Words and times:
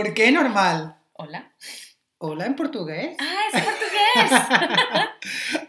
¿Por 0.00 0.14
qué 0.14 0.32
normal? 0.32 0.96
Hola. 1.12 1.52
Hola 2.16 2.46
en 2.46 2.56
portugués. 2.56 3.18
Ah, 3.20 3.36
es 3.52 3.62
portugués. 3.62 5.10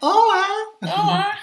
Hola. 0.00 0.46
Hola. 0.80 1.38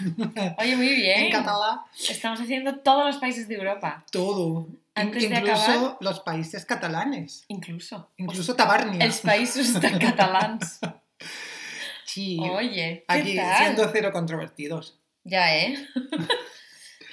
Oye, 0.58 0.76
muy 0.76 0.96
bien. 0.96 1.26
En 1.26 1.32
catalán. 1.32 1.82
Estamos 2.10 2.42
haciendo 2.42 2.80
todos 2.80 3.06
los 3.06 3.18
países 3.18 3.48
de 3.48 3.54
Europa. 3.58 4.04
Todo. 4.12 4.66
Antes 4.96 5.30
de 5.30 5.36
Incluso 5.36 5.62
acabar- 5.72 5.98
los 6.02 6.20
países 6.22 6.66
catalanes. 6.66 7.46
Incluso. 7.50 8.10
Incluso 8.18 8.56
Tabarnia. 8.56 9.06
Els 9.06 9.22
països 9.22 9.80
de 9.80 10.00
catalans. 10.00 10.80
Sí. 12.06 12.40
Oye, 12.42 13.06
¿qué 13.08 13.20
Aquí 13.20 13.36
tal? 13.36 13.58
siendo 13.66 13.88
cero 13.94 14.10
controvertidos. 14.12 14.98
Ya, 15.26 15.56
¿eh? 15.56 15.78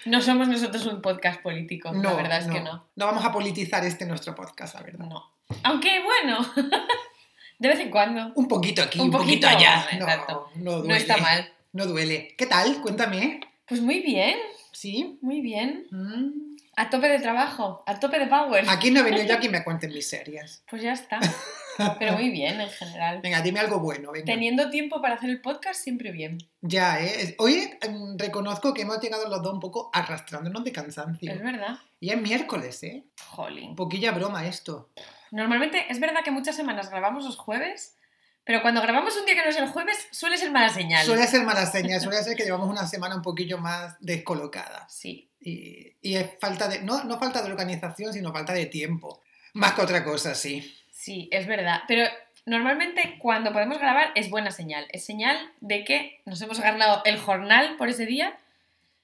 No 0.06 0.22
somos 0.22 0.46
nosotros 0.48 0.86
un 0.86 1.02
podcast 1.02 1.42
político, 1.42 1.92
la 1.92 2.14
verdad 2.14 2.38
es 2.38 2.46
que 2.46 2.60
no. 2.60 2.86
No 2.94 3.06
vamos 3.06 3.24
a 3.24 3.32
politizar 3.32 3.84
este 3.84 4.06
nuestro 4.06 4.36
podcast, 4.36 4.74
la 4.76 4.82
verdad. 4.82 5.04
No. 5.04 5.35
Aunque 5.62 6.02
bueno, 6.02 6.38
de 7.58 7.68
vez 7.68 7.80
en 7.80 7.90
cuando. 7.90 8.32
Un 8.34 8.48
poquito 8.48 8.82
aquí, 8.82 8.98
Un 8.98 9.06
un, 9.06 9.12
poquito, 9.12 9.46
poquito, 9.46 9.48
allá. 9.48 9.86
No, 9.92 10.04
exacto. 10.06 10.50
no 10.56 10.72
duele. 10.72 10.88
No 10.88 10.94
está 10.94 11.16
mal. 11.18 11.52
No 11.72 11.86
duele. 11.86 12.34
¿Qué 12.36 12.46
tal? 12.46 12.80
Cuéntame. 12.80 13.40
Pues 13.66 13.80
muy 13.80 14.00
bien, 14.00 14.36
¿Sí? 14.72 15.18
muy 15.22 15.40
bien. 15.40 15.86
Mm. 15.90 16.56
A 16.78 16.90
tope 16.90 17.08
de 17.08 17.18
trabajo, 17.18 17.82
a 17.86 17.98
tope 17.98 18.18
de 18.18 18.26
power. 18.26 18.64
Aquí 18.68 18.90
no 18.90 19.00
he 19.00 19.02
venido 19.02 19.24
yo 19.24 19.34
a 19.36 19.40
que 19.40 19.48
me 19.48 19.64
cuenten 19.64 19.92
miserias. 19.92 20.62
Pues 20.68 20.82
ya 20.82 20.92
está. 20.92 21.18
Pero 21.98 22.14
muy 22.14 22.30
bien 22.30 22.60
en 22.60 22.70
general. 22.70 23.20
Venga, 23.22 23.40
dime 23.42 23.60
algo 23.60 23.80
bueno. 23.80 24.12
Venga. 24.12 24.26
Teniendo 24.26 24.70
tiempo 24.70 25.00
para 25.02 25.14
hacer 25.14 25.30
el 25.30 25.40
podcast, 25.40 25.82
siempre 25.82 26.10
bien. 26.12 26.38
Ya, 26.60 27.02
¿eh? 27.02 27.34
Hoy 27.38 27.70
em, 27.82 28.16
reconozco 28.18 28.72
que 28.72 28.82
hemos 28.82 29.00
llegado 29.00 29.28
los 29.28 29.42
dos 29.42 29.52
un 29.54 29.60
poco 29.60 29.90
arrastrándonos 29.92 30.64
de 30.64 30.72
cansancio. 30.72 31.32
Es 31.32 31.42
verdad. 31.42 31.78
Y 32.00 32.10
es 32.10 32.20
miércoles, 32.20 32.82
¿eh? 32.82 33.04
Jolín. 33.26 33.70
Un 33.70 33.76
poquilla 33.76 34.12
broma 34.12 34.46
esto. 34.46 34.90
Normalmente 35.36 35.84
es 35.90 36.00
verdad 36.00 36.24
que 36.24 36.30
muchas 36.30 36.56
semanas 36.56 36.88
grabamos 36.88 37.26
los 37.26 37.36
jueves, 37.36 37.94
pero 38.42 38.62
cuando 38.62 38.80
grabamos 38.80 39.14
un 39.18 39.26
día 39.26 39.34
que 39.34 39.42
no 39.42 39.50
es 39.50 39.56
el 39.58 39.68
jueves, 39.68 40.08
suele 40.10 40.38
ser 40.38 40.50
mala 40.50 40.70
señal. 40.70 41.04
Suele 41.04 41.26
ser 41.26 41.42
mala 41.42 41.66
señal, 41.66 42.00
suele 42.00 42.22
ser 42.22 42.34
que 42.34 42.44
llevamos 42.44 42.70
una 42.70 42.86
semana 42.86 43.16
un 43.16 43.20
poquillo 43.20 43.58
más 43.58 43.96
descolocada. 44.00 44.88
Sí. 44.88 45.28
Y, 45.38 45.92
y 46.00 46.16
es 46.16 46.30
falta 46.40 46.68
de, 46.68 46.80
no, 46.80 47.04
no 47.04 47.18
falta 47.18 47.42
de 47.42 47.50
organización, 47.50 48.14
sino 48.14 48.32
falta 48.32 48.54
de 48.54 48.64
tiempo. 48.64 49.22
Más 49.52 49.74
que 49.74 49.82
otra 49.82 50.02
cosa, 50.04 50.34
sí. 50.34 50.74
Sí, 50.90 51.28
es 51.30 51.46
verdad. 51.46 51.82
Pero 51.86 52.08
normalmente 52.46 53.16
cuando 53.18 53.52
podemos 53.52 53.78
grabar 53.78 54.12
es 54.14 54.30
buena 54.30 54.50
señal. 54.50 54.86
Es 54.90 55.04
señal 55.04 55.36
de 55.60 55.84
que 55.84 56.22
nos 56.24 56.40
hemos 56.40 56.60
ganado 56.60 57.02
el 57.04 57.18
jornal 57.18 57.76
por 57.76 57.90
ese 57.90 58.06
día 58.06 58.38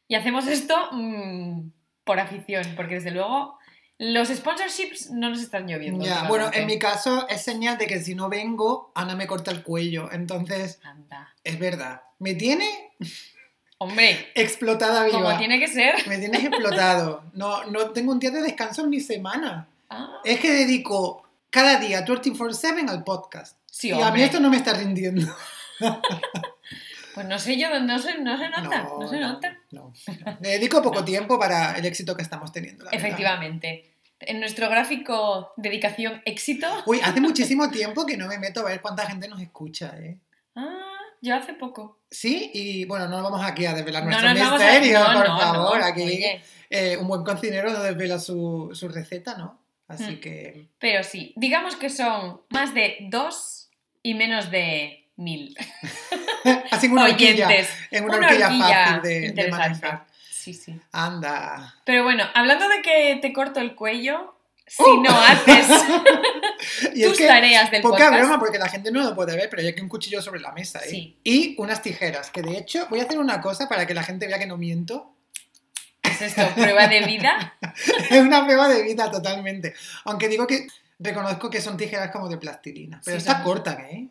y 0.08 0.14
hacemos 0.14 0.46
esto 0.46 0.88
mm, 0.92 1.72
por 2.04 2.20
afición, 2.20 2.72
porque 2.74 2.94
desde 2.94 3.10
luego 3.10 3.58
los 4.04 4.28
sponsorships 4.30 5.10
no 5.10 5.30
nos 5.30 5.40
están 5.40 5.66
lloviendo. 5.68 6.04
Ya, 6.04 6.24
bueno, 6.24 6.50
en 6.52 6.66
mi 6.66 6.76
caso 6.78 7.28
es 7.28 7.42
señal 7.42 7.78
de 7.78 7.86
que 7.86 8.00
si 8.00 8.14
no 8.16 8.28
vengo, 8.28 8.90
Ana 8.96 9.14
me 9.14 9.28
corta 9.28 9.52
el 9.52 9.62
cuello. 9.62 10.10
Entonces, 10.10 10.80
Anda. 10.82 11.32
es 11.44 11.56
verdad. 11.58 12.02
Me 12.18 12.34
tiene 12.34 12.68
Hombre, 13.78 14.30
explotada 14.34 15.04
viva. 15.04 15.20
como 15.22 15.38
tiene 15.38 15.60
que 15.60 15.68
ser. 15.68 15.94
Me 16.08 16.18
tienes 16.18 16.44
explotado. 16.44 17.24
No, 17.32 17.64
no 17.66 17.90
tengo 17.90 18.10
un 18.12 18.18
día 18.18 18.30
de 18.32 18.42
descanso 18.42 18.82
en 18.82 18.90
mi 18.90 19.00
semana. 19.00 19.68
Ah, 19.88 20.20
Es 20.24 20.40
que 20.40 20.50
dedico 20.52 21.28
cada 21.50 21.78
día 21.78 22.04
24-7 22.04 22.88
al 22.88 23.04
podcast. 23.04 23.56
sí, 23.70 23.88
y 23.90 24.00
a 24.00 24.10
mí 24.10 24.22
esto 24.22 24.40
no 24.40 24.50
me 24.50 24.56
está 24.56 24.72
rindiendo. 24.74 25.32
Pues 27.14 27.26
no 27.26 27.38
sé 27.38 27.58
yo, 27.58 27.68
no 27.80 27.98
se, 27.98 28.18
no 28.20 28.38
se 28.38 28.48
nota, 28.48 28.84
no, 28.84 29.06
se 29.06 29.20
no, 29.20 29.32
nota. 29.32 29.58
no, 29.70 29.92
no. 30.24 30.38
Le 30.40 30.48
dedico 30.48 30.80
poco 30.80 31.04
tiempo 31.04 31.38
para 31.38 31.76
el 31.76 31.84
éxito 31.84 32.16
que 32.16 32.22
estamos 32.22 32.52
teniendo. 32.52 32.84
la 32.86 32.90
verdad. 33.02 33.18
En 34.26 34.40
nuestro 34.40 34.68
gráfico 34.68 35.52
dedicación 35.56 36.22
éxito. 36.24 36.66
Uy, 36.86 37.00
hace 37.02 37.20
muchísimo 37.20 37.70
tiempo 37.70 38.04
que 38.06 38.16
no 38.16 38.26
me 38.28 38.38
meto 38.38 38.60
a 38.60 38.64
ver 38.70 38.80
cuánta 38.80 39.06
gente 39.06 39.28
nos 39.28 39.40
escucha, 39.40 39.94
¿eh? 39.98 40.18
Ah, 40.54 40.78
yo 41.20 41.34
hace 41.36 41.54
poco. 41.54 42.00
Sí, 42.10 42.50
y 42.52 42.84
bueno, 42.84 43.08
no 43.08 43.22
vamos 43.22 43.40
aquí 43.44 43.64
a 43.66 43.74
desvelar 43.74 44.04
No 44.04 44.10
nuestro 44.10 44.28
a- 44.28 44.34
misterio, 44.34 44.98
no, 45.00 45.12
por 45.18 45.28
no, 45.28 45.38
favor. 45.38 45.78
no, 45.78 45.84
aquí 45.84 46.24
eh, 46.70 46.96
un 46.98 47.06
buen 47.08 47.22
cocinero 47.24 47.70
no 47.72 47.82
desvela 47.82 48.18
su, 48.18 48.70
su 48.74 48.88
receta, 48.88 49.36
¿no? 49.36 49.58
Así 49.88 50.14
Hmm. 50.16 50.20
que 50.20 50.68
Pero 50.78 51.02
sí, 51.04 51.32
digamos 51.36 51.76
que 51.76 51.90
son 51.90 52.40
más 52.50 52.72
de 52.74 52.96
dos 53.10 53.68
y 54.02 54.14
menos 54.14 54.50
de 54.50 55.06
mil 55.16 55.54
así 56.70 56.88
una 56.88 57.04
horquilla, 57.04 57.48
en 57.90 58.04
una, 58.04 58.16
Una 58.16 58.26
horquilla, 58.28 58.46
horquilla 58.48 58.86
fácil 59.02 59.34
de, 59.34 59.48
manejar. 59.50 60.06
Sí, 60.42 60.54
sí. 60.54 60.80
Anda. 60.90 61.76
Pero 61.84 62.02
bueno, 62.02 62.24
hablando 62.34 62.68
de 62.68 62.82
que 62.82 63.18
te 63.22 63.32
corto 63.32 63.60
el 63.60 63.74
cuello, 63.76 64.34
si 64.66 64.82
¡Uh! 64.82 65.02
no 65.02 65.10
haces 65.10 65.66
Y 66.94 67.02
es 67.02 67.08
tus 67.10 67.18
que 67.18 67.26
tareas 67.28 67.70
del 67.70 67.82
Poca 67.82 68.06
podcast. 68.06 68.18
broma 68.18 68.38
porque 68.40 68.58
la 68.58 68.68
gente 68.68 68.90
no 68.90 69.02
lo 69.02 69.14
puede 69.14 69.36
ver, 69.36 69.48
pero 69.48 69.62
hay 69.62 69.68
aquí 69.68 69.80
un 69.80 69.88
cuchillo 69.88 70.20
sobre 70.20 70.40
la 70.40 70.50
mesa. 70.52 70.80
¿eh? 70.80 70.88
Sí. 70.90 71.16
Y 71.22 71.54
unas 71.58 71.80
tijeras, 71.82 72.30
que 72.30 72.42
de 72.42 72.56
hecho 72.58 72.86
voy 72.90 72.98
a 73.00 73.04
hacer 73.04 73.18
una 73.18 73.40
cosa 73.40 73.68
para 73.68 73.86
que 73.86 73.94
la 73.94 74.02
gente 74.02 74.26
vea 74.26 74.38
que 74.38 74.46
no 74.46 74.56
miento. 74.56 75.14
¿Qué 76.00 76.10
es 76.10 76.22
esto? 76.22 76.42
¿Prueba 76.56 76.88
de 76.88 77.02
vida? 77.06 77.54
es 78.10 78.20
una 78.20 78.44
prueba 78.44 78.68
de 78.68 78.82
vida 78.82 79.10
totalmente. 79.10 79.74
Aunque 80.04 80.26
digo 80.28 80.46
que 80.48 80.66
reconozco 80.98 81.50
que 81.50 81.60
son 81.60 81.76
tijeras 81.76 82.10
como 82.10 82.28
de 82.28 82.38
plastilina. 82.38 83.00
Pero 83.04 83.20
Sí, 83.20 83.26
son- 83.26 83.42
cortan, 83.44 83.80
¿eh? 83.80 84.08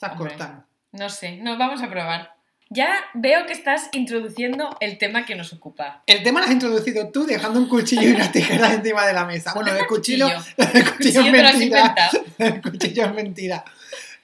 Hombre. 0.00 0.16
cortan. 0.18 0.66
No 0.90 1.08
sé, 1.08 1.36
nos 1.36 1.56
vamos 1.56 1.80
a 1.82 1.88
probar. 1.88 2.34
Ya 2.72 2.90
veo 3.14 3.46
que 3.46 3.52
estás 3.52 3.88
introduciendo 3.92 4.76
el 4.80 4.98
tema 4.98 5.24
que 5.26 5.34
nos 5.34 5.52
ocupa. 5.52 6.02
El 6.06 6.22
tema 6.22 6.40
lo 6.40 6.46
has 6.46 6.52
introducido 6.52 7.10
tú 7.10 7.26
dejando 7.26 7.58
un 7.58 7.68
cuchillo 7.68 8.02
y 8.08 8.12
unas 8.12 8.32
tijeras 8.32 8.72
encima 8.74 9.06
de 9.06 9.12
la 9.12 9.24
mesa. 9.24 9.52
Bueno, 9.54 9.72
el 9.74 9.86
cuchillo, 9.86 10.28
el 10.56 10.92
cuchillo 10.92 11.20
es 11.22 11.32
mentira. 11.32 11.94
El 12.38 12.62
cuchillo 12.62 13.04
es 13.06 13.14
mentira. 13.14 13.64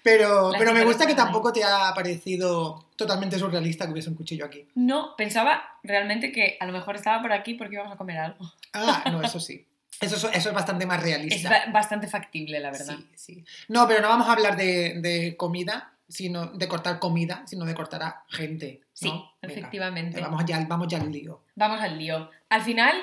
Pero, 0.02 0.52
pero 0.58 0.72
me 0.72 0.84
gusta 0.84 1.06
que 1.06 1.14
tampoco 1.14 1.52
te 1.52 1.62
ha 1.64 1.92
parecido 1.94 2.86
totalmente 2.96 3.38
surrealista 3.38 3.84
que 3.84 3.92
hubiese 3.92 4.08
un 4.08 4.14
cuchillo 4.16 4.46
aquí. 4.46 4.66
No, 4.74 5.14
pensaba 5.16 5.62
realmente 5.82 6.32
que 6.32 6.56
a 6.60 6.66
lo 6.66 6.72
mejor 6.72 6.96
estaba 6.96 7.20
por 7.20 7.32
aquí 7.32 7.54
porque 7.54 7.74
íbamos 7.74 7.92
a 7.92 7.96
comer 7.96 8.18
algo. 8.18 8.50
Ah, 8.72 9.04
no, 9.10 9.22
eso 9.22 9.38
sí. 9.40 9.66
Eso, 10.00 10.14
es- 10.16 10.36
eso 10.36 10.48
es 10.50 10.54
bastante 10.54 10.86
más 10.86 10.98
Es 10.98 11.04
realista. 11.04 11.50
ba- 11.50 11.72
bastante 11.72 12.06
factible, 12.06 12.60
la 12.60 12.70
verdad. 12.70 12.94
Sí, 12.96 13.06
sí. 13.16 13.44
No, 13.66 13.86
pero 13.88 14.00
no 14.00 14.08
vamos 14.08 14.28
a 14.28 14.32
hablar 14.32 14.56
de, 14.56 14.94
de 15.00 15.36
comida, 15.36 15.92
sino 16.08 16.46
de 16.46 16.68
cortar 16.68 16.98
comida, 16.98 17.42
sino 17.46 17.64
de 17.64 17.74
cortar 17.74 18.02
a 18.02 18.24
gente. 18.28 18.80
Sí, 18.92 19.08
¿no? 19.08 19.32
Venga, 19.42 19.54
efectivamente. 19.54 20.20
vamos, 20.20 20.44
ya, 20.46 20.64
vamos 20.66 20.88
ya 20.88 20.98
al 20.98 21.12
lío. 21.12 21.42
Vamos 21.54 21.80
al 21.80 21.98
lío. 21.98 22.30
Al 22.48 22.62
final, 22.62 22.96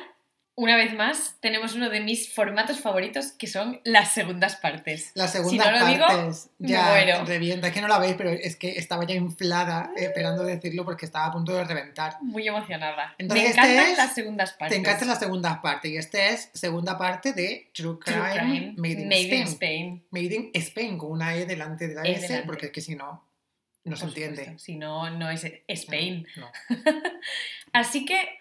una 0.57 0.77
vez 0.77 0.93
más, 0.93 1.35
tenemos 1.41 1.73
uno 1.75 1.89
de 1.89 1.99
mis 1.99 2.33
formatos 2.33 2.79
favoritos 2.79 3.33
que 3.33 3.45
son 3.47 3.81
las 3.83 4.13
segundas 4.13 4.55
partes. 4.55 5.11
Las 5.13 5.31
Si 5.33 5.37
segundas 5.39 5.69
no 5.71 5.79
lo 5.79 5.85
digo, 5.85 6.05
partes 6.07 6.49
me 6.59 6.69
ya 6.69 6.85
muero. 6.91 7.25
revienta. 7.25 7.67
Es 7.67 7.73
que 7.73 7.81
no 7.81 7.89
la 7.89 7.99
veis, 7.99 8.15
pero 8.17 8.29
es 8.29 8.55
que 8.55 8.77
estaba 8.79 9.05
ya 9.05 9.15
inflada 9.15 9.91
eh, 9.97 10.05
esperando 10.05 10.43
decirlo 10.43 10.85
porque 10.85 11.05
estaba 11.05 11.25
a 11.25 11.31
punto 11.33 11.53
de 11.53 11.65
reventar. 11.65 12.17
Muy 12.21 12.47
emocionada. 12.47 13.13
Entonces, 13.17 13.43
Me 13.43 13.49
este 13.49 13.61
encantan 13.61 13.91
es- 13.91 13.97
las 13.97 14.13
segundas 14.15 14.53
partes. 14.53 14.75
Te 14.75 14.79
encantan 14.79 15.07
las 15.09 15.19
segundas 15.19 15.57
partes 15.59 15.91
y 15.91 15.97
este 15.97 16.29
es 16.29 16.49
segunda 16.53 16.97
parte 16.97 17.33
de 17.33 17.69
True 17.73 17.99
Crime, 17.99 18.17
True 18.19 18.39
Crime, 18.39 18.73
Made 18.77 19.01
in 19.01 19.07
Made 19.09 19.21
Spain. 19.23 19.41
in 19.41 19.47
Spain. 19.47 20.05
Made 20.11 20.35
in 20.35 20.51
Spain, 20.53 20.97
con 20.97 21.11
una 21.11 21.35
E 21.35 21.45
delante 21.45 21.87
de 21.89 21.95
la 21.95 22.03
E 22.03 22.11
S, 22.13 22.21
delante. 22.27 22.45
porque 22.45 22.65
es 22.67 22.71
que 22.71 22.79
si 22.81 22.95
no, 22.95 23.27
no 23.83 23.95
se 23.97 24.05
entiende. 24.05 24.57
Si 24.57 24.75
no, 24.77 25.09
no 25.09 25.29
es 25.29 25.45
Spain. 25.67 26.25
No. 26.37 26.49
Así 27.73 28.05
que 28.05 28.39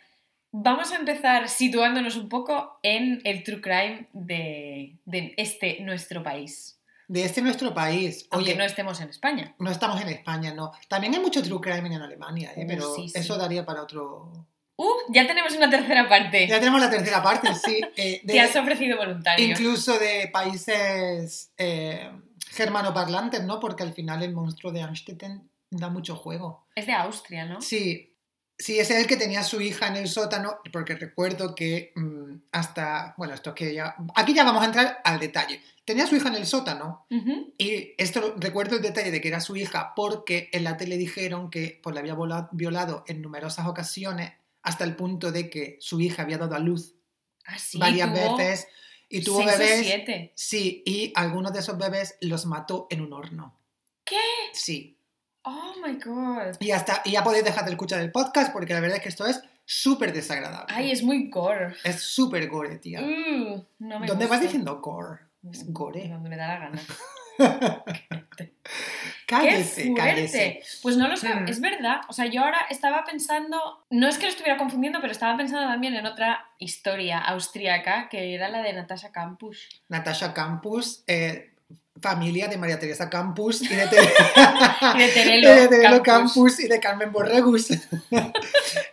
vamos 0.56 0.92
a 0.92 0.96
empezar 0.96 1.48
situándonos 1.48 2.16
un 2.16 2.28
poco 2.28 2.78
en 2.82 3.20
el 3.24 3.42
true 3.42 3.60
crime 3.60 4.06
de, 4.12 4.96
de 5.04 5.34
este 5.36 5.80
nuestro 5.80 6.22
país. 6.22 6.78
De 7.08 7.24
este 7.24 7.42
nuestro 7.42 7.74
país, 7.74 8.26
Aunque 8.30 8.50
oye, 8.52 8.58
no 8.58 8.64
estemos 8.64 9.00
en 9.00 9.08
España. 9.10 9.54
no 9.58 9.70
estamos 9.70 10.00
en 10.00 10.08
España, 10.08 10.54
no. 10.54 10.72
También 10.88 11.12
hay 11.14 11.20
mucho 11.20 11.42
true 11.42 11.60
crime 11.60 11.88
en 11.88 12.00
Alemania, 12.00 12.52
¿eh? 12.56 12.64
Uh, 12.64 12.68
pero 12.68 12.94
sí, 12.94 13.08
sí. 13.08 13.18
eso 13.18 13.36
daría 13.36 13.66
para 13.66 13.82
otro... 13.82 14.30
¡Uh! 14.76 14.92
Ya 15.10 15.26
tenemos 15.26 15.54
una 15.56 15.68
tercera 15.68 16.08
parte. 16.08 16.46
Ya 16.48 16.58
tenemos 16.60 16.80
la 16.80 16.90
tercera 16.90 17.22
parte, 17.22 17.52
sí. 17.54 17.80
eh, 17.96 18.20
de- 18.24 18.32
Te 18.32 18.40
has 18.40 18.54
ofrecido 18.56 18.96
voluntario. 18.96 19.44
incluso 19.46 19.98
de 19.98 20.30
países 20.32 21.52
eh, 21.58 22.10
germanoparlantes, 22.50 23.42
¿no? 23.44 23.58
Porque 23.60 23.82
al 23.82 23.92
final 23.92 24.22
el 24.22 24.32
monstruo 24.32 24.72
de 24.72 24.82
Amstetten 24.82 25.50
da 25.70 25.88
mucho 25.90 26.14
juego. 26.16 26.64
Es 26.74 26.86
de 26.86 26.92
Austria, 26.92 27.44
¿no? 27.44 27.60
Sí, 27.60 28.13
sí, 28.58 28.78
es 28.78 28.90
el 28.90 29.06
que 29.06 29.16
tenía 29.16 29.42
su 29.42 29.60
hija 29.60 29.88
en 29.88 29.96
el 29.96 30.08
sótano, 30.08 30.58
porque 30.72 30.94
recuerdo 30.94 31.54
que 31.54 31.92
mm, 31.94 32.34
hasta, 32.52 33.14
bueno, 33.16 33.34
esto 33.34 33.50
es 33.50 33.56
que 33.56 33.74
ya, 33.74 33.94
aquí 34.14 34.34
ya 34.34 34.44
vamos 34.44 34.62
a 34.62 34.66
entrar 34.66 35.00
al 35.04 35.18
detalle. 35.18 35.60
Tenía 35.84 36.04
a 36.04 36.06
su 36.06 36.16
hija 36.16 36.28
en 36.28 36.36
el 36.36 36.46
sótano 36.46 37.06
y 37.58 37.92
esto 37.98 38.34
recuerdo 38.38 38.76
el 38.76 38.82
detalle 38.82 39.10
de 39.10 39.20
que 39.20 39.28
era 39.28 39.40
su 39.40 39.54
hija 39.54 39.92
porque 39.94 40.48
en 40.52 40.64
la 40.64 40.78
tele 40.78 40.96
dijeron 40.96 41.50
que 41.50 41.78
pues, 41.82 41.92
la 41.94 42.00
había 42.00 42.16
violado 42.52 43.04
en 43.06 43.20
numerosas 43.20 43.66
ocasiones 43.66 44.32
hasta 44.62 44.84
el 44.84 44.96
punto 44.96 45.30
de 45.30 45.50
que 45.50 45.76
su 45.80 46.00
hija 46.00 46.22
había 46.22 46.38
dado 46.38 46.54
a 46.54 46.58
luz 46.58 46.94
Ah, 47.46 47.58
sí, 47.58 47.78
varias 47.78 48.12
tuvo 48.12 48.36
veces 48.36 48.68
y 49.08 49.22
tuvo 49.22 49.42
seis 49.42 49.54
o 49.54 49.58
bebés. 49.58 49.80
siete. 49.84 50.32
Sí, 50.34 50.82
y 50.86 51.12
algunos 51.14 51.52
de 51.52 51.60
esos 51.60 51.76
bebés 51.76 52.16
los 52.20 52.46
mató 52.46 52.86
en 52.90 53.02
un 53.02 53.12
horno. 53.12 53.58
¿Qué? 54.04 54.16
Sí. 54.52 54.96
Oh 55.44 55.74
my 55.86 55.94
god. 55.94 56.56
Y, 56.60 56.70
hasta, 56.70 57.02
y 57.04 57.12
ya 57.12 57.22
podéis 57.22 57.44
dejar 57.44 57.64
de 57.64 57.72
escuchar 57.72 58.00
el 58.00 58.10
podcast 58.10 58.52
porque 58.52 58.72
la 58.74 58.80
verdad 58.80 58.96
es 58.96 59.02
que 59.02 59.08
esto 59.10 59.26
es 59.26 59.42
súper 59.64 60.12
desagradable. 60.12 60.66
Ay, 60.74 60.90
es 60.90 61.02
muy 61.02 61.28
gore. 61.28 61.74
Es 61.84 62.02
súper 62.02 62.48
gore, 62.48 62.76
tía. 62.78 63.00
Mm, 63.00 63.62
no 63.80 64.00
me 64.00 64.06
¿Dónde 64.06 64.26
vas 64.26 64.40
diciendo 64.40 64.80
gore? 64.80 65.20
Es 65.50 65.70
gore. 65.72 66.08
Donde 66.08 66.30
me 66.30 66.36
da 66.36 66.48
la 66.48 66.58
gana. 66.58 66.80
cállese, 69.26 69.82
¡Qué 69.84 69.94
cállese. 69.94 70.60
Pues 70.82 70.96
no 70.96 71.08
lo 71.08 71.16
sé, 71.16 71.34
Mm. 71.34 71.48
es 71.48 71.60
verdad. 71.60 72.00
O 72.08 72.12
sea, 72.12 72.26
yo 72.26 72.42
ahora 72.42 72.58
estaba 72.70 73.04
pensando, 73.04 73.84
no 73.90 74.08
es 74.08 74.16
que 74.18 74.24
lo 74.24 74.30
estuviera 74.30 74.56
confundiendo, 74.58 75.00
pero 75.00 75.12
estaba 75.12 75.36
pensando 75.36 75.66
también 75.66 75.94
en 75.94 76.06
otra 76.06 76.46
historia 76.58 77.18
austríaca, 77.18 78.08
que 78.08 78.34
era 78.34 78.48
la 78.48 78.62
de 78.62 78.72
Natasha 78.72 79.12
Campus. 79.12 79.82
Natasha 79.88 80.32
Campus, 80.34 81.04
eh, 81.06 81.53
familia 82.00 82.48
de 82.48 82.56
María 82.56 82.78
Teresa 82.78 83.08
Campus 83.08 83.62
y 83.62 83.68
de, 83.68 83.84
Y 84.94 84.98
de 84.98 85.08
Terelo, 85.08 85.48
y 85.56 85.60
de 85.60 85.68
Terelo 85.68 86.02
Campus. 86.02 86.32
Campus 86.34 86.60
y 86.60 86.68
de 86.68 86.80
Carmen 86.80 87.12
Borregus. 87.12 87.68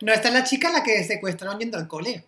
no, 0.00 0.12
esta 0.12 0.28
es 0.28 0.34
la 0.34 0.44
chica 0.44 0.68
a 0.68 0.72
la 0.72 0.82
que 0.82 1.02
secuestraron 1.04 1.58
yendo 1.58 1.78
al 1.78 1.88
cole. 1.88 2.24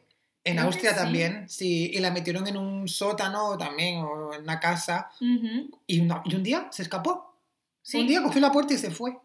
En 0.47 0.57
Creo 0.57 0.67
Austria 0.67 0.95
también, 0.95 1.49
sí, 1.49 1.91
y 1.95 1.99
la 2.01 2.11
metieron 2.11 2.47
en 2.47 2.59
un 2.59 2.87
sótano 2.87 3.57
también, 3.57 4.01
o 4.05 4.35
en 4.35 4.43
una 4.43 4.61
casa, 4.61 5.09
Ujú, 5.19 5.71
y, 5.87 6.01
una- 6.01 6.21
y 6.27 6.35
un 6.35 6.43
día 6.43 6.69
se 6.71 6.83
escapó. 6.83 7.35
Sí, 7.81 8.01
Un 8.01 8.07
día 8.09 8.23
cogió 8.23 8.43
la 8.43 8.53
puerta 8.53 8.75
y 8.75 8.79
se 8.79 8.91
fue. 8.91 9.17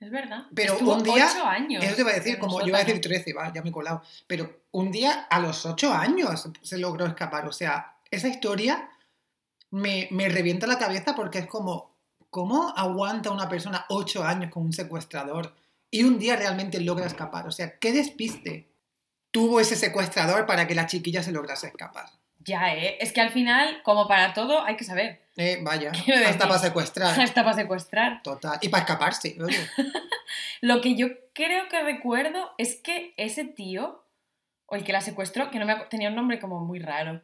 es 0.00 0.10
verdad. 0.10 0.46
Pero 0.54 0.72
Estuvo 0.72 0.94
un 0.94 1.04
día- 1.04 1.28
ocho 1.30 1.46
años. 1.46 1.84
Eso 1.84 1.94
te 1.94 2.00
iba 2.00 2.10
a 2.10 2.14
decir, 2.14 2.38
como 2.40 2.60
yo 2.62 2.66
iba 2.68 2.78
a 2.78 2.80
decir 2.80 2.96
sótano. 2.96 3.14
13, 3.14 3.32
va, 3.32 3.52
ya 3.52 3.62
me 3.62 3.68
he 3.68 3.72
colado. 3.72 4.02
Pero 4.26 4.62
un 4.72 4.90
día 4.90 5.26
a 5.30 5.38
los 5.38 5.64
8 5.66 5.92
años 5.94 6.48
se 6.62 6.78
logró 6.78 7.06
escapar. 7.06 7.46
O 7.46 7.52
sea, 7.52 7.94
esa 8.10 8.26
historia 8.26 8.88
me, 9.76 10.08
me 10.10 10.28
revienta 10.28 10.66
la 10.66 10.78
cabeza 10.78 11.14
porque 11.14 11.38
es 11.38 11.46
como, 11.46 11.94
¿cómo 12.30 12.72
aguanta 12.76 13.30
una 13.30 13.48
persona 13.48 13.84
8 13.90 14.24
años 14.24 14.50
con 14.50 14.64
un 14.64 14.72
secuestrador 14.72 15.54
y 15.90 16.02
un 16.02 16.18
día 16.18 16.36
realmente 16.36 16.80
logra 16.80 17.06
escapar? 17.06 17.46
O 17.46 17.52
sea, 17.52 17.78
¿qué 17.78 17.92
despiste 17.92 18.70
tuvo 19.30 19.60
ese 19.60 19.76
secuestrador 19.76 20.46
para 20.46 20.66
que 20.66 20.74
la 20.74 20.86
chiquilla 20.86 21.22
se 21.22 21.30
lograse 21.30 21.66
escapar? 21.66 22.06
Ya, 22.38 22.74
¿eh? 22.74 22.96
Es 23.00 23.12
que 23.12 23.20
al 23.20 23.30
final, 23.30 23.82
como 23.82 24.08
para 24.08 24.32
todo, 24.32 24.64
hay 24.64 24.76
que 24.76 24.84
saber. 24.84 25.20
Eh, 25.36 25.58
vaya, 25.62 25.92
hasta 26.26 26.48
para 26.48 26.58
secuestrar. 26.58 27.20
Hasta 27.20 27.44
para 27.44 27.56
secuestrar. 27.56 28.22
Total. 28.22 28.58
Y 28.62 28.70
para 28.70 28.84
escaparse, 28.84 29.36
oye. 29.42 29.58
Lo 30.62 30.80
que 30.80 30.94
yo 30.94 31.08
creo 31.34 31.68
que 31.68 31.82
recuerdo 31.82 32.52
es 32.56 32.76
que 32.76 33.12
ese 33.18 33.44
tío, 33.44 34.02
o 34.64 34.76
el 34.76 34.84
que 34.84 34.92
la 34.92 35.02
secuestró, 35.02 35.50
que 35.50 35.58
no 35.58 35.66
me 35.66 35.76
tenía 35.90 36.08
un 36.08 36.14
nombre 36.14 36.38
como 36.38 36.60
muy 36.60 36.78
raro, 36.78 37.20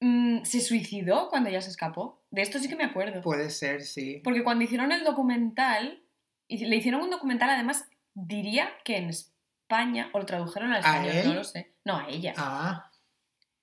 mm, 0.00 0.44
se 0.44 0.60
suicidó 0.60 1.28
cuando 1.28 1.48
ella 1.50 1.60
se 1.60 1.70
escapó. 1.70 2.22
De 2.30 2.42
esto 2.42 2.58
sí 2.58 2.68
que 2.68 2.76
me 2.76 2.84
acuerdo. 2.84 3.20
Puede 3.22 3.50
ser, 3.50 3.82
sí. 3.82 4.20
Porque 4.24 4.44
cuando 4.44 4.64
hicieron 4.64 4.92
el 4.92 5.04
documental, 5.04 6.02
y 6.46 6.64
le 6.64 6.76
hicieron 6.76 7.02
un 7.02 7.10
documental, 7.10 7.50
además, 7.50 7.86
diría 8.14 8.70
que 8.84 8.96
en 8.96 9.10
España, 9.10 10.10
o 10.12 10.18
lo 10.18 10.26
tradujeron 10.26 10.72
al 10.72 10.76
¿A 10.84 10.88
español, 10.88 11.12
él? 11.16 11.26
no 11.28 11.34
lo 11.34 11.44
sé. 11.44 11.72
No, 11.84 11.96
a 11.98 12.08
ella. 12.08 12.34
Ah, 12.36 12.90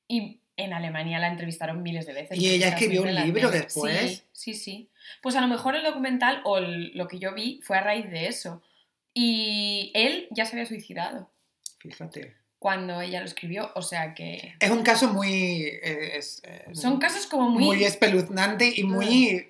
Y 0.08 0.40
en 0.58 0.72
Alemania 0.74 1.20
la 1.20 1.28
entrevistaron 1.28 1.82
miles 1.84 2.06
de 2.06 2.14
veces. 2.14 2.38
Y 2.38 2.50
ella 2.50 2.70
escribió 2.70 3.02
un 3.04 3.14
libro 3.14 3.50
después. 3.52 4.24
Sí, 4.32 4.54
sí, 4.54 4.54
sí. 4.54 4.90
Pues 5.22 5.36
a 5.36 5.42
lo 5.42 5.48
mejor 5.48 5.76
el 5.76 5.84
documental 5.84 6.42
o 6.46 6.58
el- 6.60 6.92
lo 6.96 7.08
que 7.08 7.20
yo 7.20 7.34
vi 7.34 7.60
fue 7.64 7.78
a 7.78 7.82
raíz 7.82 8.10
de 8.10 8.28
eso. 8.28 8.62
Y 9.14 9.92
él 9.94 10.28
ya 10.32 10.46
se 10.46 10.54
había 10.56 10.66
suicidado 10.66 11.30
fíjate. 11.80 12.36
Cuando 12.66 13.00
ella 13.00 13.20
lo 13.20 13.28
escribió, 13.28 13.72
o 13.76 13.84
sea 13.84 14.16
que... 14.16 14.56
Es 14.60 14.72
un 14.72 14.82
caso 14.82 15.14
muy... 15.14 15.66
eh, 15.84 16.18
es, 16.18 16.42
eh, 16.46 16.66
Son 16.74 16.98
casos 16.98 17.28
como 17.28 17.48
muy... 17.48 17.64
muy 17.64 17.84
espeluznante 17.84 18.74
y 18.76 18.84
muy... 18.84 19.06
mí 19.06 19.42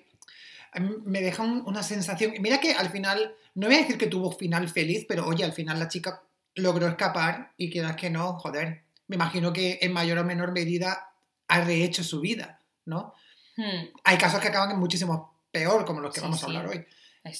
Me 1.06 1.22
deja 1.22 1.42
un- 1.42 1.62
una 1.64 1.82
sensación... 1.82 2.34
Mira 2.40 2.60
que 2.60 2.74
al 2.74 2.90
final, 2.90 3.34
no 3.54 3.68
voy 3.68 3.76
a 3.76 3.78
decir 3.78 3.96
que 3.96 4.06
tuvo 4.08 4.32
final 4.32 4.68
feliz, 4.68 5.06
pero 5.08 5.26
oye, 5.26 5.44
al 5.44 5.54
final 5.54 5.78
la 5.78 5.88
chica 5.88 6.24
logró 6.56 6.88
escapar 6.88 7.52
y 7.56 7.70
quieras 7.70 7.96
que 7.96 8.10
no, 8.10 8.34
joder, 8.38 8.82
me 9.08 9.16
imagino 9.16 9.50
que 9.50 9.78
en 9.80 9.94
mayor 9.94 10.18
o 10.18 10.24
menor 10.24 10.52
medida 10.52 11.08
ha 11.48 11.60
rehecho 11.62 12.04
su 12.04 12.20
vida, 12.20 12.60
¿no? 12.84 13.14
Hmm, 13.56 13.86
Hay 14.04 14.18
casos 14.18 14.40
que 14.40 14.48
acaban 14.48 14.78
muchísimo 14.78 15.40
peor, 15.50 15.86
como 15.86 16.00
los 16.02 16.12
que 16.12 16.20
Sí, 16.20 16.24
vamos 16.26 16.42
a 16.42 16.46
hablar 16.48 16.66
hoy. 16.66 16.84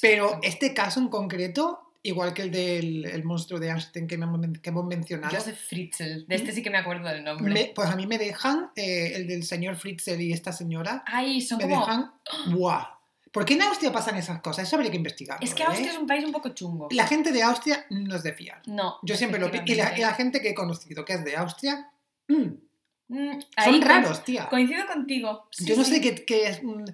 Pero 0.01 0.41
este 0.43 0.73
caso 0.73 1.01
en 1.01 1.09
concreto, 1.09 1.86
igual 2.07 2.33
que 2.35 2.43
el 2.43 2.51
del 2.51 3.05
el 3.07 3.25
monstruo 3.25 3.59
de 3.61 3.69
Einstein 3.69 4.07
que 4.07 4.15
hemos, 4.17 4.41
que 4.63 4.71
hemos 4.71 4.85
mencionado, 4.87 5.35
Joseph 5.37 5.59
Fritzl, 5.69 6.27
de 6.27 6.35
este 6.35 6.53
sí 6.53 6.63
que 6.63 6.71
me 6.71 6.79
acuerdo 6.79 7.09
del 7.09 7.25
nombre. 7.25 7.53
me- 7.53 7.73
pues 7.75 7.89
a 7.89 7.97
mí 7.97 8.07
me 8.07 8.19
dejan, 8.19 8.71
eh, 8.77 9.13
el 9.17 9.27
del 9.27 9.43
señor 9.45 9.77
Fritzl 9.77 10.21
y 10.21 10.33
esta 10.33 10.53
señora, 10.53 11.03
Ay, 11.07 11.41
son 11.41 11.59
me 11.59 11.65
como... 11.65 11.81
dejan, 11.81 12.13
¡buah! 12.57 12.85
¿Por 13.33 13.45
qué 13.45 13.53
en 13.55 13.63
Austria 13.63 13.93
pasan 13.93 14.17
esas 14.17 14.41
cosas? 14.41 14.67
Eso 14.67 14.77
habría 14.77 14.91
que 14.91 14.97
investigarlo. 14.97 15.45
Es 15.45 15.53
que 15.53 15.63
¿eh? 15.63 15.67
Austria 15.67 15.93
es 15.93 15.99
un 15.99 16.07
país 16.07 16.25
un 16.25 16.33
poco 16.33 16.49
chungo. 16.51 16.89
La 16.91 17.07
gente 17.07 17.33
de 17.33 17.43
Austria 17.43 17.85
no 17.91 18.17
es 18.17 18.23
de 18.23 18.33
fiar. 18.33 18.63
No. 18.67 18.97
Yo 19.03 19.15
siempre 19.15 19.39
lo 19.39 19.49
y 19.49 19.75
la, 19.75 19.99
y 19.99 20.01
la 20.01 20.15
gente 20.15 20.41
que 20.41 20.51
he 20.51 20.55
conocido 20.55 21.05
que 21.05 21.13
es 21.15 21.25
de 21.25 21.37
Austria, 21.37 21.91
mm, 22.29 22.65
Mm, 23.09 23.39
ahí 23.55 23.73
son 23.75 23.83
raros, 23.83 24.25
tía. 24.25 24.49
Coincido 24.49 24.85
contigo. 24.87 25.47
Sí, 25.53 25.65
Yo 25.65 25.77
no 25.77 25.85
sí. 25.85 25.95
sé 25.95 26.01
qué, 26.01 26.25
qué 26.25 26.59
mm, 26.61 26.85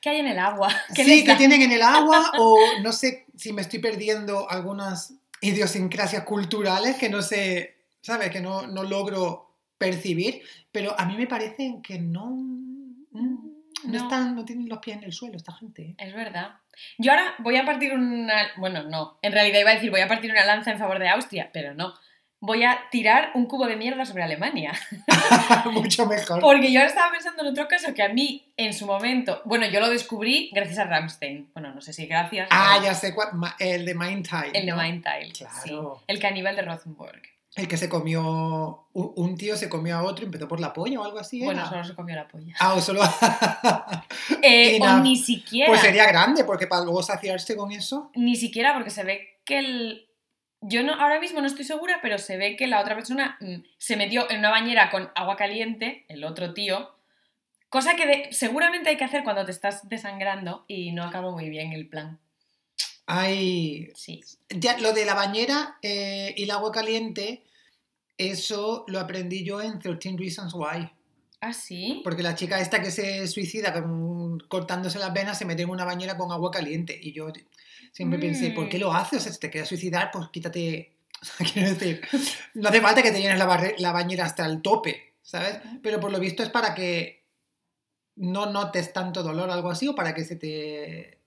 ¿Qué 0.00 0.08
hay 0.08 0.20
en 0.20 0.28
el 0.28 0.38
agua? 0.38 0.68
¿Qué 0.94 1.04
sí, 1.04 1.22
que 1.22 1.34
tienen 1.34 1.60
en 1.60 1.72
el 1.72 1.82
agua 1.82 2.32
o 2.38 2.56
no 2.82 2.92
sé 2.92 3.26
si 3.40 3.54
me 3.54 3.62
estoy 3.62 3.78
perdiendo 3.78 4.50
algunas 4.50 5.14
idiosincrasias 5.40 6.24
culturales 6.24 6.96
que 6.96 7.08
no 7.08 7.22
sé, 7.22 7.78
¿sabes? 8.02 8.30
Que 8.30 8.40
no, 8.40 8.66
no 8.66 8.82
logro 8.82 9.56
percibir, 9.78 10.42
pero 10.70 10.94
a 10.98 11.06
mí 11.06 11.16
me 11.16 11.26
parece 11.26 11.80
que 11.82 11.98
no... 11.98 12.30
No, 13.12 13.48
No. 13.82 13.96
están, 13.96 14.36
no 14.36 14.44
tienen 14.44 14.68
los 14.68 14.80
pies 14.80 14.98
en 14.98 15.04
el 15.04 15.12
suelo 15.14 15.38
esta 15.38 15.54
gente. 15.54 15.82
¿eh? 15.82 15.94
Es 15.96 16.14
verdad. 16.14 16.56
Yo 16.98 17.12
ahora 17.12 17.34
voy 17.38 17.56
a 17.56 17.64
partir 17.64 17.94
una... 17.94 18.50
Bueno, 18.58 18.82
no. 18.82 19.18
En 19.22 19.32
realidad 19.32 19.60
iba 19.60 19.70
a 19.70 19.74
decir 19.74 19.90
voy 19.90 20.02
a 20.02 20.08
partir 20.08 20.30
una 20.30 20.44
lanza 20.44 20.70
en 20.70 20.78
favor 20.78 20.98
de 20.98 21.08
Austria, 21.08 21.48
pero 21.50 21.72
no. 21.74 21.94
Voy 22.42 22.64
a 22.64 22.88
tirar 22.90 23.32
un 23.34 23.44
cubo 23.44 23.66
de 23.66 23.76
mierda 23.76 24.06
sobre 24.06 24.22
Alemania. 24.22 24.72
Mucho 25.72 26.06
mejor. 26.06 26.40
Porque 26.40 26.72
yo 26.72 26.80
ahora 26.80 26.88
estaba 26.88 27.12
pensando 27.12 27.42
en 27.42 27.48
otro 27.48 27.68
caso 27.68 27.92
que 27.92 28.02
a 28.02 28.08
mí, 28.08 28.50
en 28.56 28.72
su 28.72 28.86
momento... 28.86 29.42
Bueno, 29.44 29.66
yo 29.66 29.78
lo 29.78 29.90
descubrí 29.90 30.50
gracias 30.54 30.78
a 30.78 30.84
Ramstein. 30.84 31.50
Bueno, 31.52 31.74
no 31.74 31.82
sé 31.82 31.92
si 31.92 32.06
gracias. 32.06 32.48
Ah, 32.50 32.76
pero 32.78 32.86
ya 32.86 32.94
sé 32.94 33.14
cuál, 33.14 33.28
el 33.58 33.84
de 33.84 33.94
Mind 33.94 34.26
Time. 34.26 34.50
El 34.54 34.64
de 34.64 34.72
¿no? 34.72 34.82
Mindtile. 34.82 35.32
Claro. 35.36 35.54
sí. 35.62 36.04
El 36.06 36.18
caníbal 36.18 36.56
de 36.56 36.62
Rosenborg. 36.62 37.20
El 37.56 37.66
que 37.66 37.76
se 37.76 37.88
comió, 37.88 38.86
un 38.92 39.36
tío 39.36 39.56
se 39.56 39.68
comió 39.68 39.96
a 39.96 40.02
otro 40.02 40.24
y 40.24 40.26
empezó 40.26 40.46
por 40.46 40.60
la 40.60 40.72
polla 40.72 41.00
o 41.00 41.04
algo 41.04 41.18
así. 41.18 41.42
Bueno, 41.44 41.60
era? 41.60 41.68
solo 41.68 41.84
se 41.84 41.94
comió 41.94 42.14
la 42.14 42.28
polla. 42.28 42.54
Ah, 42.58 42.74
o 42.74 42.80
solo... 42.80 43.02
Eh, 44.42 44.78
o 44.80 44.98
ni 45.00 45.16
siquiera. 45.16 45.68
pues 45.68 45.82
sería 45.82 46.06
grande, 46.06 46.44
porque 46.44 46.66
para 46.66 46.82
luego 46.82 47.02
saciarse 47.02 47.56
con 47.56 47.72
eso... 47.72 48.10
Ni 48.14 48.36
siquiera 48.36 48.72
porque 48.72 48.88
se 48.88 49.04
ve 49.04 49.40
que 49.44 49.58
el... 49.58 50.06
Yo 50.62 50.82
no, 50.82 50.92
ahora 50.94 51.18
mismo 51.20 51.40
no 51.40 51.46
estoy 51.46 51.64
segura, 51.64 52.00
pero 52.02 52.18
se 52.18 52.36
ve 52.36 52.56
que 52.56 52.66
la 52.66 52.80
otra 52.80 52.94
persona 52.94 53.36
mm, 53.40 53.56
se 53.78 53.96
metió 53.96 54.30
en 54.30 54.40
una 54.40 54.50
bañera 54.50 54.90
con 54.90 55.10
agua 55.14 55.36
caliente, 55.36 56.04
el 56.08 56.22
otro 56.24 56.52
tío, 56.52 56.94
cosa 57.70 57.96
que 57.96 58.06
de- 58.06 58.32
seguramente 58.32 58.90
hay 58.90 58.96
que 58.96 59.04
hacer 59.04 59.24
cuando 59.24 59.44
te 59.44 59.52
estás 59.52 59.88
desangrando 59.88 60.64
y 60.68 60.92
no 60.92 61.04
acabó 61.04 61.32
muy 61.32 61.48
bien 61.48 61.72
el 61.72 61.88
plan. 61.88 62.18
Ay, 63.06 63.88
Sí. 63.94 64.20
Ya, 64.50 64.78
lo 64.78 64.92
de 64.92 65.04
la 65.04 65.14
bañera 65.14 65.78
eh, 65.82 66.34
y 66.36 66.44
el 66.44 66.50
agua 66.50 66.70
caliente, 66.70 67.42
eso 68.18 68.84
lo 68.86 69.00
aprendí 69.00 69.44
yo 69.44 69.60
en 69.60 69.78
13 69.78 70.16
Reasons 70.16 70.52
Why. 70.54 70.90
¿Ah, 71.40 71.52
sí? 71.54 72.02
Porque 72.04 72.22
la 72.22 72.34
chica 72.34 72.60
esta 72.60 72.82
que 72.82 72.90
se 72.90 73.26
suicida 73.26 73.72
con- 73.72 74.38
cortándose 74.40 74.98
las 74.98 75.12
venas 75.12 75.38
se 75.38 75.46
mete 75.46 75.62
en 75.62 75.70
una 75.70 75.86
bañera 75.86 76.16
con 76.18 76.30
agua 76.30 76.50
caliente. 76.50 76.98
Y 77.02 77.12
yo 77.12 77.32
siempre 77.92 78.18
pensé, 78.18 78.50
¿por 78.50 78.68
qué 78.68 78.78
Mm. 78.78 78.80
lo 78.80 78.92
hace? 78.92 79.16
O 79.16 79.20
sea, 79.20 79.32
si 79.32 79.38
te 79.40 79.50
quieres 79.50 79.68
suicidar, 79.68 80.10
pues 80.12 80.28
quítate. 80.28 80.92
O 81.22 81.24
sea, 81.26 81.46
quiero 81.52 81.68
decir, 81.74 82.00
no 82.54 82.70
hace 82.70 82.80
falta 82.80 83.02
que 83.02 83.10
te 83.12 83.20
llenes 83.20 83.38
la, 83.38 83.44
barre- 83.46 83.74
la 83.78 83.92
bañera 83.92 84.24
hasta 84.24 84.46
el 84.46 84.62
tope, 84.62 85.12
¿sabes? 85.22 85.58
Pero 85.82 86.00
por 86.00 86.10
lo 86.10 86.18
visto 86.18 86.42
es 86.42 86.48
para 86.48 86.74
que 86.74 87.24
no 88.16 88.46
notes 88.46 88.92
tanto 88.94 89.22
dolor, 89.22 89.50
algo 89.50 89.70
así, 89.70 89.86
o 89.86 89.94
para 89.94 90.14
que 90.14 90.24
se 90.24 90.36
te 90.36 91.18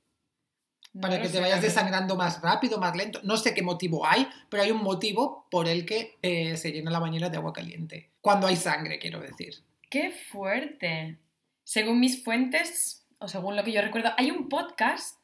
para 1.00 1.18
No 1.18 1.24
que 1.24 1.30
te 1.30 1.40
vayas 1.40 1.62
desangrando 1.62 2.16
más 2.16 2.42
rápido, 2.42 2.80
más 2.80 2.96
lento. 2.96 3.20
No 3.24 3.38
sé 3.38 3.54
qué 3.54 3.62
motivo 3.64 4.06
hay, 4.06 4.28
pero 4.50 4.64
hay 4.64 4.72
un 4.72 4.82
motivo 4.84 5.48
por 5.52 5.68
el 5.68 5.86
que 5.86 6.18
eh, 6.24 6.58
se 6.58 6.72
llena 6.72 6.90
la 6.92 7.00
bañera 7.00 7.30
de 7.30 7.38
agua 7.38 7.54
caliente. 7.54 8.10
Cuando 8.22 8.48
hay 8.48 8.56
sangre, 8.56 8.98
quiero 9.00 9.20
decir. 9.20 9.56
¡Qué 9.92 10.10
fuerte! 10.12 11.18
Según 11.64 12.00
mis 12.00 12.24
fuentes, 12.24 13.06
o 13.20 13.28
según 13.28 13.56
lo 13.56 13.64
que 13.64 13.72
yo 13.72 13.82
recuerdo, 13.82 14.10
hay 14.18 14.30
un 14.32 14.50
podcast, 14.50 15.20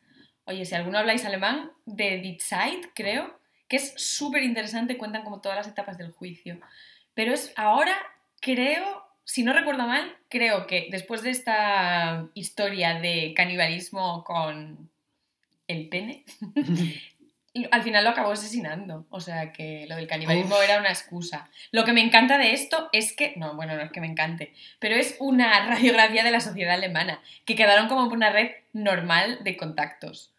oye, 0.49 0.65
si 0.65 0.75
alguno 0.75 0.97
habláis 0.97 1.23
alemán, 1.25 1.71
de 1.85 2.17
Die 2.17 2.39
Zeit, 2.39 2.87
creo, 2.93 3.39
que 3.67 3.77
es 3.77 3.93
súper 3.95 4.43
interesante, 4.43 4.97
cuentan 4.97 5.23
como 5.23 5.41
todas 5.41 5.57
las 5.57 5.67
etapas 5.67 5.97
del 5.97 6.11
juicio. 6.11 6.59
Pero 7.13 7.33
es 7.33 7.53
ahora, 7.55 7.95
creo, 8.41 9.05
si 9.23 9.43
no 9.43 9.53
recuerdo 9.53 9.85
mal, 9.85 10.17
creo 10.27 10.65
que 10.65 10.87
después 10.91 11.21
de 11.21 11.29
esta 11.29 12.27
historia 12.33 12.99
de 12.99 13.33
canibalismo 13.35 14.23
con 14.23 14.89
el 15.67 15.87
pene, 15.87 16.25
al 17.71 17.83
final 17.83 18.03
lo 18.03 18.09
acabó 18.09 18.31
asesinando. 18.31 19.05
O 19.09 19.19
sea 19.19 19.51
que 19.51 19.85
lo 19.87 19.95
del 19.95 20.07
canibalismo 20.07 20.55
Uf. 20.55 20.63
era 20.63 20.79
una 20.79 20.89
excusa. 20.89 21.49
Lo 21.71 21.85
que 21.85 21.93
me 21.93 22.01
encanta 22.01 22.37
de 22.37 22.53
esto 22.53 22.89
es 22.91 23.15
que, 23.15 23.33
no, 23.37 23.55
bueno, 23.55 23.75
no 23.75 23.81
es 23.81 23.91
que 23.91 24.01
me 24.01 24.07
encante, 24.07 24.53
pero 24.79 24.95
es 24.95 25.15
una 25.19 25.65
radiografía 25.67 26.23
de 26.23 26.31
la 26.31 26.39
sociedad 26.39 26.73
alemana, 26.73 27.21
que 27.45 27.55
quedaron 27.55 27.87
como 27.87 28.07
una 28.11 28.31
red 28.31 28.51
normal 28.73 29.43
de 29.43 29.57
contactos. 29.57 30.33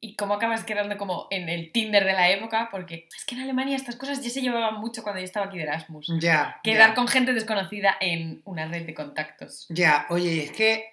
Y 0.00 0.16
cómo 0.16 0.34
acabas 0.34 0.64
quedando 0.64 0.96
como 0.96 1.26
en 1.30 1.48
el 1.48 1.72
Tinder 1.72 2.04
de 2.04 2.12
la 2.12 2.30
época, 2.30 2.68
porque 2.70 3.08
es 3.16 3.24
que 3.24 3.34
en 3.34 3.42
Alemania 3.42 3.76
estas 3.76 3.96
cosas 3.96 4.22
ya 4.22 4.30
se 4.30 4.40
llevaban 4.40 4.80
mucho 4.80 5.02
cuando 5.02 5.20
yo 5.20 5.26
estaba 5.26 5.46
aquí 5.46 5.58
de 5.58 5.64
Erasmus. 5.64 6.10
Ya. 6.18 6.58
Quedar 6.62 6.94
con 6.94 7.06
gente 7.06 7.34
desconocida 7.34 7.96
en 8.00 8.40
una 8.44 8.66
red 8.66 8.86
de 8.86 8.94
contactos. 8.94 9.66
Ya, 9.68 10.06
oye, 10.08 10.44
es 10.44 10.52
que 10.52 10.84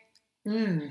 mm, 0.44 0.82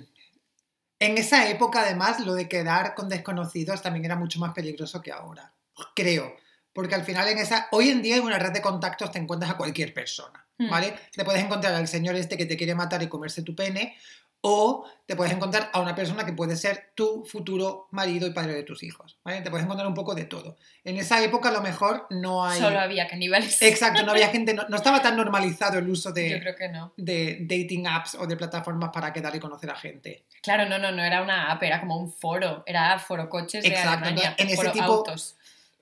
en 0.99 1.19
esa 1.19 1.49
época 1.49 1.83
además 1.83 2.21
lo 2.21 2.35
de 2.35 2.49
quedar 2.49 2.95
con 2.95 3.09
desconocidos 3.09 3.83
también 3.83 4.07
era 4.07 4.17
mucho 4.17 4.41
más 4.41 4.55
peligroso 4.55 5.03
que 5.03 5.13
ahora, 5.13 5.53
creo, 5.95 6.35
porque 6.73 6.95
al 6.95 7.05
final 7.05 7.29
en 7.29 7.39
esa, 7.39 7.69
hoy 7.71 7.91
en 7.91 8.01
día 8.01 8.17
en 8.17 8.23
una 8.23 8.39
red 8.39 8.53
de 8.53 8.63
contactos 8.63 9.11
te 9.11 9.19
encuentras 9.19 9.51
a 9.51 9.57
cualquier 9.59 9.93
persona, 9.93 10.47
Hmm. 10.59 10.71
¿vale? 10.71 10.95
Te 11.13 11.25
puedes 11.25 11.43
encontrar 11.43 11.75
al 11.75 11.87
señor 11.87 12.15
este 12.17 12.37
que 12.37 12.47
te 12.47 12.57
quiere 12.57 12.75
matar 12.75 13.03
y 13.03 13.09
comerse 13.09 13.43
tu 13.43 13.55
pene, 13.55 13.97
o 14.41 14.85
te 15.07 15.17
puedes 15.17 15.33
encontrar 15.33 15.71
a 15.73 15.81
una 15.81 15.95
persona 15.95 16.25
que 16.25 16.33
puede 16.33 16.57
ser 16.57 16.93
tu 16.95 17.25
futuro 17.25 17.89
marido 17.91 18.27
y 18.27 18.33
padre 18.33 18.55
de 18.55 18.63
tus 18.63 18.83
hijos, 18.83 19.19
¿vale? 19.25 19.41
Te 19.41 19.51
puedes 19.51 19.65
encontrar 19.65 19.87
un 19.89 19.95
poco 19.95 20.15
de 20.15 20.25
todo. 20.25 20.57
En 20.85 20.97
esa 20.99 21.23
época 21.23 21.49
a 21.49 21.53
lo 21.53 21.63
mejor 21.63 22.07
no 22.11 22.45
hay... 22.47 22.61
Solo 22.61 22.79
había 22.79 23.09
caníbales. 23.09 23.61
Exacto, 23.63 24.03
no 24.05 24.13
había 24.13 24.29
gente, 24.33 24.55
no, 24.55 24.65
no 24.69 24.77
estaba 24.77 25.03
tan 25.03 25.17
normalizado 25.17 25.79
el 25.79 25.89
uso 25.89 26.13
de 26.13 26.31
Yo 26.31 26.39
creo 26.41 26.55
que 26.55 26.69
no. 26.69 26.93
de 26.97 27.39
dating 27.41 27.87
apps 27.87 28.15
o 28.15 28.27
de 28.27 28.37
plataformas 28.37 28.91
para 28.93 29.13
quedar 29.13 29.35
y 29.35 29.41
conocer 29.41 29.71
a 29.71 29.77
gente. 29.77 30.25
Claro, 30.43 30.69
no, 30.69 30.79
no, 30.79 30.93
no 30.93 31.03
era 31.03 31.23
una 31.23 31.51
app, 31.51 31.63
era 31.63 31.81
como 31.81 31.97
un 31.97 32.13
foro. 32.13 32.63
Era 32.67 32.99
foro 32.99 33.29
coches 33.29 33.65
de 33.65 33.77
Alemania. 33.77 34.35
en 34.39 34.47
ese 34.49 34.57
foro 34.57 34.73
tipo- 34.73 34.85
autos. 34.85 35.37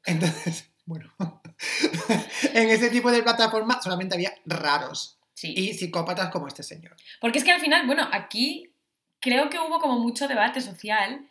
Entonces, 0.07 0.71
bueno, 0.87 1.13
en 2.55 2.71
ese 2.71 2.91
tipo 2.91 3.11
de 3.11 3.23
plataformas 3.23 3.83
solamente 3.83 4.15
había 4.15 4.33
raros 4.47 5.19
Sí. 5.35 5.53
y 5.57 5.75
psicópatas 5.75 6.31
como 6.31 6.47
este 6.49 6.63
señor. 6.63 6.97
Porque 7.21 7.39
es 7.39 7.45
que 7.45 7.53
al 7.53 7.61
final, 7.61 7.87
bueno, 7.87 8.09
aquí 8.13 8.71
creo 9.21 9.51
que 9.51 9.59
hubo 9.59 9.81
como 9.81 9.99
mucho 9.99 10.29
debate 10.29 10.61
social 10.61 11.27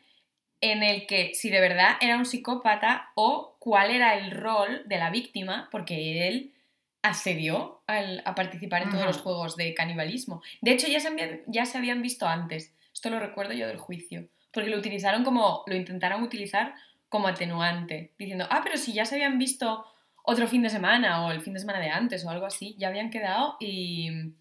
en 0.61 0.83
el 0.83 1.07
que 1.07 1.33
si 1.33 1.49
de 1.49 1.59
verdad 1.61 1.97
era 2.01 2.17
un 2.17 2.25
psicópata 2.25 3.09
o 3.15 3.57
cuál 3.59 3.91
era 3.91 4.15
el 4.15 4.31
rol 4.31 4.83
de 4.85 4.97
la 4.97 5.09
víctima, 5.09 5.67
porque 5.71 6.27
él 6.27 6.53
accedió 7.01 7.81
al- 7.87 8.21
a 8.25 8.33
participar 8.35 8.81
en 8.83 8.89
todos 8.89 9.05
los 9.05 9.17
juegos 9.17 9.55
de 9.57 9.73
canibalismo. 9.73 10.41
De 10.61 10.71
hecho, 10.71 10.87
ya 10.87 10.99
se, 10.99 11.09
habían, 11.09 11.41
ya 11.47 11.65
se 11.65 11.77
habían 11.77 12.01
visto 12.01 12.27
antes. 12.27 12.73
Esto 12.93 13.09
lo 13.09 13.19
recuerdo 13.19 13.53
yo 13.53 13.67
del 13.67 13.77
juicio. 13.77 14.27
Porque 14.53 14.69
lo 14.69 14.77
utilizaron 14.77 15.23
como. 15.23 15.63
lo 15.67 15.75
intentaron 15.75 16.23
utilizar 16.23 16.75
como 17.09 17.27
atenuante. 17.27 18.13
Diciendo, 18.17 18.47
ah, 18.49 18.61
pero 18.63 18.77
si 18.77 18.93
ya 18.93 19.05
se 19.05 19.15
habían 19.15 19.37
visto 19.37 19.85
otro 20.23 20.47
fin 20.47 20.63
de 20.63 20.69
semana 20.69 21.25
o 21.25 21.31
el 21.31 21.41
fin 21.41 21.53
de 21.53 21.59
semana 21.59 21.79
de 21.79 21.89
antes 21.89 22.25
o 22.25 22.29
algo 22.29 22.45
así, 22.45 22.75
ya 22.79 22.87
habían 22.87 23.09
quedado 23.09 23.57
y 23.59 24.33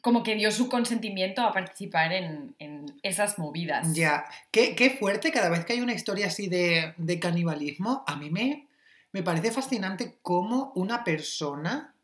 como 0.00 0.22
que 0.22 0.34
dio 0.34 0.50
su 0.50 0.68
consentimiento 0.68 1.42
a 1.42 1.52
participar 1.52 2.12
en, 2.12 2.54
en 2.58 2.86
esas 3.02 3.38
movidas. 3.38 3.92
Ya, 3.94 4.24
qué, 4.50 4.74
qué 4.74 4.90
fuerte 4.90 5.30
cada 5.30 5.50
vez 5.50 5.64
que 5.64 5.74
hay 5.74 5.80
una 5.80 5.92
historia 5.92 6.28
así 6.28 6.48
de, 6.48 6.94
de 6.96 7.20
canibalismo, 7.20 8.02
a 8.06 8.16
mí 8.16 8.30
me, 8.30 8.66
me 9.12 9.22
parece 9.22 9.50
fascinante 9.50 10.16
cómo 10.22 10.72
una 10.74 11.04
persona 11.04 11.94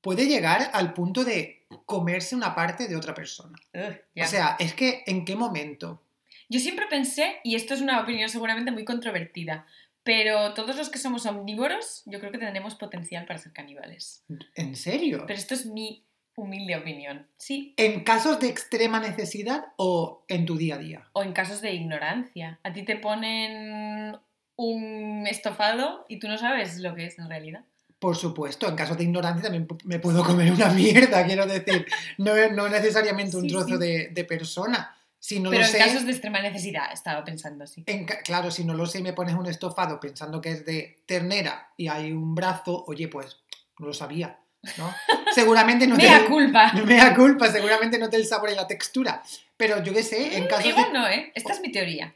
puede 0.00 0.26
llegar 0.26 0.70
al 0.72 0.94
punto 0.94 1.24
de 1.24 1.64
comerse 1.86 2.34
una 2.34 2.54
parte 2.54 2.88
de 2.88 2.96
otra 2.96 3.14
persona. 3.14 3.58
O 3.74 4.26
sea, 4.26 4.56
es 4.58 4.74
que 4.74 5.02
¿en 5.06 5.24
qué 5.24 5.36
momento? 5.36 6.02
Yo 6.48 6.60
siempre 6.60 6.86
pensé, 6.86 7.40
y 7.44 7.54
esto 7.54 7.72
es 7.72 7.80
una 7.80 8.00
opinión 8.00 8.28
seguramente 8.28 8.70
muy 8.72 8.84
controvertida, 8.84 9.66
pero 10.04 10.54
todos 10.54 10.76
los 10.76 10.90
que 10.90 10.98
somos 10.98 11.26
omnívoros, 11.26 12.02
yo 12.06 12.18
creo 12.18 12.32
que 12.32 12.38
tenemos 12.38 12.74
potencial 12.74 13.24
para 13.26 13.38
ser 13.38 13.52
caníbales. 13.52 14.24
¿En 14.54 14.76
serio? 14.76 15.24
Pero 15.26 15.38
esto 15.38 15.54
es 15.54 15.66
mi 15.66 16.04
humilde 16.34 16.76
opinión. 16.76 17.26
Sí. 17.36 17.74
¿En 17.76 18.04
casos 18.04 18.40
de 18.40 18.48
extrema 18.48 19.00
necesidad 19.00 19.66
o 19.76 20.24
en 20.28 20.46
tu 20.46 20.56
día 20.56 20.76
a 20.76 20.78
día? 20.78 21.08
O 21.12 21.22
en 21.22 21.32
casos 21.32 21.60
de 21.60 21.72
ignorancia. 21.74 22.58
A 22.62 22.72
ti 22.72 22.84
te 22.84 22.96
ponen 22.96 24.16
un 24.56 25.26
estofado 25.26 26.04
y 26.08 26.18
tú 26.18 26.28
no 26.28 26.38
sabes 26.38 26.78
lo 26.78 26.94
que 26.94 27.06
es 27.06 27.18
en 27.18 27.28
realidad. 27.28 27.64
Por 27.98 28.16
supuesto, 28.16 28.68
en 28.68 28.74
casos 28.74 28.98
de 28.98 29.04
ignorancia 29.04 29.44
también 29.44 29.68
me 29.84 30.00
puedo 30.00 30.24
comer 30.24 30.50
una 30.52 30.68
mierda, 30.74 31.24
quiero 31.24 31.46
decir. 31.46 31.86
No, 32.18 32.32
no 32.50 32.68
necesariamente 32.68 33.36
un 33.36 33.44
Sí, 33.44 33.48
trozo 33.48 33.68
sí. 33.68 33.78
De, 33.78 34.08
de 34.08 34.24
persona. 34.24 34.96
Si 35.24 35.38
no 35.38 35.50
pero 35.50 35.62
lo 35.62 35.66
en 35.68 35.72
sé, 35.72 35.78
casos 35.78 36.04
de 36.04 36.10
extrema 36.10 36.42
necesidad, 36.42 36.92
estaba 36.92 37.22
pensando 37.22 37.62
así. 37.62 37.84
en 37.86 38.06
claro, 38.06 38.50
si 38.50 38.64
no 38.64 38.74
lo 38.74 38.86
sé 38.86 38.98
y 38.98 39.02
me 39.04 39.12
pones 39.12 39.36
un 39.36 39.46
estofado 39.46 40.00
pensando 40.00 40.40
que 40.40 40.50
es 40.50 40.66
de 40.66 41.04
ternera 41.06 41.72
y 41.76 41.86
hay 41.86 42.10
un 42.10 42.34
brazo, 42.34 42.84
oye, 42.88 43.06
pues 43.06 43.36
no 43.78 43.86
lo 43.86 43.92
sabía, 43.92 44.40
¿no? 44.78 44.92
Seguramente 45.32 45.86
no 45.86 45.94
¡Mea 45.94 46.24
te... 46.24 46.26
culpa! 46.26 46.72
Me 46.84 46.96
da 46.96 47.14
culpa, 47.14 47.46
seguramente 47.52 48.00
no 48.00 48.10
te 48.10 48.16
el 48.16 48.26
sabor 48.26 48.50
y 48.50 48.56
la 48.56 48.66
textura. 48.66 49.22
Pero 49.56 49.80
yo 49.84 49.94
qué 49.94 50.02
sé, 50.02 50.36
en 50.36 50.48
casos 50.48 50.64
de... 50.64 50.70
Igual 50.70 50.92
no, 50.92 51.06
¿eh? 51.06 51.30
Esta 51.36 51.52
es 51.52 51.60
mi 51.60 51.70
teoría. 51.70 52.12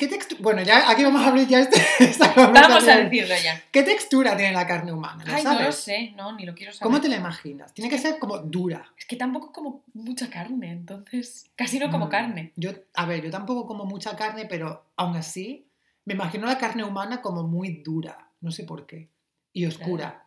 ¿A 0.00 0.02
¿Qué 0.02 0.08
textura? 0.08 0.40
Bueno, 0.42 0.62
ya 0.62 0.90
aquí 0.90 1.04
vamos 1.04 1.20
a 1.20 1.28
abrir 1.28 1.46
ya 1.46 1.60
este, 1.60 1.78
esta 2.04 2.32
Vamos 2.34 2.88
a 2.88 2.96
decirlo 2.96 3.34
ya. 3.44 3.62
¿Qué 3.70 3.82
textura 3.82 4.34
tiene 4.34 4.54
la 4.54 4.66
carne 4.66 4.92
humana? 4.92 5.22
¿Lo 5.26 5.34
Ay, 5.34 5.44
no 5.44 5.50
sabes? 5.50 5.66
lo 5.66 5.72
sé, 5.72 6.12
no, 6.16 6.34
ni 6.34 6.46
lo 6.46 6.54
quiero 6.54 6.72
saber. 6.72 6.84
¿Cómo 6.84 7.02
te 7.02 7.10
la 7.10 7.16
imaginas? 7.16 7.74
Tiene 7.74 7.90
que 7.90 7.98
ser 7.98 8.18
como 8.18 8.38
dura. 8.38 8.90
Es 8.96 9.04
que 9.04 9.16
tampoco 9.16 9.52
como 9.52 9.84
mucha 9.92 10.30
carne, 10.30 10.70
entonces 10.70 11.50
casi 11.54 11.78
no 11.78 11.90
como 11.90 12.06
Mm, 12.06 12.08
carne. 12.08 12.52
Yo, 12.56 12.70
a 12.94 13.04
ver, 13.04 13.22
yo 13.22 13.30
tampoco 13.30 13.66
como 13.66 13.84
mucha 13.84 14.16
carne, 14.16 14.46
pero 14.46 14.86
aún 14.96 15.16
así 15.16 15.68
me 16.06 16.14
imagino 16.14 16.46
la 16.46 16.56
carne 16.56 16.82
humana 16.82 17.20
como 17.20 17.42
muy 17.42 17.82
dura. 17.84 18.30
No 18.40 18.50
sé 18.52 18.64
por 18.64 18.86
qué. 18.86 19.10
Y 19.52 19.66
oscura. 19.66 20.24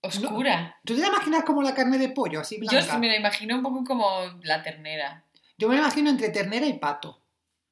Oscura. 0.00 0.78
¿Tú 0.82 0.94
te 0.94 1.02
la 1.02 1.08
imaginas 1.08 1.44
como 1.44 1.62
la 1.62 1.74
carne 1.74 1.98
de 1.98 2.08
pollo, 2.08 2.40
así 2.40 2.56
blanca? 2.56 2.80
Yo 2.80 2.90
sí 2.90 2.96
me 2.96 3.08
la 3.08 3.16
imagino 3.16 3.54
un 3.54 3.62
poco 3.62 3.84
como 3.84 4.08
la 4.44 4.62
ternera. 4.62 5.24
Yo 5.58 5.68
me 5.68 5.74
la 5.74 5.82
imagino 5.82 6.08
entre 6.08 6.30
ternera 6.30 6.64
y 6.64 6.78
pato. 6.78 7.20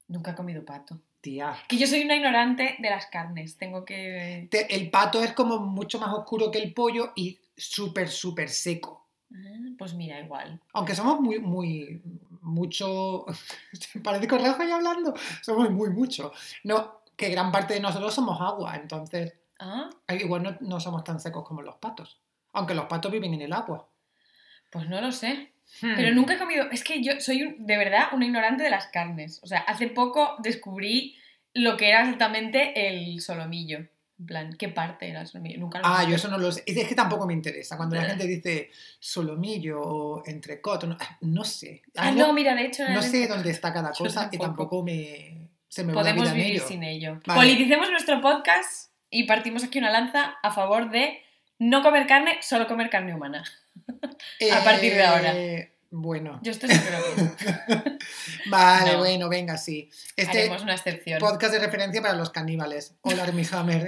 Nunca 0.08 0.32
he 0.32 0.34
comido 0.34 0.62
pato. 0.62 1.00
Tía. 1.20 1.56
Que 1.68 1.76
yo 1.78 1.86
soy 1.86 2.02
una 2.02 2.14
ignorante 2.16 2.76
de 2.78 2.90
las 2.90 3.06
carnes. 3.06 3.56
Tengo 3.56 3.84
que. 3.84 4.48
Te- 4.50 4.74
el 4.74 4.90
pato 4.90 5.22
es 5.22 5.32
como 5.32 5.58
mucho 5.58 5.98
más 5.98 6.12
oscuro 6.14 6.50
que 6.50 6.58
el 6.58 6.72
pollo 6.72 7.12
y 7.16 7.38
súper, 7.56 8.08
súper 8.08 8.48
seco. 8.48 9.06
Ah, 9.34 9.36
Pues 9.76 9.94
mira, 9.94 10.20
igual. 10.20 10.60
Aunque 10.72 10.94
somos 10.94 11.20
muy, 11.20 11.38
muy, 11.40 12.00
mucho... 12.40 13.26
Parece 14.04 14.28
con 14.28 14.42
Rafa 14.44 14.64
ya 14.64 14.76
hablando. 14.76 15.12
Somos 15.42 15.70
muy, 15.70 15.90
mucho. 15.90 16.32
No, 16.64 17.00
que 17.16 17.28
gran 17.30 17.50
parte 17.50 17.74
de 17.74 17.80
nosotros 17.80 18.14
somos 18.14 18.40
agua, 18.40 18.76
entonces 18.76 19.34
Ah, 19.60 19.90
igual 20.10 20.44
no, 20.44 20.56
no 20.60 20.78
somos 20.78 21.02
tan 21.02 21.18
secos 21.18 21.44
como 21.46 21.62
los 21.62 21.74
patos. 21.76 22.20
Aunque 22.52 22.74
los 22.74 22.86
patos 22.86 23.10
viven 23.10 23.34
en 23.34 23.42
el 23.42 23.52
agua. 23.52 23.88
pues 24.70 24.88
no 24.88 25.00
lo 25.00 25.10
sé. 25.10 25.52
Hmm. 25.80 25.94
Pero 25.96 26.14
nunca 26.14 26.34
he 26.34 26.38
comido. 26.38 26.70
Es 26.70 26.82
que 26.84 27.02
yo 27.02 27.20
soy 27.20 27.42
un- 27.42 27.66
de 27.66 27.76
verdad 27.76 28.08
una 28.12 28.24
ignorante 28.26 28.62
de 28.64 28.70
las 28.70 28.86
carnes. 28.86 29.40
O 29.42 29.46
sea, 29.46 29.58
hace 29.60 29.88
poco 29.88 30.36
descubrí 30.40 31.16
lo 31.54 31.76
que 31.76 31.88
era 31.88 32.00
exactamente 32.00 32.88
el 32.88 33.20
solomillo. 33.20 33.78
En 34.20 34.26
plan, 34.26 34.52
¿qué 34.58 34.68
parte 34.68 35.08
era 35.08 35.20
el 35.20 35.26
solomillo? 35.28 35.60
Nunca 35.60 35.78
lo 35.78 35.86
Ah, 35.86 36.04
yo 36.08 36.16
eso 36.16 36.28
no 36.28 36.38
lo 36.38 36.50
sé. 36.50 36.64
Es 36.66 36.88
que 36.88 36.94
tampoco 36.96 37.26
me 37.26 37.32
interesa. 37.34 37.76
Cuando 37.76 37.94
la 37.96 38.02
gente 38.04 38.26
dice 38.26 38.70
solomillo 38.98 39.80
o 39.80 40.22
entrecot, 40.26 40.84
no, 40.84 40.96
no 41.20 41.44
sé. 41.44 41.82
Ah, 41.96 42.10
no, 42.10 42.32
mira, 42.32 42.54
de 42.54 42.66
hecho. 42.66 42.88
no 42.88 43.00
sé 43.02 43.26
dónde 43.28 43.50
está 43.50 43.72
cada 43.72 43.90
cosa 43.92 44.28
y 44.32 44.38
tampoco. 44.38 44.44
tampoco 44.44 44.82
me, 44.84 45.48
se 45.68 45.84
me 45.84 45.92
Podemos 45.92 46.32
vivir 46.32 46.54
ello. 46.56 46.66
sin 46.66 46.82
ello. 46.82 47.20
Vale. 47.26 47.40
Politicemos 47.40 47.90
nuestro 47.90 48.20
podcast 48.20 48.90
y 49.10 49.24
partimos 49.24 49.64
aquí 49.64 49.78
una 49.78 49.90
lanza 49.90 50.36
a 50.42 50.50
favor 50.52 50.90
de 50.90 51.20
no 51.58 51.82
comer 51.82 52.06
carne, 52.06 52.38
solo 52.42 52.66
comer 52.66 52.90
carne 52.90 53.14
humana. 53.14 53.44
a 54.52 54.64
partir 54.64 54.94
de 54.94 55.04
ahora. 55.04 55.32
Eh, 55.36 55.72
Bueno, 55.90 56.38
Yo 56.42 56.52
esto 56.52 56.66
sí 56.68 56.74
que 56.78 56.90
lo 56.90 57.34
creo. 57.34 57.96
vale, 58.46 58.92
No. 58.92 58.98
bueno, 58.98 59.28
venga, 59.30 59.56
sí. 59.56 59.88
Este 60.16 60.40
Haremos 60.40 60.62
una 60.62 60.74
excepción. 60.74 61.18
podcast 61.18 61.52
de 61.52 61.60
referencia 61.60 62.02
para 62.02 62.14
los 62.14 62.30
caníbales. 62.30 62.94
Hola, 63.02 63.22
Armie 63.24 63.46
Hammer. 63.52 63.86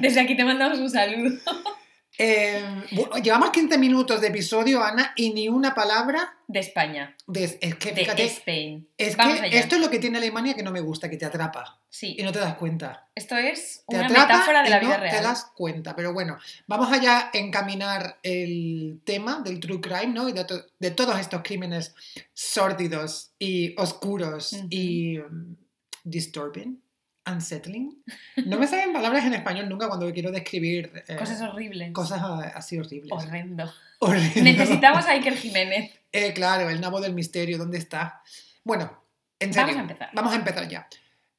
Desde 0.00 0.20
aquí 0.20 0.36
te 0.36 0.44
mandamos 0.44 0.78
un 0.78 0.90
saludo. 0.90 1.38
Eh, 2.24 2.64
bueno, 2.92 3.16
llevamos 3.16 3.50
15 3.50 3.78
minutos 3.78 4.20
de 4.20 4.28
episodio, 4.28 4.82
Ana, 4.82 5.12
y 5.16 5.32
ni 5.34 5.48
una 5.48 5.74
palabra 5.74 6.36
De 6.46 6.60
España, 6.60 7.16
de... 7.26 7.58
Es 7.60 7.74
que, 7.76 7.90
de 7.92 8.02
fíjate, 8.02 8.24
Spain. 8.26 8.88
es 8.96 9.16
Vamos 9.16 9.40
que 9.40 9.46
allá. 9.46 9.58
esto 9.58 9.74
es 9.74 9.80
lo 9.80 9.90
que 9.90 9.98
tiene 9.98 10.18
Alemania 10.18 10.54
que 10.54 10.62
no 10.62 10.70
me 10.70 10.80
gusta, 10.80 11.10
que 11.10 11.16
te 11.16 11.24
atrapa 11.24 11.80
Sí, 11.88 12.14
y 12.18 12.22
no 12.22 12.30
te 12.32 12.38
das 12.38 12.54
cuenta. 12.54 13.08
esto 13.14 13.36
es 13.36 13.84
Te 13.88 13.96
una 13.96 14.08
metáfora 14.08 14.62
de 14.62 14.68
y 14.68 14.70
la 14.70 14.80
no 14.80 14.86
vida 14.86 14.96
te 14.96 15.10
real. 15.10 15.22
das 15.24 15.50
cuenta. 15.56 15.96
Pero 15.96 16.12
bueno, 16.12 16.38
vamos 16.68 16.92
allá 16.92 17.30
a 17.34 17.36
encaminar 17.36 18.18
el 18.22 19.00
tema 19.04 19.40
del 19.44 19.58
true 19.60 19.80
crime, 19.80 20.06
¿no? 20.14 20.28
Y 20.28 20.32
de, 20.32 20.44
to- 20.44 20.64
de 20.78 20.90
todos 20.92 21.18
estos 21.18 21.42
crímenes 21.42 21.94
sórdidos 22.32 23.32
y 23.38 23.74
oscuros 23.78 24.52
Ujú. 24.52 24.66
y 24.70 25.18
um, 25.18 25.56
disturbing, 26.04 26.80
unsettling. 27.26 28.02
No 28.46 28.58
me 28.58 28.66
salen 28.66 28.92
palabras 28.92 29.24
en 29.24 29.34
español 29.34 29.68
nunca 29.68 29.88
cuando 29.88 30.10
quiero 30.12 30.30
describir 30.30 30.90
eh, 31.06 31.16
Cosas 31.16 31.40
horribles. 31.42 31.92
cosas 31.92 32.20
ah, 32.22 32.52
así 32.54 32.78
horribles. 32.78 33.12
Horrendo. 33.12 33.72
Horrible. 34.00 34.42
Necesitamos 34.42 35.04
a 35.06 35.12
Iker 35.12 35.36
Jiménez. 35.36 35.92
Eh, 36.12 36.32
claro, 36.32 36.68
el 36.70 36.80
nabo 36.80 37.00
del 37.00 37.14
misterio, 37.14 37.58
¿dónde 37.58 37.78
está? 37.78 38.22
Bueno, 38.64 39.02
en 39.38 39.52
serio. 39.52 39.68
Vamos 39.68 39.78
a 39.78 39.82
empezar. 39.82 40.10
Vamos 40.12 40.32
a 40.32 40.36
empezar 40.36 40.68
ya. 40.68 40.88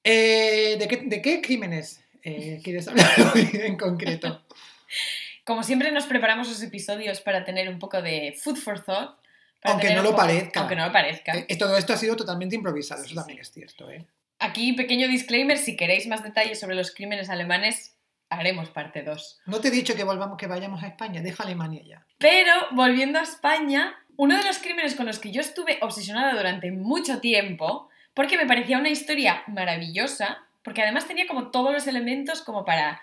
Eh, 0.03 0.75
¿de, 0.79 0.87
qué, 0.87 0.97
de 1.05 1.21
qué 1.21 1.41
crímenes 1.41 2.01
eh, 2.23 2.59
quieres 2.63 2.87
hablar 2.87 3.09
hoy 3.33 3.49
en 3.53 3.77
concreto? 3.77 4.41
Como 5.45 5.63
siempre 5.63 5.91
nos 5.91 6.05
preparamos 6.05 6.47
los 6.47 6.61
episodios 6.63 7.19
para 7.21 7.43
tener 7.43 7.67
un 7.69 7.79
poco 7.79 8.01
de 8.01 8.33
food 8.41 8.55
for 8.57 8.83
thought. 8.83 9.17
Aunque 9.63 9.93
no 9.93 10.01
lo 10.03 10.15
parezca. 10.15 10.59
Aunque 10.61 10.75
no 10.75 10.85
lo 10.85 10.91
parezca. 10.91 11.33
Eh, 11.47 11.57
todo 11.57 11.77
esto 11.77 11.93
ha 11.93 11.97
sido 11.97 12.15
totalmente 12.15 12.55
improvisado, 12.55 13.01
Sí, 13.03 13.11
eso 13.11 13.15
también 13.15 13.37
sí. 13.37 13.41
es 13.41 13.51
cierto. 13.51 13.89
¿eh? 13.89 14.05
Aquí 14.43 14.73
pequeño 14.73 15.07
disclaimer, 15.07 15.57
si 15.57 15.75
queréis 15.75 16.07
más 16.07 16.23
detalles 16.23 16.59
sobre 16.59 16.75
los 16.75 16.93
crímenes 16.93 17.29
alemanes, 17.29 17.97
haremos 18.29 18.69
parte 18.69 19.01
2. 19.01 19.41
No 19.45 19.61
te 19.61 19.69
he 19.69 19.71
dicho 19.71 19.95
que 19.95 20.03
volvamos, 20.03 20.37
que 20.37 20.47
vayamos 20.47 20.83
a 20.83 20.87
España, 20.87 21.21
deja 21.21 21.43
Alemania 21.43 21.81
ya. 21.85 22.05
Pero 22.17 22.51
volviendo 22.71 23.19
a 23.19 23.23
España, 23.23 23.95
uno 24.17 24.37
de 24.37 24.43
los 24.43 24.59
crímenes 24.59 24.95
con 24.95 25.05
los 25.05 25.19
que 25.19 25.31
yo 25.31 25.41
estuve 25.41 25.77
obsesionada 25.81 26.33
durante 26.33 26.71
mucho 26.71 27.19
tiempo, 27.19 27.89
porque 28.13 28.37
me 28.37 28.45
parecía 28.45 28.77
una 28.77 28.89
historia 28.89 29.43
maravillosa, 29.47 30.43
porque 30.61 30.81
además 30.81 31.07
tenía 31.07 31.25
como 31.25 31.49
todos 31.49 31.71
los 31.71 31.87
elementos 31.87 32.41
como 32.41 32.65
para 32.65 33.01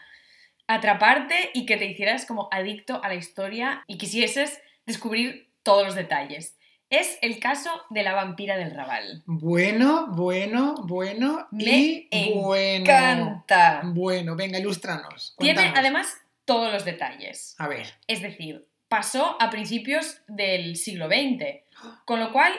atraparte 0.67 1.51
y 1.55 1.67
que 1.67 1.77
te 1.77 1.87
hicieras 1.87 2.27
como 2.27 2.49
adicto 2.53 3.03
a 3.03 3.09
la 3.09 3.15
historia 3.15 3.83
y 3.87 3.99
quisieses 3.99 4.61
descubrir 4.87 5.49
todos 5.63 5.85
los 5.85 5.95
detalles. 5.95 6.57
Es 6.91 7.19
el 7.23 7.39
caso 7.39 7.71
de 7.91 8.03
la 8.03 8.15
vampira 8.15 8.57
del 8.57 8.75
Raval. 8.75 9.23
Bueno, 9.25 10.09
bueno, 10.09 10.75
bueno 10.83 11.47
Me 11.53 12.09
y 12.11 12.33
bueno. 12.35 12.83
encanta. 12.83 13.83
Bueno, 13.85 14.35
venga, 14.35 14.59
ilústranos. 14.59 15.37
Tiene 15.39 15.55
cuéntanos. 15.55 15.79
además 15.79 16.17
todos 16.45 16.73
los 16.73 16.85
detalles. 16.85 17.55
A 17.59 17.69
ver. 17.69 17.87
Es 18.09 18.23
decir, 18.23 18.67
pasó 18.89 19.41
a 19.41 19.51
principios 19.51 20.21
del 20.27 20.75
siglo 20.75 21.07
XX, 21.07 21.63
con 22.05 22.19
lo 22.19 22.33
cual 22.33 22.53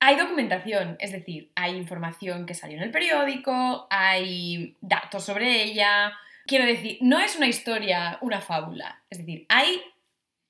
hay 0.00 0.16
documentación, 0.16 0.96
es 0.98 1.12
decir, 1.12 1.50
hay 1.54 1.76
información 1.76 2.46
que 2.46 2.54
salió 2.54 2.78
en 2.78 2.82
el 2.84 2.90
periódico, 2.90 3.86
hay 3.90 4.76
datos 4.80 5.24
sobre 5.24 5.62
ella. 5.62 6.12
Quiero 6.46 6.64
decir, 6.64 6.98
no 7.02 7.20
es 7.20 7.36
una 7.36 7.46
historia, 7.46 8.18
una 8.22 8.40
fábula, 8.40 9.02
es 9.10 9.18
decir, 9.18 9.46
hay 9.48 9.82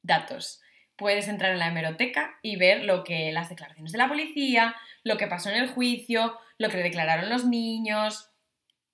datos. 0.03 0.61
Puedes 0.97 1.29
entrar 1.29 1.53
en 1.53 1.59
la 1.59 1.69
hemeroteca 1.69 2.39
y 2.43 2.57
ver 2.57 2.85
lo 2.85 3.05
que 3.05 3.33
las 3.33 3.49
declaraciones 3.49 3.93
de 3.93 3.99
la 3.99 4.09
policía, 4.09 4.77
lo 5.03 5.17
que 5.17 5.27
pasó 5.27 5.51
en 5.51 5.57
el 5.57 5.69
juicio, 5.69 6.39
lo 6.59 6.69
que 6.69 6.77
le 6.77 6.83
declararon 6.85 7.31
los 7.31 7.45
niños, 7.47 8.31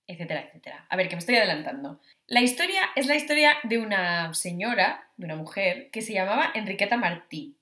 etcétera, 0.06 0.40
etcétera. 0.40 0.86
A 0.88 0.96
ver, 0.96 1.08
que 1.08 1.16
me 1.16 1.20
estoy 1.20 1.36
adelantando. 1.36 2.00
La 2.26 2.40
historia 2.40 2.82
es 2.96 3.06
la 3.06 3.14
historia 3.14 3.56
de 3.62 3.78
una 3.78 4.34
señora, 4.34 5.08
de 5.16 5.26
una 5.26 5.36
mujer, 5.36 5.90
que 5.90 6.02
se 6.02 6.12
llamaba 6.12 6.50
Enriqueta 6.54 6.96
Martí 6.96 7.56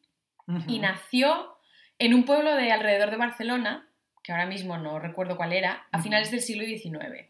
y 0.67 0.79
nació 0.79 1.59
en 1.99 2.15
un 2.15 2.25
pueblo 2.25 2.55
de 2.55 2.73
alrededor 2.73 3.11
de 3.11 3.19
Barcelona, 3.19 3.89
que 4.23 4.33
ahora 4.33 4.47
mismo 4.47 4.79
no 4.79 4.99
recuerdo 4.99 5.37
cuál 5.37 5.53
era, 5.53 5.87
a 5.93 6.01
finales 6.01 6.31
del 6.31 6.41
siglo 6.41 6.65
XIX. 6.65 7.29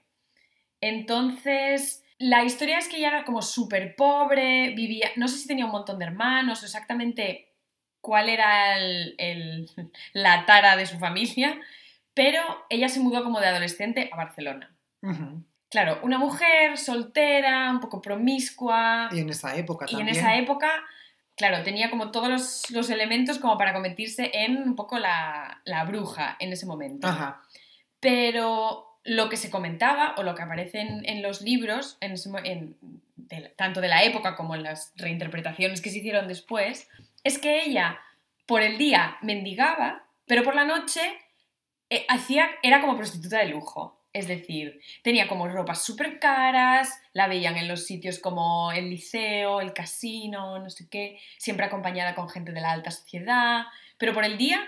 Entonces, 0.80 2.04
la 2.18 2.44
historia 2.44 2.78
es 2.78 2.88
que 2.88 2.96
ella 2.98 3.08
era 3.08 3.24
como 3.24 3.42
súper 3.42 3.94
pobre, 3.96 4.70
vivía, 4.74 5.10
no 5.16 5.28
sé 5.28 5.38
si 5.38 5.46
tenía 5.48 5.64
un 5.66 5.70
montón 5.72 5.98
de 5.98 6.04
hermanos 6.06 6.62
o 6.62 6.64
exactamente 6.66 7.52
cuál 8.00 8.28
era 8.28 8.76
el- 8.76 9.14
el- 9.18 9.70
la 10.12 10.44
tara 10.46 10.76
de 10.76 10.86
su 10.86 10.98
familia, 10.98 11.60
pero 12.14 12.40
ella 12.70 12.88
se 12.88 13.00
mudó 13.00 13.22
como 13.22 13.40
de 13.40 13.46
adolescente 13.46 14.10
a 14.12 14.16
Barcelona. 14.16 14.74
Claro, 15.70 16.00
una 16.02 16.18
mujer 16.18 16.76
soltera, 16.78 17.70
un 17.70 17.78
poco 17.80 18.00
promiscua, 18.00 19.08
Y 19.12 19.20
en 19.20 19.28
esa 19.30 19.54
época 19.56 19.86
y 19.88 19.92
en 19.92 19.98
también. 19.98 20.16
esa 20.16 20.36
época, 20.36 20.70
claro, 21.36 21.62
tenía 21.62 21.90
como 21.90 22.10
todos 22.10 22.28
los, 22.28 22.70
los 22.70 22.90
elementos 22.90 23.38
como 23.38 23.56
para 23.58 23.72
convertirse 23.74 24.30
en 24.32 24.56
un 24.62 24.74
poco 24.74 24.98
la, 24.98 25.60
la 25.64 25.84
bruja 25.84 26.36
en 26.40 26.52
ese 26.52 26.66
momento. 26.66 27.06
Ajá. 27.06 27.42
Pero 28.00 28.87
lo 29.08 29.28
que 29.30 29.36
se 29.36 29.50
comentaba 29.50 30.14
o 30.18 30.22
lo 30.22 30.34
que 30.34 30.42
aparece 30.42 30.80
en, 30.80 31.22
los 31.22 31.40
libros, 31.40 31.96
en 32.00 32.76
tanto 33.56 33.80
de 33.80 33.88
la 33.88 34.04
época 34.04 34.36
como 34.36 34.54
en 34.54 34.62
las 34.62 34.92
reinterpretaciones 34.96 35.80
que 35.80 35.90
se 35.90 35.98
hicieron 35.98 36.28
después, 36.28 36.88
es 37.24 37.38
que 37.38 37.64
ella 37.64 38.00
por 38.46 38.62
el 38.62 38.76
día 38.78 39.16
mendigaba, 39.22 40.04
pero 40.26 40.42
por 40.42 40.54
la 40.54 40.64
noche 40.64 41.00
eh, 41.90 42.04
hacía, 42.08 42.50
era 42.62 42.80
como 42.80 42.96
prostituta 42.96 43.38
de 43.38 43.48
lujo. 43.48 43.94
Es 44.12 44.26
decir, 44.26 44.80
tenía 45.02 45.28
como 45.28 45.48
ropas 45.48 45.84
súper 45.84 46.18
caras, 46.18 47.00
la 47.12 47.28
veían 47.28 47.56
en 47.56 47.68
los 47.68 47.86
sitios 47.86 48.18
como 48.18 48.72
el 48.72 48.90
liceo, 48.90 49.60
el 49.60 49.72
casino, 49.72 50.58
no 50.58 50.70
sé 50.70 50.88
qué, 50.88 51.18
siempre 51.36 51.66
acompañada 51.66 52.14
con 52.14 52.28
gente 52.28 52.52
de 52.52 52.60
la 52.60 52.72
alta 52.72 52.90
sociedad, 52.90 53.66
pero 53.96 54.14
por 54.14 54.24
el 54.24 54.38
día 54.38 54.60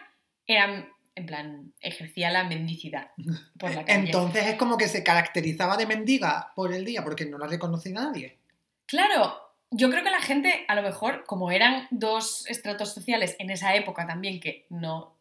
era, 0.46 0.86
en 1.14 1.26
plan, 1.26 1.72
ejercía 1.80 2.30
la 2.30 2.44
mendicidad 2.44 3.10
por 3.58 3.74
la 3.74 3.84
calle. 3.84 4.06
Entonces 4.06 4.46
es 4.46 4.54
como 4.54 4.76
que 4.76 4.88
se 4.88 5.02
caracterizaba 5.02 5.76
de 5.76 5.86
mendiga 5.86 6.52
por 6.54 6.72
el 6.72 6.84
día 6.84 7.02
porque 7.04 7.26
no 7.26 7.38
la 7.38 7.46
reconocía 7.46 7.92
nadie. 7.92 8.38
Claro, 8.86 9.40
yo 9.70 9.90
creo 9.90 10.02
que 10.02 10.10
la 10.10 10.20
gente, 10.20 10.64
a 10.68 10.74
lo 10.74 10.82
mejor, 10.82 11.24
como 11.24 11.50
eran 11.50 11.86
dos 11.90 12.46
estratos 12.48 12.92
sociales 12.92 13.36
en 13.38 13.50
esa 13.50 13.74
época 13.74 14.06
también 14.06 14.40
que 14.40 14.66
no 14.68 15.14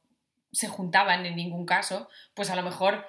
se 0.51 0.67
juntaban 0.67 1.25
en 1.25 1.35
ningún 1.35 1.65
caso, 1.65 2.09
pues 2.33 2.49
a 2.49 2.55
lo 2.55 2.63
mejor 2.63 3.05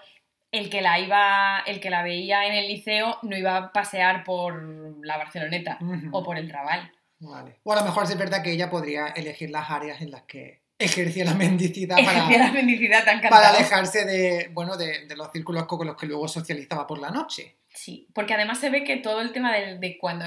el 0.53 0.69
que 0.69 0.83
la 0.83 0.99
iba, 0.99 1.61
el 1.67 1.81
que 1.81 1.91
la 1.91 2.03
veía 2.03 2.45
en 2.47 2.53
el 2.53 2.69
liceo 2.69 3.19
no 3.23 3.37
iba 3.37 3.57
a 3.57 3.73
pasear 3.73 4.25
por 4.25 4.63
la 5.05 5.17
Barceloneta 5.17 5.79
o 6.13 6.23
por 6.23 6.37
el 6.37 6.51
Raval. 6.51 6.93
Vale. 7.21 7.61
O 7.63 7.73
a 7.73 7.77
lo 7.77 7.85
mejor 7.85 8.05
es 8.05 8.19
verdad 8.19 8.43
que 8.43 8.53
ella 8.53 8.71
podría 8.71 9.09
elegir 9.09 9.51
las 9.51 9.71
áreas 9.71 10.01
en 10.01 10.11
las 10.11 10.23
que 10.23 10.60
ejercía 10.81 11.25
la 11.25 11.35
mendicidad 11.35 11.97
para, 12.05 12.29
la 12.31 12.53
mendicidad 12.53 13.05
tan 13.05 13.21
para 13.21 13.51
alejarse 13.51 14.05
de, 14.05 14.49
bueno, 14.53 14.77
de, 14.77 15.07
de 15.07 15.17
los 15.17 15.31
círculos 15.31 15.67
con 15.67 15.87
los 15.87 15.97
que 15.97 16.07
luego 16.07 16.27
socializaba 16.27 16.87
por 16.87 16.99
la 16.99 17.11
noche. 17.11 17.57
Sí, 17.73 18.09
porque 18.13 18.35
además 18.35 18.59
se 18.59 18.71
ve 18.71 18.83
que 18.83 18.97
todo 18.97 19.21
el 19.21 19.33
tema 19.33 19.55
de, 19.55 19.79
de 19.79 19.99
cuando... 19.99 20.27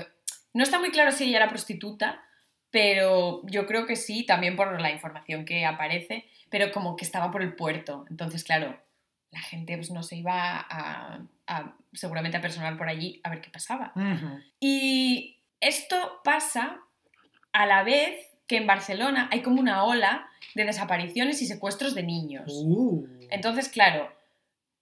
No 0.54 0.64
está 0.64 0.80
muy 0.80 0.92
claro 0.92 1.12
si 1.12 1.26
ella 1.26 1.38
era 1.38 1.50
prostituta, 1.50 2.24
pero 2.70 3.42
yo 3.48 3.66
creo 3.66 3.86
que 3.86 3.96
sí, 3.96 4.26
también 4.26 4.56
por 4.56 4.80
la 4.80 4.92
información 4.92 5.46
que 5.46 5.66
aparece, 5.66 6.26
pero 6.50 6.72
como 6.72 6.96
que 6.96 7.06
estaba 7.06 7.32
por 7.32 7.42
el 7.42 7.56
puerto. 7.56 8.06
Entonces, 8.10 8.44
claro, 8.44 8.80
la 9.32 9.42
gente 9.42 9.76
pues, 9.78 9.92
no 9.92 10.04
se 10.04 10.16
iba 10.16 10.60
a, 10.60 11.20
a- 11.48 11.76
seguramente 11.92 12.38
a 12.38 12.42
personar 12.42 12.78
por 12.78 12.88
allí 12.88 13.20
a 13.24 13.30
ver 13.30 13.42
qué 13.42 13.50
pasaba. 13.50 13.94
Y 14.60 15.40
esto 15.60 16.22
pasa 16.24 16.80
a 17.52 17.66
la 17.66 17.84
vez 17.84 18.16
que 18.48 18.58
en 18.58 18.68
Barcelona 18.68 19.30
hay 19.32 19.42
como 19.42 19.60
una 19.60 19.84
ola 19.84 20.28
de 20.56 20.66
desapariciones 20.66 21.42
y 21.42 21.46
secuestros 21.48 21.96
de 21.96 22.04
niños. 22.04 22.44
Uh. 22.48 23.06
Entonces, 23.30 23.70
claro, 23.70 24.12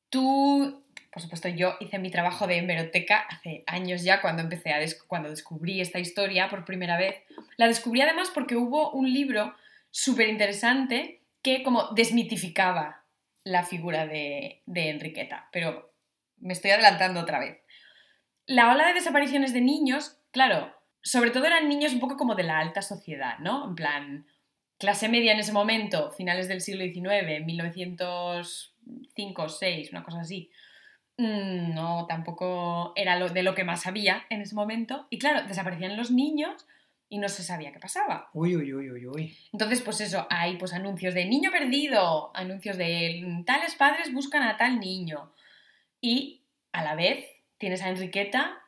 tú, 0.10 0.84
por 1.12 1.22
supuesto, 1.22 1.48
yo 1.50 1.76
hice 1.80 2.00
mi 2.00 2.10
trabajo 2.12 2.48
de 2.48 2.58
hemeroteca 2.58 3.20
hace 3.30 3.64
años 3.68 4.04
ya 4.04 4.22
cuando 4.22 4.42
empecé 4.42 4.74
a 4.74 4.80
des- 4.80 5.02
cuando 5.04 5.30
descubrí 5.30 5.82
esta 5.82 6.00
historia 6.00 6.50
por 6.50 6.66
primera 6.66 6.98
vez. 6.98 7.16
La 7.58 7.68
descubrí 7.68 8.02
además 8.02 8.32
porque 8.34 8.56
hubo 8.56 8.92
un 8.92 9.12
libro 9.12 9.54
súper 9.92 10.30
interesante 10.30 11.22
que 11.42 11.64
como 11.64 11.90
desmitificaba 11.94 13.04
la 13.44 13.64
figura 13.64 14.06
de, 14.06 14.62
de 14.66 14.90
Enriqueta, 14.90 15.50
pero 15.52 15.92
me 16.38 16.54
estoy 16.54 16.72
adelantando 16.72 17.20
otra 17.20 17.40
vez. 17.40 17.60
La 18.46 18.72
ola 18.72 18.88
de 18.88 18.94
desapariciones 18.94 19.54
de 19.54 19.62
niños, 19.62 20.18
claro, 20.32 20.74
sobre 21.02 21.32
todo 21.32 21.46
eran 21.46 21.68
niños 21.70 21.94
un 21.94 22.00
poco 22.00 22.18
como 22.18 22.36
de 22.36 22.44
la 22.44 22.60
alta 22.60 22.82
sociedad, 22.82 23.40
¿no? 23.40 23.68
En 23.68 23.76
plan, 23.76 24.26
clase 24.78 25.10
media 25.10 25.34
en 25.34 25.40
ese 25.40 25.54
momento, 25.54 26.12
finales 26.12 26.48
del 26.48 26.62
siglo 26.62 26.84
XIX, 26.84 27.46
1905 27.46 29.44
o 29.44 29.50
6, 29.50 29.92
una 29.92 30.04
cosa 30.04 30.22
así. 30.22 30.52
Mm, 31.18 31.74
No, 31.74 32.06
tampoco 32.08 32.94
era 32.96 33.18
lo, 33.18 33.30
de 33.30 33.44
lo 33.44 33.54
que 33.54 33.64
más 33.64 33.86
había 33.88 34.26
en 34.30 34.42
ese 34.42 34.56
momento. 34.56 35.08
Y 35.10 35.20
claro, 35.20 35.48
desaparecían 35.48 35.98
los 35.98 36.12
niños 36.12 36.66
y 37.10 37.18
no 37.18 37.30
se 37.30 37.44
sabía 37.44 37.72
qué 37.72 37.80
pasaba. 37.80 38.30
Uy, 38.34 38.56
uy, 38.56 38.74
uy, 38.74 38.90
uy, 38.90 39.06
uy. 39.08 39.38
Entonces, 39.52 39.82
pues 39.82 40.02
eso, 40.02 40.26
hay 40.30 40.58
pues 40.58 40.74
anuncios 40.74 41.14
de 41.14 41.26
niño 41.26 41.52
perdido, 41.52 42.32
anuncios 42.34 42.78
de 42.78 43.44
tales 43.46 43.76
padres 43.76 44.14
buscan 44.14 44.44
a 44.44 44.58
tal 44.58 44.80
niño. 44.80 45.34
Y 46.00 46.42
a 46.72 46.84
la 46.84 46.96
vez 46.96 47.26
tienes 47.58 47.82
a 47.84 47.90
Enriqueta 47.90 48.62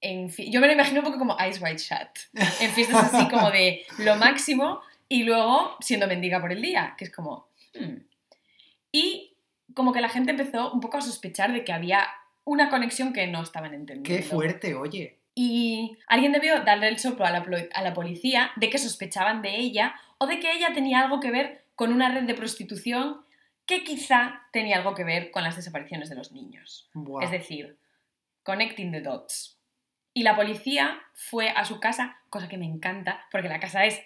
en 0.00 0.28
yo 0.30 0.60
me 0.60 0.66
lo 0.66 0.72
imagino 0.72 1.00
un 1.00 1.06
poco 1.06 1.18
como 1.18 1.36
Ice 1.48 1.62
White 1.62 1.78
Shut, 1.78 2.44
en 2.60 2.70
fiestas 2.70 3.12
así 3.12 3.28
como 3.28 3.50
de 3.50 3.84
lo 3.98 4.16
máximo 4.16 4.80
y 5.08 5.24
luego 5.24 5.76
siendo 5.80 6.06
mendiga 6.06 6.40
por 6.40 6.52
el 6.52 6.62
día, 6.62 6.94
que 6.96 7.04
es 7.04 7.10
como... 7.12 7.48
hmm. 7.74 7.96
Y 8.92 9.34
como 9.74 9.92
que 9.92 10.00
la 10.00 10.08
gente 10.08 10.30
empezó 10.30 10.72
un 10.72 10.80
poco 10.80 10.96
a 10.98 11.02
sospechar 11.02 11.52
de 11.52 11.64
que 11.64 11.72
había 11.72 12.06
una 12.44 12.70
conexión 12.70 13.12
que 13.12 13.26
no 13.26 13.42
estaban 13.42 13.74
entendiendo. 13.74 14.08
Qué 14.08 14.22
fuerte, 14.22 14.74
oye. 14.74 15.18
Y 15.34 15.98
alguien 16.06 16.32
debió 16.32 16.60
darle 16.60 16.88
el 16.88 16.98
soplo 16.98 17.26
a 17.26 17.30
la, 17.30 17.44
plo- 17.44 17.68
a 17.72 17.82
la 17.82 17.92
policía 17.94 18.50
de 18.56 18.70
que 18.70 18.78
sospechaban 18.78 19.42
de 19.42 19.56
ella 19.56 19.94
o 20.16 20.26
de 20.26 20.40
que 20.40 20.50
ella 20.52 20.72
tenía 20.72 21.00
algo 21.00 21.20
que 21.20 21.30
ver 21.30 21.64
con 21.76 21.92
una 21.92 22.08
red 22.12 22.24
de 22.24 22.34
prostitución 22.34 23.20
que 23.66 23.84
quizá 23.84 24.40
tenía 24.52 24.78
algo 24.78 24.94
que 24.94 25.04
ver 25.04 25.30
con 25.30 25.44
las 25.44 25.54
desapariciones 25.54 26.08
de 26.08 26.16
los 26.16 26.32
niños. 26.32 26.88
Es 27.20 27.30
decir, 27.30 27.76
connecting 28.42 28.90
the 28.90 29.02
dots. 29.02 29.57
Y 30.18 30.24
la 30.24 30.34
policía 30.34 30.98
fue 31.14 31.48
a 31.50 31.64
su 31.64 31.78
casa, 31.78 32.16
cosa 32.28 32.48
que 32.48 32.58
me 32.58 32.64
encanta, 32.66 33.24
porque 33.30 33.48
la 33.48 33.60
casa 33.60 33.84
es 33.84 34.00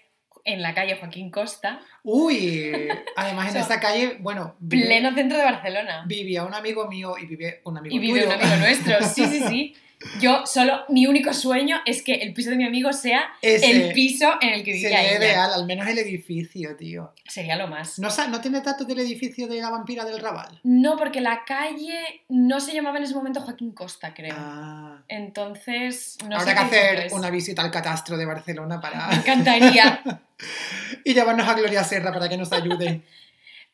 en 0.45 0.61
la 0.61 0.75
calle 0.75 0.97
Joaquín 0.99 1.31
Costa, 1.31 1.81
Uy, 2.03 2.71
además 3.17 3.47
en 3.47 3.53
So, 3.55 3.59
esa 3.61 3.81
calle, 3.81 4.19
bueno, 4.21 4.55
vive- 4.61 4.85
pleno 4.89 5.15
centro 5.15 5.39
de 5.39 5.45
Barcelona. 5.45 6.05
vivía 6.07 6.45
un 6.45 6.53
amigo 6.53 6.87
mío 6.87 7.15
y 7.17 7.25
vive 7.25 7.63
un 7.65 7.79
amigo 7.79 7.97
Y 7.97 7.99
vive 7.99 8.21
tuyo. 8.25 8.35
un 8.35 8.43
amigo 8.43 8.57
nuestro, 8.57 9.03
sí, 9.09 9.25
sí, 9.27 9.41
sí. 9.49 9.75
Yo 10.21 10.45
solo, 10.47 10.85
mi 10.89 11.07
único 11.07 11.33
sueño 11.33 11.81
es 11.87 12.03
que 12.03 12.15
el 12.15 12.33
piso 12.35 12.51
de 12.51 12.57
mi 12.57 12.65
amigo 12.67 12.93
sea 12.93 13.23
Ese. 13.41 13.71
el 13.89 13.93
piso 13.93 14.33
en 14.41 14.51
el 14.51 14.65
que 14.65 14.73
vivía 14.73 14.89
Sería 14.89 15.03
ella. 15.17 15.19
ideal, 15.19 15.53
al 15.55 15.67
menos 15.67 15.87
el 15.87 15.99
edificio, 15.99 16.77
tío. 16.77 17.13
Sería 17.27 17.57
lo 17.57 17.69
más. 17.69 17.99
¿No, 17.99 18.11
sa- 18.11 18.27
¿No 18.29 18.41
tiene 18.41 18.61
datos 18.61 18.87
del 18.87 18.99
edificio 19.01 19.47
de 19.49 19.61
la 19.61 19.71
vampira 19.71 20.05
del 20.05 20.21
Raval? 20.21 20.61
No, 20.65 20.97
porque 20.97 21.21
la 21.21 21.45
calle 21.45 22.23
no 22.29 22.61
se 22.61 22.73
llamaba 22.75 22.99
en 22.99 23.05
ese 23.05 23.15
momento 23.15 23.41
Joaquín 23.41 23.73
Costa, 23.73 24.13
creo. 24.15 24.35
Ah. 24.37 25.03
Entonces, 25.09 26.19
no 26.29 26.37
Habrá 26.37 26.41
sé 26.41 26.51
que 26.65 26.71
qué 26.71 26.77
edificio 26.77 26.91
hacer 26.97 27.07
es. 27.07 27.13
una 27.13 27.31
visita 27.31 27.63
al 27.63 27.71
catastro 27.71 28.17
de 28.17 28.27
Barcelona 28.27 28.81
para... 28.81 29.07
Me 29.09 29.15
encantaría. 29.17 30.03
y 31.05 31.15
llevarnos 31.15 31.49
a 31.49 31.55
Gloria 31.55 31.85
Serra 31.85 32.13
para 32.13 32.29
que 32.29 32.37
nos 32.37 32.53
ayude. 32.53 33.03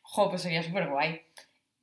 Jo, 0.01 0.29
pues 0.29 0.41
sería 0.41 0.63
súper 0.63 0.87
guay. 0.89 1.21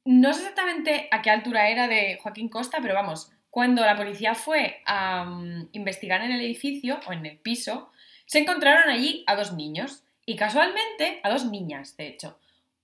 No 0.04 0.32
sé 0.32 0.40
exactamente 0.40 1.09
a 1.11 1.20
qué 1.22 1.30
altura 1.30 1.68
era 1.68 1.88
de 1.88 2.18
Joaquín 2.22 2.48
Costa, 2.48 2.78
pero 2.80 2.94
vamos, 2.94 3.30
cuando 3.56 3.86
la 3.86 3.96
policía 3.96 4.34
fue 4.34 4.82
a 4.84 5.24
mm, 5.24 5.70
investigar 5.72 6.20
en 6.20 6.30
el 6.30 6.42
edificio 6.42 7.00
o 7.06 7.12
en 7.14 7.24
el 7.24 7.38
piso, 7.38 7.90
se 8.26 8.40
encontraron 8.40 8.90
allí 8.90 9.24
a 9.26 9.34
dos 9.34 9.54
niños. 9.54 10.04
Y 10.26 10.36
casualmente, 10.36 11.20
a 11.22 11.30
dos 11.30 11.46
niñas, 11.46 11.96
de 11.96 12.06
hecho. 12.06 12.38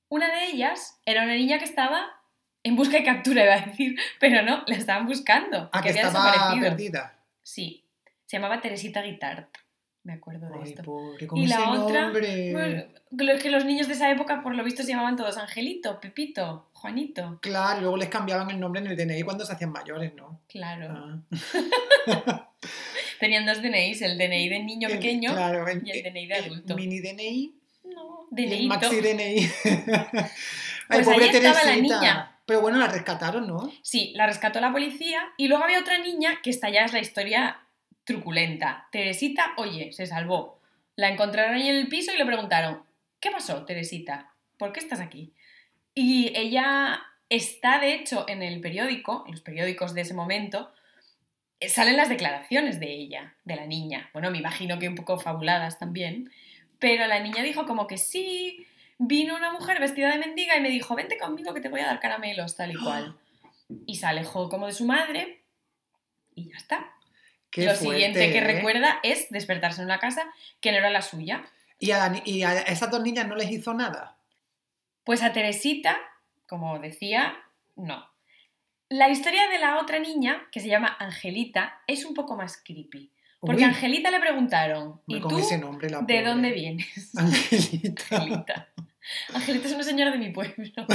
Una 0.08 0.34
de 0.34 0.46
ellas 0.46 0.98
era 1.04 1.24
una 1.24 1.34
niña 1.34 1.58
que 1.58 1.66
estaba 1.66 2.18
en 2.62 2.74
busca 2.74 2.96
y 2.96 3.04
captura, 3.04 3.44
iba 3.44 3.52
a 3.52 3.66
decir, 3.66 3.98
pero 4.18 4.40
no, 4.40 4.64
la 4.66 4.76
estaban 4.76 5.04
buscando. 5.06 5.68
Ah, 5.74 5.82
que 5.82 5.92
que 5.92 5.98
había 5.98 6.06
estaba 6.06 6.32
desaparecido. 6.32 6.70
perdida. 6.70 7.18
Sí, 7.42 7.84
se 8.24 8.38
llamaba 8.38 8.62
Teresita 8.62 9.02
Guitart. 9.02 9.54
Me 10.04 10.14
acuerdo 10.14 10.48
de 10.48 10.54
Ay, 10.62 10.70
esto. 10.70 10.82
pobre, 10.82 11.26
¿cómo 11.28 11.40
Y 11.40 11.46
la 11.46 11.70
otra? 11.80 12.10
Bueno, 12.10 12.84
lo 13.12 13.38
que 13.38 13.50
los 13.50 13.64
niños 13.64 13.86
de 13.86 13.94
esa 13.94 14.10
época, 14.10 14.42
por 14.42 14.54
lo 14.56 14.64
visto, 14.64 14.82
se 14.82 14.88
llamaban 14.90 15.14
todos 15.16 15.36
Angelito, 15.38 16.00
Pepito, 16.00 16.68
Juanito. 16.72 17.38
Claro, 17.40 17.80
luego 17.82 17.96
les 17.96 18.08
cambiaban 18.08 18.50
el 18.50 18.58
nombre 18.58 18.80
en 18.80 18.88
el 18.88 18.96
DNI 18.96 19.22
cuando 19.22 19.44
se 19.44 19.52
hacían 19.52 19.70
mayores, 19.70 20.12
¿no? 20.14 20.40
Claro. 20.48 21.22
Ah. 22.08 22.48
Tenían 23.20 23.46
dos 23.46 23.62
DNIs, 23.62 24.02
el 24.02 24.18
DNI 24.18 24.48
de 24.48 24.58
niño 24.60 24.88
El- 24.88 24.94
pequeño 24.94 25.30
claro, 25.32 25.68
el, 25.68 25.86
y 25.86 25.90
el 25.92 26.02
DNI 26.02 26.26
de 26.26 26.34
el 26.36 26.44
adulto. 26.44 26.74
mini 26.76 27.00
DNI 27.00 27.54
No, 27.84 28.26
y 28.36 28.42
el 28.42 28.50
DNI. 28.50 28.66
maxi 28.66 29.00
DNI. 29.00 29.50
Ay, 29.64 30.28
Pues 30.88 31.06
pobre 31.06 31.24
ahí 31.30 31.36
estaba 31.36 31.62
la 31.64 31.76
niña. 31.76 32.28
Pero 32.44 32.60
bueno, 32.60 32.78
la 32.78 32.88
rescataron, 32.88 33.46
¿no? 33.46 33.72
Sí, 33.82 34.12
la 34.16 34.26
rescató 34.26 34.60
la 34.60 34.72
policía 34.72 35.20
y 35.36 35.46
luego 35.46 35.62
había 35.62 35.78
otra 35.78 35.98
niña 35.98 36.40
que 36.42 36.50
esta 36.50 36.68
ya 36.70 36.84
es 36.84 36.92
la 36.92 36.98
historia 36.98 37.58
truculenta. 38.04 38.88
Teresita, 38.90 39.54
oye, 39.56 39.92
se 39.92 40.06
salvó. 40.06 40.60
La 40.96 41.08
encontraron 41.08 41.54
ahí 41.54 41.68
en 41.68 41.76
el 41.76 41.88
piso 41.88 42.12
y 42.12 42.18
le 42.18 42.26
preguntaron, 42.26 42.82
¿qué 43.20 43.30
pasó, 43.30 43.64
Teresita? 43.64 44.32
¿Por 44.58 44.72
qué 44.72 44.80
estás 44.80 45.00
aquí? 45.00 45.32
Y 45.94 46.32
ella 46.36 47.02
está, 47.28 47.78
de 47.78 47.94
hecho, 47.94 48.24
en 48.28 48.42
el 48.42 48.60
periódico, 48.60 49.24
en 49.26 49.32
los 49.32 49.40
periódicos 49.40 49.94
de 49.94 50.02
ese 50.02 50.14
momento, 50.14 50.72
eh, 51.60 51.68
salen 51.68 51.96
las 51.96 52.08
declaraciones 52.08 52.80
de 52.80 52.92
ella, 52.92 53.34
de 53.44 53.56
la 53.56 53.66
niña. 53.66 54.10
Bueno, 54.12 54.30
me 54.30 54.38
imagino 54.38 54.78
que 54.78 54.88
un 54.88 54.94
poco 54.94 55.18
fabuladas 55.18 55.78
también. 55.78 56.30
Pero 56.78 57.06
la 57.06 57.20
niña 57.20 57.42
dijo 57.42 57.66
como 57.66 57.86
que 57.86 57.98
sí, 57.98 58.66
vino 58.98 59.36
una 59.36 59.52
mujer 59.52 59.78
vestida 59.80 60.10
de 60.10 60.18
mendiga 60.18 60.56
y 60.56 60.60
me 60.60 60.68
dijo, 60.68 60.94
vente 60.94 61.16
conmigo 61.18 61.54
que 61.54 61.60
te 61.60 61.68
voy 61.68 61.80
a 61.80 61.86
dar 61.86 62.00
caramelos, 62.00 62.56
tal 62.56 62.72
y 62.72 62.74
cual. 62.74 63.16
Y 63.86 63.96
se 63.96 64.04
alejó 64.04 64.50
como 64.50 64.66
de 64.66 64.74
su 64.74 64.84
madre 64.84 65.44
y 66.34 66.50
ya 66.50 66.56
está. 66.56 66.91
Qué 67.52 67.66
Lo 67.66 67.74
fuerte, 67.74 67.84
siguiente 67.84 68.32
que 68.32 68.38
¿eh? 68.38 68.54
recuerda 68.54 68.98
es 69.02 69.30
despertarse 69.30 69.82
en 69.82 69.84
una 69.84 69.98
casa 69.98 70.24
que 70.60 70.72
no 70.72 70.78
era 70.78 70.90
la 70.90 71.02
suya. 71.02 71.44
¿Y 71.78 71.90
a, 71.90 72.12
y 72.24 72.42
a 72.42 72.62
esas 72.62 72.90
dos 72.90 73.02
niñas 73.02 73.28
no 73.28 73.36
les 73.36 73.50
hizo 73.50 73.74
nada? 73.74 74.16
Pues 75.04 75.22
a 75.22 75.32
Teresita, 75.32 75.98
como 76.48 76.78
decía, 76.78 77.36
no. 77.76 78.06
La 78.88 79.10
historia 79.10 79.48
de 79.48 79.58
la 79.58 79.78
otra 79.78 79.98
niña, 79.98 80.48
que 80.50 80.60
se 80.60 80.68
llama 80.68 80.96
Angelita, 80.98 81.80
es 81.86 82.04
un 82.04 82.14
poco 82.14 82.36
más 82.36 82.56
creepy. 82.56 83.10
Porque 83.40 83.64
a 83.64 83.68
Angelita 83.68 84.10
le 84.10 84.20
preguntaron, 84.20 85.00
¿y 85.06 85.20
tú 85.20 85.36
ese 85.36 85.58
nombre, 85.58 85.90
la 85.90 86.00
de 86.00 86.22
dónde 86.22 86.52
vienes? 86.52 87.10
Angelita. 87.16 88.16
Angelita. 88.16 88.68
Angelita 89.34 89.66
es 89.66 89.74
una 89.74 89.82
señora 89.82 90.10
de 90.10 90.18
mi 90.18 90.30
pueblo. 90.30 90.86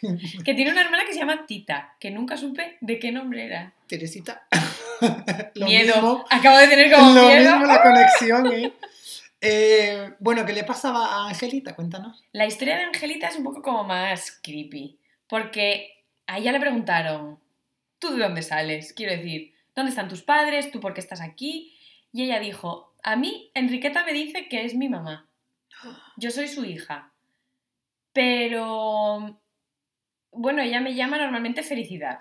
Que 0.44 0.54
tiene 0.54 0.70
una 0.70 0.80
hermana 0.80 1.04
que 1.04 1.12
se 1.12 1.18
llama 1.18 1.44
Tita, 1.46 1.94
que 2.00 2.10
nunca 2.10 2.38
supe 2.38 2.78
de 2.80 2.98
qué 2.98 3.12
nombre 3.12 3.44
era. 3.44 3.74
Teresita. 3.86 4.46
Lo 5.54 5.66
miedo. 5.66 5.94
mismo, 5.94 6.24
Acabo 6.30 6.58
de 6.58 6.68
tener 6.68 6.92
como 6.92 7.12
lo 7.14 7.26
miedo. 7.26 7.50
mismo 7.58 7.66
la 7.66 7.82
conexión, 7.82 8.52
¿eh? 8.52 8.72
Eh, 9.40 10.12
Bueno, 10.18 10.44
¿qué 10.44 10.52
le 10.52 10.64
pasaba 10.64 11.06
a 11.06 11.28
Angelita? 11.28 11.74
Cuéntanos. 11.74 12.22
La 12.32 12.46
historia 12.46 12.76
de 12.76 12.84
Angelita 12.84 13.28
es 13.28 13.36
un 13.36 13.44
poco 13.44 13.62
como 13.62 13.84
más 13.84 14.38
creepy, 14.42 14.98
porque 15.28 16.04
a 16.26 16.38
ella 16.38 16.52
le 16.52 16.60
preguntaron, 16.60 17.38
¿tú 17.98 18.10
de 18.14 18.22
dónde 18.22 18.42
sales? 18.42 18.92
Quiero 18.92 19.12
decir, 19.12 19.54
¿dónde 19.74 19.90
están 19.90 20.08
tus 20.08 20.22
padres? 20.22 20.70
¿Tú 20.70 20.80
por 20.80 20.92
qué 20.94 21.00
estás 21.00 21.20
aquí? 21.20 21.74
Y 22.12 22.24
ella 22.24 22.38
dijo, 22.40 22.92
a 23.02 23.16
mí 23.16 23.50
Enriqueta 23.54 24.04
me 24.04 24.12
dice 24.12 24.48
que 24.48 24.64
es 24.64 24.74
mi 24.74 24.88
mamá. 24.88 25.28
Yo 26.16 26.30
soy 26.30 26.46
su 26.48 26.64
hija. 26.64 27.12
Pero, 28.12 29.40
bueno, 30.32 30.62
ella 30.62 30.80
me 30.80 30.94
llama 30.94 31.16
normalmente 31.18 31.62
Felicidad. 31.62 32.20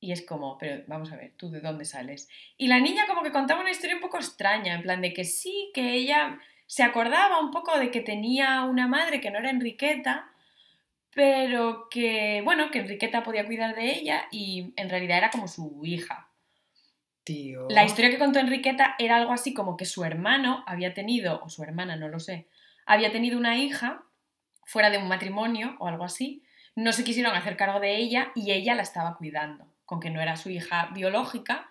Y 0.00 0.12
es 0.12 0.24
como, 0.24 0.58
pero 0.58 0.84
vamos 0.86 1.12
a 1.12 1.16
ver, 1.16 1.32
¿tú 1.36 1.50
de 1.50 1.60
dónde 1.60 1.84
sales? 1.84 2.28
Y 2.56 2.68
la 2.68 2.78
niña 2.78 3.06
como 3.06 3.22
que 3.22 3.32
contaba 3.32 3.60
una 3.60 3.70
historia 3.70 3.96
un 3.96 4.02
poco 4.02 4.18
extraña, 4.18 4.74
en 4.74 4.82
plan 4.82 5.00
de 5.00 5.12
que 5.12 5.24
sí, 5.24 5.70
que 5.74 5.94
ella 5.94 6.38
se 6.66 6.82
acordaba 6.82 7.40
un 7.40 7.50
poco 7.50 7.78
de 7.78 7.90
que 7.90 8.00
tenía 8.00 8.62
una 8.64 8.86
madre 8.86 9.20
que 9.20 9.30
no 9.30 9.38
era 9.38 9.50
Enriqueta, 9.50 10.30
pero 11.12 11.88
que, 11.90 12.42
bueno, 12.44 12.70
que 12.70 12.80
Enriqueta 12.80 13.22
podía 13.22 13.46
cuidar 13.46 13.74
de 13.74 13.90
ella 13.90 14.28
y 14.30 14.72
en 14.76 14.88
realidad 14.88 15.18
era 15.18 15.30
como 15.30 15.48
su 15.48 15.80
hija. 15.84 16.30
Tío. 17.24 17.66
La 17.70 17.84
historia 17.84 18.10
que 18.10 18.18
contó 18.18 18.38
Enriqueta 18.38 18.94
era 18.98 19.16
algo 19.16 19.32
así 19.32 19.52
como 19.52 19.76
que 19.76 19.84
su 19.84 20.04
hermano 20.04 20.62
había 20.66 20.94
tenido, 20.94 21.42
o 21.42 21.48
su 21.48 21.62
hermana, 21.62 21.96
no 21.96 22.08
lo 22.08 22.20
sé, 22.20 22.48
había 22.86 23.10
tenido 23.12 23.36
una 23.36 23.56
hija 23.56 24.04
fuera 24.64 24.90
de 24.90 24.98
un 24.98 25.08
matrimonio 25.08 25.76
o 25.78 25.88
algo 25.88 26.04
así, 26.04 26.44
no 26.74 26.92
se 26.92 27.04
quisieron 27.04 27.34
hacer 27.34 27.56
cargo 27.56 27.80
de 27.80 27.96
ella 27.96 28.30
y 28.34 28.52
ella 28.52 28.74
la 28.74 28.82
estaba 28.82 29.16
cuidando, 29.16 29.66
con 29.88 30.00
que 30.00 30.10
no 30.10 30.20
era 30.20 30.36
su 30.36 30.50
hija 30.50 30.90
biológica, 30.92 31.70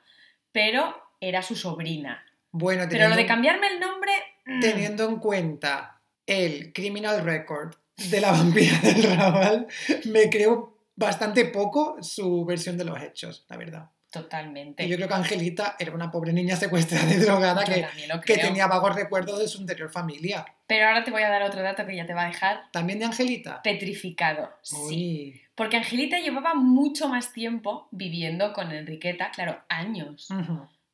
pero 0.52 0.96
era 1.22 1.44
su 1.44 1.56
sobrina. 1.56 2.26
Bueno, 2.52 2.86
Pero 2.90 3.10
lo 3.10 3.16
de 3.16 3.28
cambiarme 3.28 3.68
el 3.68 3.80
nombre... 3.80 4.12
mm, 4.44 4.60
teniendo 4.60 5.08
en 5.08 5.18
cuenta 5.18 6.02
el 6.26 6.74
criminal 6.74 7.24
record 7.24 7.76
de 8.10 8.20
la 8.20 8.32
vampira 8.32 8.80
del 8.82 9.04
Raval, 9.16 9.68
me 10.06 10.32
creo 10.32 10.80
bastante 10.96 11.46
poco 11.46 12.02
su 12.02 12.44
versión 12.44 12.76
de 12.76 12.86
los 12.86 13.00
hechos, 13.00 13.46
la 13.50 13.58
verdad. 13.58 13.92
Totalmente. 14.12 14.86
Y 14.86 14.90
yo 14.90 14.96
creo 14.96 15.08
que 15.10 15.14
Angelita 15.14 15.76
era 15.78 15.94
una 15.94 16.10
pobre 16.10 16.32
niña 16.32 16.56
secuestrada 16.56 17.14
y 17.14 17.18
drogada 17.18 17.64
que, 17.66 18.38
tenía 18.38 18.68
vagos 18.68 18.96
recuerdos 18.96 19.40
de 19.40 19.48
su 19.48 19.60
anterior 19.60 19.92
familia. 19.92 20.46
Pero 20.66 20.88
ahora 20.88 21.04
te 21.04 21.12
voy 21.12 21.24
a 21.24 21.30
dar 21.30 21.44
otro 21.44 21.62
dato 21.62 21.86
que 21.86 21.96
ya 21.96 22.06
te 22.06 22.14
va 22.14 22.24
a 22.24 22.28
dejar 22.28 22.72
¿También 22.72 23.00
de 23.00 23.06
Angelita? 23.06 23.62
petrificado. 23.62 24.50
Sí. 24.62 25.42
Porque 25.56 25.78
Angelita 25.78 26.20
llevaba 26.20 26.54
mucho 26.54 27.10
más 27.10 27.34
tiempo 27.34 27.90
viviendo 27.92 28.54
con 28.54 28.72
Enriqueta, 28.72 29.32
claro, 29.32 29.62
años. 29.68 30.30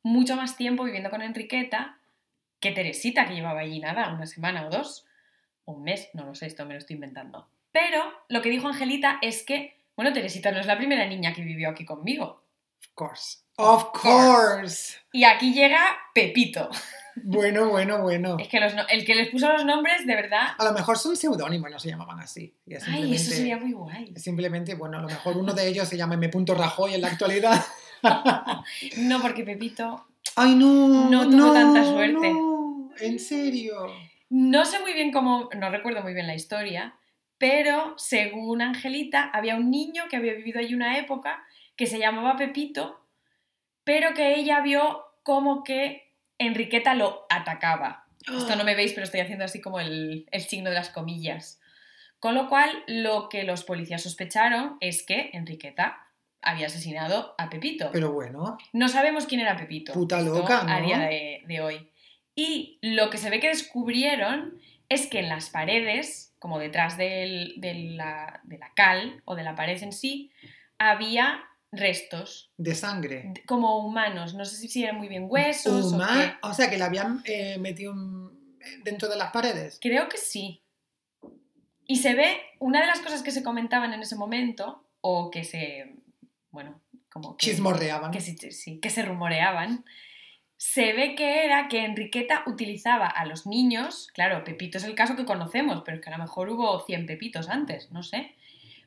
Mucho 0.02 0.36
más 0.36 0.56
tiempo 0.56 0.84
viviendo 0.84 1.10
con 1.10 1.22
Enriqueta 1.22 1.98
que 2.58 2.72
Teresita, 2.72 3.26
que 3.26 3.34
llevaba 3.34 3.60
allí 3.60 3.78
nada, 3.78 4.12
una 4.12 4.26
semana 4.26 4.66
o 4.66 4.70
dos, 4.70 5.06
o 5.66 5.72
un 5.72 5.84
mes, 5.84 6.08
no 6.14 6.24
lo 6.24 6.34
sé, 6.34 6.46
esto 6.46 6.64
me 6.64 6.72
lo 6.72 6.78
estoy 6.78 6.94
inventando. 6.94 7.46
Pero 7.72 8.02
lo 8.28 8.40
que 8.40 8.50
dijo 8.50 8.68
Angelita 8.68 9.18
es 9.20 9.42
que, 9.42 9.76
bueno, 9.96 10.12
Teresita 10.12 10.50
no 10.50 10.60
es 10.60 10.66
la 10.66 10.78
primera 10.78 11.06
niña 11.06 11.34
que 11.34 11.42
vivió 11.42 11.68
aquí 11.68 11.84
conmigo. 11.84 12.43
Of 12.84 12.94
course. 12.94 13.38
Of 13.56 13.84
course. 14.00 14.96
Y 15.12 15.24
aquí 15.24 15.52
llega 15.54 15.80
Pepito. 16.14 16.68
Bueno, 17.22 17.68
bueno, 17.68 18.02
bueno. 18.02 18.36
Es 18.40 18.48
que 18.48 18.58
los 18.58 18.74
no- 18.74 18.86
el 18.88 19.04
que 19.04 19.14
les 19.14 19.28
puso 19.30 19.52
los 19.52 19.64
nombres, 19.64 20.04
de 20.04 20.16
verdad. 20.16 20.48
A 20.58 20.64
lo 20.64 20.72
mejor 20.72 20.98
son 20.98 21.16
seudónimos, 21.16 21.70
no 21.70 21.78
se 21.78 21.88
llamaban 21.90 22.18
así. 22.18 22.56
Ay, 22.88 23.14
eso 23.14 23.30
sería 23.30 23.56
muy 23.56 23.72
guay. 23.72 24.12
Simplemente, 24.16 24.74
bueno, 24.74 24.98
a 24.98 25.02
lo 25.02 25.06
mejor 25.08 25.36
uno 25.36 25.52
de 25.52 25.68
ellos 25.68 25.88
se 25.88 25.96
llama 25.96 26.14
M. 26.14 26.28
Rajoy 26.48 26.94
en 26.94 27.00
la 27.02 27.08
actualidad. 27.08 27.64
No, 28.98 29.22
porque 29.22 29.44
Pepito. 29.44 30.06
Ay, 30.36 30.54
no. 30.56 31.08
No 31.08 31.28
tuvo 31.30 31.52
tanta 31.54 31.84
suerte. 31.84 32.32
no, 32.32 32.90
en 33.00 33.18
serio. 33.18 33.86
No 34.28 34.64
sé 34.64 34.80
muy 34.80 34.92
bien 34.92 35.10
cómo. 35.12 35.48
No 35.56 35.70
recuerdo 35.70 36.02
muy 36.02 36.12
bien 36.12 36.26
la 36.26 36.34
historia. 36.34 36.96
Pero 37.38 37.94
según 37.96 38.60
Angelita, 38.62 39.30
había 39.32 39.56
un 39.56 39.70
niño 39.70 40.04
que 40.10 40.16
había 40.16 40.34
vivido 40.34 40.60
allí 40.60 40.74
una 40.74 40.98
época 40.98 41.42
que 41.76 41.86
se 41.86 41.98
llamaba 41.98 42.36
Pepito, 42.36 43.00
pero 43.84 44.14
que 44.14 44.34
ella 44.36 44.60
vio 44.60 45.04
como 45.22 45.64
que 45.64 46.12
Enriqueta 46.38 46.94
lo 46.94 47.26
atacaba. 47.30 48.06
Esto 48.26 48.56
no 48.56 48.64
me 48.64 48.74
veis, 48.74 48.92
pero 48.92 49.04
estoy 49.04 49.20
haciendo 49.20 49.44
así 49.44 49.60
como 49.60 49.78
el, 49.80 50.26
el 50.30 50.40
signo 50.42 50.70
de 50.70 50.76
las 50.76 50.88
comillas. 50.90 51.60
Con 52.18 52.34
lo 52.34 52.48
cual, 52.48 52.70
lo 52.86 53.28
que 53.28 53.44
los 53.44 53.64
policías 53.64 54.02
sospecharon 54.02 54.78
es 54.80 55.04
que 55.04 55.30
Enriqueta 55.34 55.98
había 56.40 56.66
asesinado 56.68 57.34
a 57.38 57.50
Pepito. 57.50 57.90
Pero 57.92 58.12
bueno, 58.12 58.56
No 58.72 58.88
sabemos 58.88 59.26
quién 59.26 59.40
era 59.42 59.56
Pepito. 59.56 59.92
Puta 59.92 60.20
loca, 60.22 60.64
¿no? 60.64 60.72
A 60.72 60.80
día 60.80 60.98
de, 61.00 61.42
de 61.46 61.60
hoy. 61.60 61.90
Y 62.34 62.78
lo 62.82 63.10
que 63.10 63.18
se 63.18 63.28
ve 63.30 63.40
que 63.40 63.48
descubrieron 63.48 64.58
es 64.88 65.06
que 65.06 65.18
en 65.20 65.28
las 65.28 65.50
paredes, 65.50 66.34
como 66.38 66.58
detrás 66.58 66.96
del- 66.96 67.54
de, 67.58 67.74
la, 67.74 68.40
de 68.44 68.58
la 68.58 68.72
cal 68.74 69.22
o 69.26 69.34
de 69.36 69.42
la 69.44 69.54
pared 69.54 69.80
en 69.82 69.92
sí, 69.92 70.32
había 70.78 71.44
restos. 71.76 72.50
De 72.56 72.74
sangre. 72.74 73.32
Como 73.46 73.86
humanos. 73.86 74.34
No 74.34 74.44
sé 74.44 74.68
si 74.68 74.82
eran 74.82 74.96
muy 74.96 75.08
bien 75.08 75.26
huesos. 75.28 75.92
o, 75.92 75.98
qué. 75.98 76.32
o 76.42 76.54
sea, 76.54 76.70
que 76.70 76.78
la 76.78 76.86
habían 76.86 77.22
eh, 77.24 77.58
metido 77.58 77.94
dentro 78.82 79.08
de 79.08 79.16
las 79.16 79.32
paredes. 79.32 79.78
Creo 79.80 80.08
que 80.08 80.18
sí. 80.18 80.62
Y 81.86 81.96
se 81.96 82.14
ve, 82.14 82.40
una 82.60 82.80
de 82.80 82.86
las 82.86 83.00
cosas 83.00 83.22
que 83.22 83.30
se 83.30 83.42
comentaban 83.42 83.92
en 83.92 84.00
ese 84.00 84.16
momento, 84.16 84.86
o 85.00 85.30
que 85.30 85.44
se, 85.44 85.96
bueno, 86.50 86.80
como 87.12 87.36
que... 87.36 87.46
Chismorreaban. 87.46 88.10
Que 88.10 88.20
sí, 88.20 88.80
que 88.80 88.90
se 88.90 89.02
rumoreaban, 89.02 89.84
se 90.56 90.94
ve 90.94 91.14
que 91.14 91.44
era 91.44 91.68
que 91.68 91.84
Enriqueta 91.84 92.42
utilizaba 92.46 93.06
a 93.06 93.26
los 93.26 93.46
niños, 93.46 94.08
claro, 94.14 94.44
Pepito 94.44 94.78
es 94.78 94.84
el 94.84 94.94
caso 94.94 95.14
que 95.14 95.26
conocemos, 95.26 95.82
pero 95.84 95.98
es 95.98 96.02
que 96.02 96.08
a 96.08 96.16
lo 96.16 96.22
mejor 96.22 96.48
hubo 96.48 96.80
100 96.86 97.06
Pepitos 97.06 97.50
antes, 97.50 97.90
no 97.90 98.02
sé, 98.02 98.34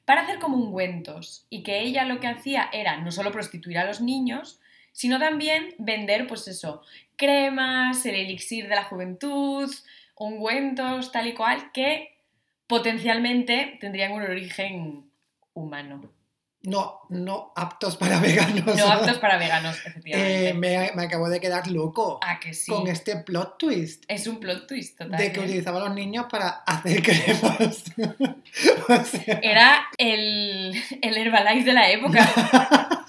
para 0.07 0.21
hacer 0.21 0.39
como 0.39 0.55
ungüentos 0.55 1.45
y 1.49 1.63
que 1.63 1.81
ella 1.81 2.05
lo 2.05 2.21
que 2.21 2.27
hacía 2.27 2.69
era 2.71 2.95
no 2.95 3.11
solo 3.11 3.33
prostituir 3.33 3.77
a 3.77 3.83
los 3.83 3.99
niños, 3.99 4.61
sino 4.93 5.19
también 5.19 5.75
vender, 5.79 6.27
pues 6.27 6.47
eso, 6.47 6.81
cremas, 7.17 8.05
el 8.05 8.15
elixir 8.15 8.69
de 8.69 8.75
la 8.75 8.85
juventud, 8.85 9.69
ungüentos, 10.15 11.11
tal 11.11 11.27
y 11.27 11.33
cual, 11.33 11.73
que 11.73 12.15
potencialmente 12.67 13.77
tendrían 13.81 14.13
un 14.13 14.21
origen 14.21 15.11
humano. 15.53 16.09
No, 16.67 16.99
no 17.07 17.53
aptos 17.55 17.95
para 17.95 18.19
veganos. 18.19 18.75
No 18.75 18.91
aptos 18.91 19.19
para 19.19 19.37
veganos, 19.37 19.77
efectivamente. 19.85 20.49
Eh, 20.49 20.53
me, 20.53 20.91
me, 20.95 21.03
acabo 21.03 21.29
de 21.29 21.39
quedar 21.39 21.65
loco. 21.67 22.19
¿A 22.21 22.41
que 22.41 22.53
sí? 22.53 22.69
Con 22.69 22.89
este 22.89 23.15
plot 23.15 23.57
twist. 23.57 24.03
Es 24.09 24.27
un 24.27 24.37
plot 24.37 24.67
twist, 24.67 24.97
total. 24.97 25.17
De 25.17 25.31
que 25.31 25.39
utilizaba 25.39 25.79
a 25.79 25.85
los 25.85 25.95
niños 25.95 26.25
para 26.29 26.49
hacer 26.49 27.01
cremas. 27.01 27.85
Era 29.41 29.87
el, 29.97 30.75
el 31.01 31.17
Herbalife 31.17 31.63
de 31.63 31.73
la 31.73 31.89
época. 31.89 33.05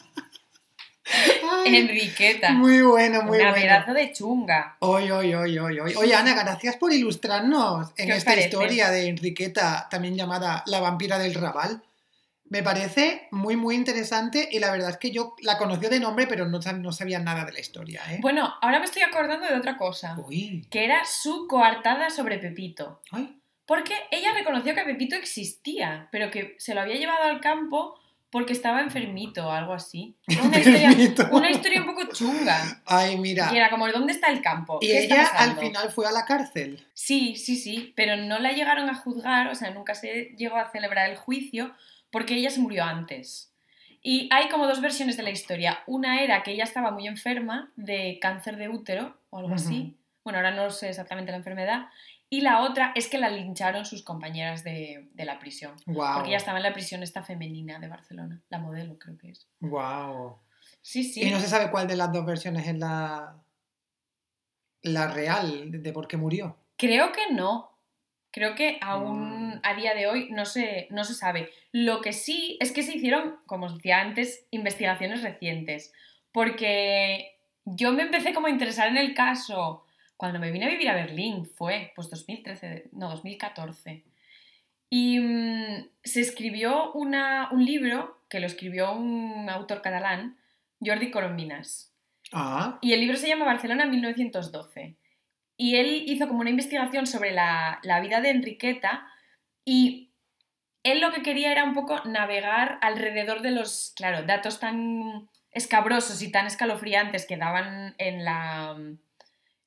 Enriqueta. 1.66 2.52
Muy 2.52 2.82
bueno, 2.82 3.22
muy 3.22 3.38
bueno. 3.38 3.54
Un 3.54 3.60
pedazo 3.60 3.92
de 3.92 4.12
chunga. 4.12 4.76
Oye, 4.78 5.10
oye, 5.10 5.34
oye, 5.34 5.60
oye. 5.60 5.96
Oye, 5.96 6.14
Ana, 6.14 6.32
gracias 6.34 6.76
por 6.76 6.92
ilustrarnos 6.92 7.90
en 7.96 8.12
esta 8.12 8.36
historia 8.36 8.90
de 8.90 9.08
Enriqueta, 9.08 9.88
también 9.90 10.14
llamada 10.14 10.62
La 10.66 10.78
vampira 10.78 11.18
del 11.18 11.34
Raval. 11.34 11.82
Me 12.50 12.62
parece 12.62 13.28
muy, 13.30 13.56
muy 13.56 13.74
interesante 13.74 14.48
y 14.50 14.58
la 14.58 14.70
verdad 14.70 14.90
es 14.90 14.96
que 14.96 15.10
yo 15.10 15.34
la 15.42 15.58
conocí 15.58 15.86
de 15.86 16.00
nombre, 16.00 16.26
pero 16.26 16.46
no, 16.46 16.58
no 16.58 16.92
sabía 16.92 17.18
nada 17.18 17.44
de 17.44 17.52
la 17.52 17.60
historia. 17.60 18.02
¿eh? 18.10 18.18
Bueno, 18.20 18.54
ahora 18.60 18.78
me 18.78 18.86
estoy 18.86 19.02
acordando 19.02 19.46
de 19.46 19.54
otra 19.54 19.76
cosa. 19.76 20.16
Uy. 20.18 20.66
Que 20.70 20.84
era 20.84 21.04
su 21.04 21.46
coartada 21.46 22.10
sobre 22.10 22.38
Pepito. 22.38 23.00
Ay. 23.10 23.38
Porque 23.66 23.94
ella 24.10 24.32
reconoció 24.32 24.74
que 24.74 24.82
Pepito 24.82 25.14
existía, 25.14 26.08
pero 26.10 26.30
que 26.30 26.56
se 26.58 26.74
lo 26.74 26.80
había 26.80 26.96
llevado 26.96 27.24
al 27.24 27.40
campo 27.40 28.00
porque 28.30 28.52
estaba 28.52 28.80
enfermito 28.80 29.46
o 29.46 29.50
algo 29.50 29.72
así. 29.72 30.16
Una 30.42 30.58
historia, 30.58 30.90
una 31.30 31.50
historia, 31.50 31.80
un 31.80 31.86
poco 31.86 32.12
chunga. 32.12 32.82
Ay, 32.84 33.16
mira. 33.16 33.50
Y 33.52 33.56
era 33.56 33.70
como, 33.70 33.88
¿dónde 33.88 34.12
está 34.12 34.28
el 34.28 34.42
campo? 34.42 34.78
Y 34.82 34.92
ella 34.92 35.26
al 35.36 35.58
final 35.58 35.90
fue 35.90 36.06
a 36.06 36.12
la 36.12 36.24
cárcel. 36.24 36.84
Sí, 36.92 37.36
sí, 37.36 37.56
sí, 37.56 37.92
pero 37.96 38.16
no 38.16 38.38
la 38.38 38.52
llegaron 38.52 38.90
a 38.90 38.94
juzgar, 38.94 39.48
o 39.48 39.54
sea, 39.54 39.70
nunca 39.70 39.94
se 39.94 40.34
llegó 40.36 40.56
a 40.56 40.70
celebrar 40.70 41.10
el 41.10 41.16
juicio 41.16 41.74
porque 42.10 42.34
ella 42.34 42.50
se 42.50 42.60
murió 42.60 42.84
antes. 42.84 43.52
Y 44.00 44.28
hay 44.32 44.48
como 44.48 44.66
dos 44.66 44.80
versiones 44.80 45.16
de 45.16 45.22
la 45.22 45.30
historia. 45.30 45.80
Una 45.86 46.22
era 46.22 46.42
que 46.42 46.52
ella 46.52 46.64
estaba 46.64 46.90
muy 46.90 47.06
enferma 47.06 47.70
de 47.76 48.18
cáncer 48.20 48.56
de 48.56 48.68
útero 48.68 49.18
o 49.30 49.38
algo 49.38 49.54
así. 49.54 49.98
Bueno, 50.24 50.38
ahora 50.38 50.52
no 50.52 50.70
sé 50.70 50.88
exactamente 50.88 51.32
la 51.32 51.38
enfermedad. 51.38 51.88
Y 52.30 52.42
la 52.42 52.60
otra 52.60 52.92
es 52.94 53.08
que 53.08 53.18
la 53.18 53.30
lincharon 53.30 53.86
sus 53.86 54.02
compañeras 54.02 54.62
de, 54.62 55.08
la 55.16 55.38
prisión. 55.38 55.74
Porque 55.86 56.28
ella 56.28 56.36
estaba 56.36 56.58
en 56.58 56.64
la 56.64 56.74
prisión 56.74 57.02
esta 57.02 57.22
femenina 57.22 57.78
de 57.78 57.88
Barcelona. 57.88 58.40
La 58.50 58.58
modelo, 58.58 58.98
creo 58.98 59.16
que 59.16 59.30
es. 59.30 59.48
Wow. 59.60 60.38
Sí, 60.82 61.04
sí. 61.04 61.22
Y 61.22 61.30
no 61.30 61.40
se 61.40 61.48
sabe 61.48 61.70
cuál 61.70 61.88
de 61.88 61.96
las 61.96 62.12
dos 62.12 62.26
versiones 62.26 62.66
es 62.68 62.76
la, 62.76 63.36
la 64.82 65.08
real 65.08 65.82
de 65.82 65.92
por 65.92 66.06
qué 66.06 66.16
murió. 66.16 66.56
Creo 66.76 67.12
que 67.12 67.32
no. 67.32 67.70
Creo 68.30 68.54
que 68.54 68.78
aún. 68.82 69.37
A 69.62 69.74
día 69.74 69.94
de 69.94 70.06
hoy 70.06 70.28
no 70.30 70.44
se, 70.44 70.88
no 70.90 71.04
se 71.04 71.14
sabe. 71.14 71.50
Lo 71.72 72.00
que 72.00 72.12
sí 72.12 72.56
es 72.60 72.72
que 72.72 72.82
se 72.82 72.96
hicieron, 72.96 73.36
como 73.46 73.66
os 73.66 73.76
decía 73.76 74.00
antes, 74.00 74.46
investigaciones 74.50 75.22
recientes. 75.22 75.92
Porque 76.32 77.36
yo 77.64 77.92
me 77.92 78.02
empecé 78.02 78.32
como 78.32 78.46
a 78.46 78.50
interesar 78.50 78.88
en 78.88 78.96
el 78.96 79.14
caso 79.14 79.84
cuando 80.16 80.38
me 80.38 80.50
vine 80.50 80.66
a 80.66 80.70
vivir 80.70 80.88
a 80.88 80.94
Berlín. 80.94 81.46
Fue, 81.46 81.92
pues 81.94 82.10
2013, 82.10 82.88
no, 82.92 83.08
2014. 83.10 84.04
Y 84.90 85.20
mm, 85.20 85.88
se 86.02 86.20
escribió 86.20 86.92
una, 86.92 87.50
un 87.52 87.64
libro 87.64 88.20
que 88.28 88.40
lo 88.40 88.46
escribió 88.46 88.92
un 88.92 89.48
autor 89.50 89.82
catalán, 89.82 90.38
Jordi 90.80 91.10
Corombinas. 91.10 91.92
Ah. 92.32 92.78
Y 92.82 92.92
el 92.92 93.00
libro 93.00 93.16
se 93.16 93.28
llama 93.28 93.44
Barcelona 93.44 93.86
1912 93.86 94.96
y 95.60 95.74
él 95.74 96.04
hizo 96.06 96.28
como 96.28 96.40
una 96.40 96.50
investigación 96.50 97.06
sobre 97.06 97.32
la, 97.32 97.80
vida 98.00 98.20
de 98.20 98.30
Enriqueta 98.30 99.06
y 99.68 100.14
él 100.82 101.00
lo 101.00 101.12
que 101.12 101.22
quería 101.22 101.52
era 101.52 101.64
un 101.64 101.74
poco 101.74 102.02
navegar 102.06 102.78
alrededor 102.80 103.42
de 103.42 103.50
los, 103.50 103.92
claro, 103.94 104.22
datos 104.22 104.60
tan 104.60 105.28
escabrosos 105.50 106.22
y 106.22 106.32
tan 106.32 106.46
escalofriantes 106.46 107.26
que 107.26 107.36
daban 107.36 107.94
en 107.98 108.24
la, 108.24 108.74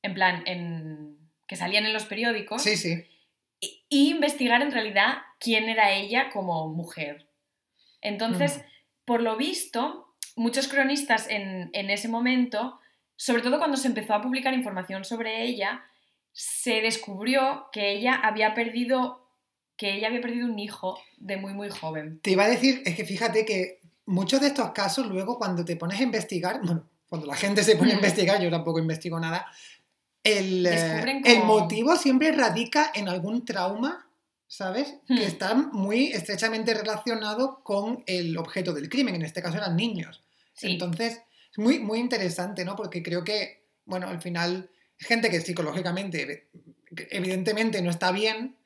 en 0.02 0.14
plan, 0.16 0.42
en, 0.48 1.20
que 1.48 1.56
salían 1.56 1.86
en 1.86 1.94
los 1.94 2.06
periódicos. 2.06 2.64
Sí, 2.64 2.78
sí. 2.78 3.06
Y, 3.60 4.10
investigar 4.10 4.64
en 4.64 4.72
realidad 4.72 5.20
quién 5.40 5.70
era 5.70 5.92
ella 5.92 6.32
como 6.32 6.68
mujer. 6.70 7.28
Entonces, 8.02 8.64
por 9.06 9.22
lo 9.22 9.38
visto, 9.38 10.16
muchos 10.36 10.68
cronistas 10.68 11.30
en, 11.30 11.70
en 11.74 11.92
ese 11.92 12.08
momento 12.08 12.80
sobre 13.22 13.44
todo 13.44 13.60
cuando 13.60 13.78
se 13.78 13.88
empezó 13.88 14.16
a 14.16 14.22
publicar 14.24 14.52
información 14.56 15.06
sobre 15.06 15.44
ella, 15.44 15.86
se 16.32 16.82
descubrió 16.82 17.68
que 17.72 17.92
ella 17.92 18.16
había 18.16 18.56
perdido 18.56 19.21
que 19.82 19.96
ella 19.96 20.10
había 20.10 20.22
perdido 20.22 20.46
un 20.46 20.60
hijo 20.60 21.02
de 21.18 21.38
muy 21.38 21.56
muy 21.56 21.72
joven. 21.72 22.20
Te 22.22 22.30
iba 22.30 22.44
a 22.44 22.48
decir, 22.48 22.84
es 22.86 22.96
que 22.96 23.04
fíjate 23.04 23.48
que 23.48 23.80
muchos 24.06 24.40
de 24.40 24.46
estos 24.46 24.74
casos 24.74 25.08
luego 25.08 25.40
cuando 25.40 25.66
te 25.66 25.76
pones 25.76 26.00
a 26.00 26.04
investigar, 26.04 26.62
bueno, 26.64 26.88
cuando 27.10 27.26
la 27.26 27.36
gente 27.36 27.64
se 27.64 27.76
pone 27.76 27.94
a 27.94 27.96
mm. 27.96 27.98
investigar, 27.98 28.40
yo 28.40 28.52
tampoco 28.52 28.78
investigo 28.78 29.20
nada, 29.20 29.48
el, 30.24 30.68
eh, 30.68 31.22
el 31.26 31.44
motivo 31.46 31.96
siempre 31.96 32.32
radica 32.32 32.92
en 32.94 33.10
algún 33.10 33.44
trauma, 33.44 34.08
¿sabes? 34.46 34.98
Que 35.08 35.16
hmm. 35.16 35.18
está 35.18 35.56
muy 35.56 36.12
estrechamente 36.12 36.76
relacionado 36.76 37.64
con 37.64 38.04
el 38.06 38.38
objeto 38.38 38.74
del 38.74 38.88
crimen, 38.88 39.16
en 39.16 39.24
este 39.24 39.42
caso 39.42 39.58
eran 39.58 39.76
niños. 39.76 40.22
Entonces, 40.62 41.24
es 41.52 41.58
muy, 41.58 41.80
muy 41.80 41.98
interesante, 41.98 42.66
¿no? 42.66 42.76
Porque 42.76 43.02
creo 43.02 43.24
que, 43.24 43.66
bueno, 43.86 44.08
al 44.08 44.22
final, 44.22 44.70
gente 45.00 45.32
que 45.32 45.42
psicológicamente, 45.42 46.50
evidentemente 47.10 47.82
no 47.82 47.90
está 47.90 48.12
bien, 48.12 48.58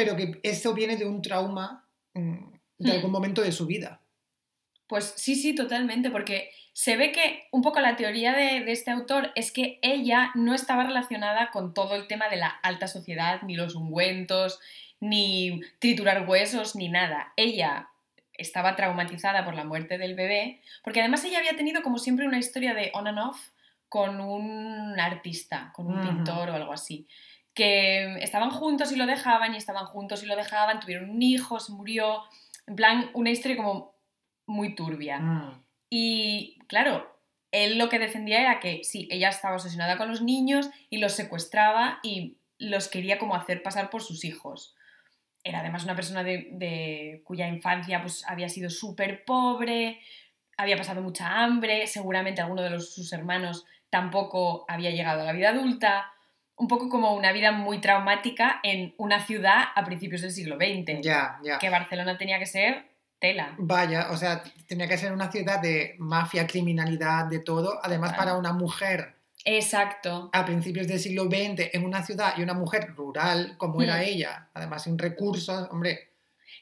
pero 0.00 0.16
que 0.16 0.40
eso 0.42 0.72
viene 0.72 0.96
de 0.96 1.04
un 1.04 1.20
trauma 1.20 1.84
mm, 2.14 2.52
de 2.78 2.90
hmm. 2.90 2.94
algún 2.94 3.10
momento 3.10 3.42
de 3.42 3.52
su 3.52 3.66
vida. 3.66 4.00
Pues 4.86 5.12
sí, 5.14 5.34
sí, 5.34 5.54
totalmente, 5.54 6.08
porque 6.08 6.50
se 6.72 6.96
ve 6.96 7.12
que 7.12 7.48
un 7.52 7.60
poco 7.60 7.80
la 7.80 7.96
teoría 7.96 8.32
de, 8.32 8.64
de, 8.64 8.72
este 8.72 8.90
autor 8.90 9.30
es 9.34 9.52
que 9.52 9.78
ella 9.82 10.30
no 10.34 10.54
estaba 10.54 10.84
relacionada 10.84 11.50
con 11.50 11.74
todo 11.74 11.96
el 11.96 12.06
tema 12.06 12.30
de 12.30 12.36
la 12.36 12.48
alta 12.48 12.88
sociedad, 12.88 13.42
ni 13.42 13.56
los 13.56 13.74
ungüentos, 13.74 14.58
ni 15.00 15.60
triturar 15.80 16.26
huesos, 16.26 16.76
ni 16.76 16.88
nada. 16.88 17.34
Ella 17.36 17.90
estaba 18.32 18.76
traumatizada 18.76 19.44
por 19.44 19.52
la 19.52 19.64
muerte 19.64 19.98
del 19.98 20.14
bebé, 20.14 20.62
porque 20.82 21.00
además 21.00 21.22
ella 21.24 21.40
había 21.40 21.58
tenido 21.58 21.82
como 21.82 21.98
siempre 21.98 22.26
una 22.26 22.38
historia 22.38 22.72
de 22.72 22.90
on 22.94 23.06
and 23.06 23.18
off 23.18 23.50
con 23.90 24.18
un 24.18 24.98
artista, 24.98 25.72
con 25.74 25.88
un 25.88 26.00
pintor 26.00 26.48
o 26.48 26.54
algo 26.54 26.72
así, 26.72 27.06
que 27.54 28.14
estaban 28.22 28.50
juntos 28.50 28.92
y 28.92 28.96
lo 28.96 29.06
dejaban 29.06 29.54
y 29.54 29.56
estaban 29.56 29.86
juntos 29.86 30.22
y 30.22 30.26
lo 30.26 30.36
dejaban, 30.36 30.80
tuvieron 30.80 31.10
un 31.10 31.22
hijo, 31.22 31.60
se 31.60 31.72
murió, 31.72 32.22
en 32.66 32.76
plan 32.76 33.10
una 33.14 33.30
historia 33.30 33.56
como 33.56 33.94
muy 34.46 34.74
turbia. 34.74 35.18
Mm. 35.18 35.64
Y 35.90 36.58
claro, 36.68 37.18
él 37.50 37.78
lo 37.78 37.88
que 37.88 37.98
defendía 37.98 38.40
era 38.40 38.60
que 38.60 38.84
sí, 38.84 39.08
ella 39.10 39.28
estaba 39.28 39.56
obsesionada 39.56 39.96
con 39.98 40.08
los 40.08 40.22
niños 40.22 40.70
y 40.88 40.98
los 40.98 41.12
secuestraba 41.12 41.98
y 42.02 42.36
los 42.58 42.88
quería 42.88 43.18
como 43.18 43.34
hacer 43.34 43.62
pasar 43.62 43.90
por 43.90 44.02
sus 44.02 44.24
hijos 44.24 44.76
era 45.42 45.60
además 45.60 45.84
una 45.84 45.94
persona 45.94 46.22
de, 46.22 47.22
cuya 47.24 47.48
infancia 47.48 48.00
pues, 48.02 48.24
había 48.26 48.48
sido 48.48 48.70
súper 48.70 49.24
pobre, 49.24 50.00
había 50.56 50.76
pasado 50.76 51.00
mucha 51.00 51.42
hambre, 51.42 51.86
seguramente 51.86 52.42
alguno 52.42 52.62
de 52.62 52.70
los, 52.70 52.94
sus 52.94 53.12
hermanos 53.12 53.64
tampoco 53.88 54.64
había 54.68 54.90
llegado 54.90 55.22
a 55.22 55.24
la 55.24 55.32
vida 55.32 55.50
adulta, 55.50 56.12
un 56.60 56.68
poco 56.68 56.90
como 56.90 57.14
una 57.14 57.32
vida 57.32 57.52
muy 57.52 57.80
traumática 57.80 58.60
en 58.62 58.94
una 58.98 59.24
ciudad 59.24 59.64
a 59.74 59.84
principios 59.84 60.20
del 60.20 60.30
siglo 60.30 60.56
XX. 60.56 61.00
Ya, 61.00 61.38
ya. 61.42 61.58
Que 61.58 61.70
Barcelona 61.70 62.18
tenía 62.18 62.38
que 62.38 62.44
ser 62.44 62.84
tela. 63.18 63.54
Vaya, 63.58 64.08
o 64.10 64.16
sea, 64.16 64.42
tenía 64.66 64.86
que 64.86 64.98
ser 64.98 65.12
una 65.12 65.32
ciudad 65.32 65.60
de 65.60 65.96
mafia, 65.98 66.46
criminalidad, 66.46 67.24
de 67.24 67.38
todo. 67.38 67.80
Además, 67.82 68.12
para 68.12 68.36
una 68.36 68.52
mujer 68.52 69.14
Exacto. 69.44 70.28
A 70.34 70.44
principios 70.44 70.86
del 70.86 71.00
siglo 71.00 71.24
XX, 71.24 71.70
en 71.72 71.84
una 71.84 72.04
ciudad 72.04 72.34
y 72.36 72.42
una 72.42 72.52
mujer 72.52 72.94
rural 72.94 73.54
como 73.56 73.80
era 73.80 73.96
hmm. 73.96 74.02
ella, 74.02 74.50
además 74.52 74.84
sin 74.84 74.98
recursos, 74.98 75.66
hombre, 75.70 76.10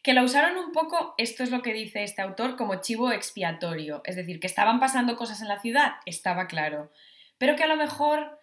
Que 0.04 0.14
lo 0.14 0.22
usaron 0.22 0.56
un 0.56 0.70
poco, 0.70 1.14
esto 1.18 1.42
es 1.42 1.50
lo 1.50 1.60
que 1.60 1.72
dice 1.72 2.04
este 2.04 2.22
autor, 2.22 2.56
como 2.56 2.80
chivo 2.80 3.10
expiatorio. 3.10 4.00
Es 4.04 4.14
decir, 4.14 4.38
que 4.38 4.46
estaban 4.46 4.78
pasando 4.78 5.16
cosas 5.16 5.42
en 5.42 5.48
la 5.48 5.60
ciudad, 5.60 5.94
estaba 6.06 6.46
claro. 6.46 6.92
Pero 7.36 7.56
que 7.56 7.64
a 7.64 7.68
lo 7.68 7.76
mejor 7.76 8.37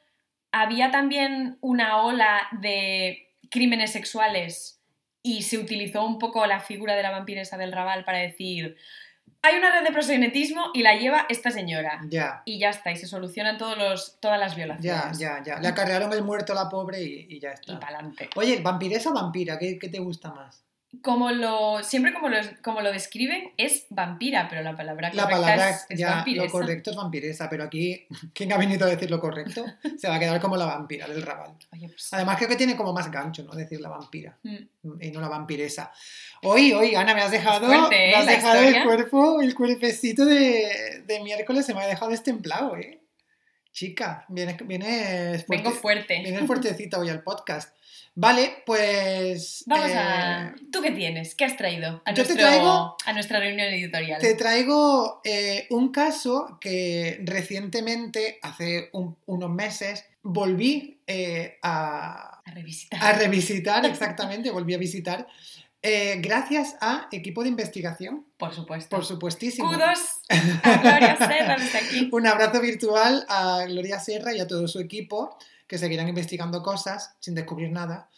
había 0.62 0.90
también 0.92 1.58
una 1.62 2.02
ola 2.02 2.48
de 2.62 3.30
crímenes 3.50 3.92
sexuales 3.92 4.82
y 5.22 5.42
se 5.44 5.58
utilizó 5.58 6.06
un 6.06 6.18
poco 6.20 6.46
la 6.46 6.60
figura 6.60 6.96
de 6.96 7.04
la 7.04 7.12
vampiresa 7.12 7.58
del 7.58 7.72
Raval 7.72 8.06
para 8.06 8.20
decir, 8.20 8.76
hay 9.42 9.56
una 9.58 9.72
red 9.72 9.84
de 9.86 9.92
proxenetismo 9.92 10.72
y 10.74 10.82
la 10.82 10.96
lleva 10.96 11.26
esta 11.30 11.52
señora. 11.52 12.00
Ya. 12.10 12.42
Y 12.46 12.58
ya 12.60 12.70
está, 12.70 12.92
y 12.92 12.96
se 12.96 13.06
solucionan 13.08 13.58
todos 13.58 13.78
los, 13.78 14.20
todas 14.20 14.40
las 14.40 14.52
Ya, 14.56 14.58
violaciones. 14.58 15.20
ya, 15.20 15.44
ya. 15.44 15.60
Le 15.60 15.68
acarrearon 15.68 16.12
el 16.14 16.24
muerto 16.24 16.54
a 16.54 16.56
la 16.64 16.70
pobre 16.70 17.02
y, 17.02 17.28
y 17.30 17.40
ya 17.40 17.52
Y 17.52 17.54
está. 17.54 17.80
para 17.80 17.98
adelante. 17.98 18.30
Oye, 18.36 18.60
¿vampiresa 18.62 19.10
o 19.12 19.14
vampira? 19.14 19.60
¿Qué, 19.60 19.78
qué 19.80 19.90
te 19.90 20.00
gusta 20.00 20.32
más? 20.34 20.65
Como 21.02 21.32
lo, 21.32 21.84
siempre 21.84 22.14
como 22.14 22.30
lo, 22.30 22.38
como 22.64 22.82
lo 22.82 22.92
describen, 22.92 23.52
es 23.58 23.86
vampira, 23.90 24.48
pero 24.50 24.62
la 24.62 24.76
palabra 24.76 25.10
La 25.14 25.24
correcta 25.24 25.42
palabra 25.42 25.70
es, 25.72 25.86
es 25.90 26.00
ya, 26.00 26.10
lo 26.10 26.16
vampiresa. 26.18 26.52
correcto 26.52 26.90
es 26.92 26.96
vampiresa, 26.98 27.50
pero 27.50 27.64
aquí, 27.64 28.06
¿quién 28.34 28.52
ha 28.54 28.58
venido 28.58 28.86
a 28.86 28.90
decir 28.90 29.10
lo 29.10 29.20
correcto? 29.20 29.66
Se 29.98 30.08
va 30.08 30.16
a 30.16 30.20
quedar 30.20 30.40
como 30.40 30.58
la 30.58 30.66
vampira 30.66 31.08
del 31.08 31.22
Raval. 31.22 31.54
Oye, 31.74 31.88
pues, 31.90 32.14
Además, 32.14 32.38
creo 32.38 32.50
que 32.50 32.56
tiene 32.56 32.76
como 32.76 32.94
más 32.94 33.10
gancho, 33.12 33.44
¿no? 33.44 33.54
Decir 33.56 33.82
la 33.82 33.90
vampira 33.90 34.38
mm, 34.44 35.02
y 35.02 35.12
no 35.12 35.22
la 35.22 35.28
vampiresa. 35.30 35.92
Hoy, 36.44 36.74
hoy, 36.74 36.96
Ana, 36.96 37.14
me 37.16 37.22
has 37.22 37.32
dejado, 37.32 37.66
fuerte, 37.68 37.96
¿eh? 38.10 38.12
me 38.12 38.16
has 38.16 38.26
la 38.26 38.32
dejado 38.34 38.62
el 38.62 38.84
cuerpo, 38.84 39.42
el 39.42 39.56
cuerpecito 39.56 40.26
de, 40.26 41.04
de 41.06 41.20
miércoles 41.22 41.66
se 41.66 41.74
me 41.74 41.82
ha 41.82 41.88
dejado 41.88 42.12
destemplado, 42.12 42.76
¿eh? 42.78 43.02
Chica, 43.72 44.24
vienes, 44.30 44.56
vienes, 44.66 45.46
vengo 45.48 45.72
fuerte- 45.72 45.80
fuerte. 45.82 46.22
vienes 46.24 46.46
fuertecita 46.48 46.98
hoy 47.00 47.10
al 47.10 47.24
podcast. 47.24 47.76
Vale, 48.18 48.64
pues... 48.66 49.64
Vamos 49.68 49.90
eh, 49.92 49.98
a... 49.98 50.56
¿Tú 50.72 50.82
qué 50.82 50.92
tienes? 50.92 51.36
¿Qué 51.36 51.44
has 51.44 51.58
traído 51.58 52.02
a, 52.06 52.14
yo 52.14 52.24
te 52.26 52.34
nuestro- 52.34 52.48
traigo- 52.48 52.96
a 53.06 53.14
nuestra 53.14 53.40
reunión 53.40 53.68
editorial? 53.68 54.22
Te 54.22 54.36
traigo 54.36 55.20
eh, 55.26 55.68
un 55.70 55.92
caso 55.92 56.58
que 56.62 57.20
recientemente, 57.26 58.40
hace 58.42 58.90
un- 58.94 59.18
unos 59.26 59.50
meses, 59.50 60.06
volví 60.24 61.02
eh, 61.08 61.58
a, 61.62 62.40
A 62.46 62.52
revisitar. 62.52 63.04
a 63.04 63.12
revisitar, 63.18 63.86
exactamente, 63.86 64.50
volví 64.50 64.74
a 64.74 64.78
visitar, 64.78 65.28
eh, 65.82 66.16
gracias 66.20 66.76
a 66.82 67.08
equipo 67.12 67.44
de 67.44 67.50
investigación, 67.50 68.26
Por 68.38 68.54
supuesto. 68.54 68.96
por 68.96 69.06
supuestísimo. 69.06 69.68
Kudos 69.72 70.00
a 70.64 70.78
Gloria 70.78 71.18
Serra 71.18 71.58
desde 71.58 71.78
aquí. 71.78 72.10
Un 72.14 72.26
abrazo 72.28 72.62
virtual 72.62 73.26
a 73.28 73.66
Gloria 73.68 74.00
Sierra 74.00 74.34
y 74.34 74.40
a 74.40 74.48
todo 74.48 74.68
su 74.68 74.80
equipo 74.80 75.38
que 75.68 75.78
seguirán 75.78 76.08
investigando 76.08 76.62
cosas 76.64 77.16
sin 77.20 77.36
descubrir 77.36 77.72
nada. 77.72 78.10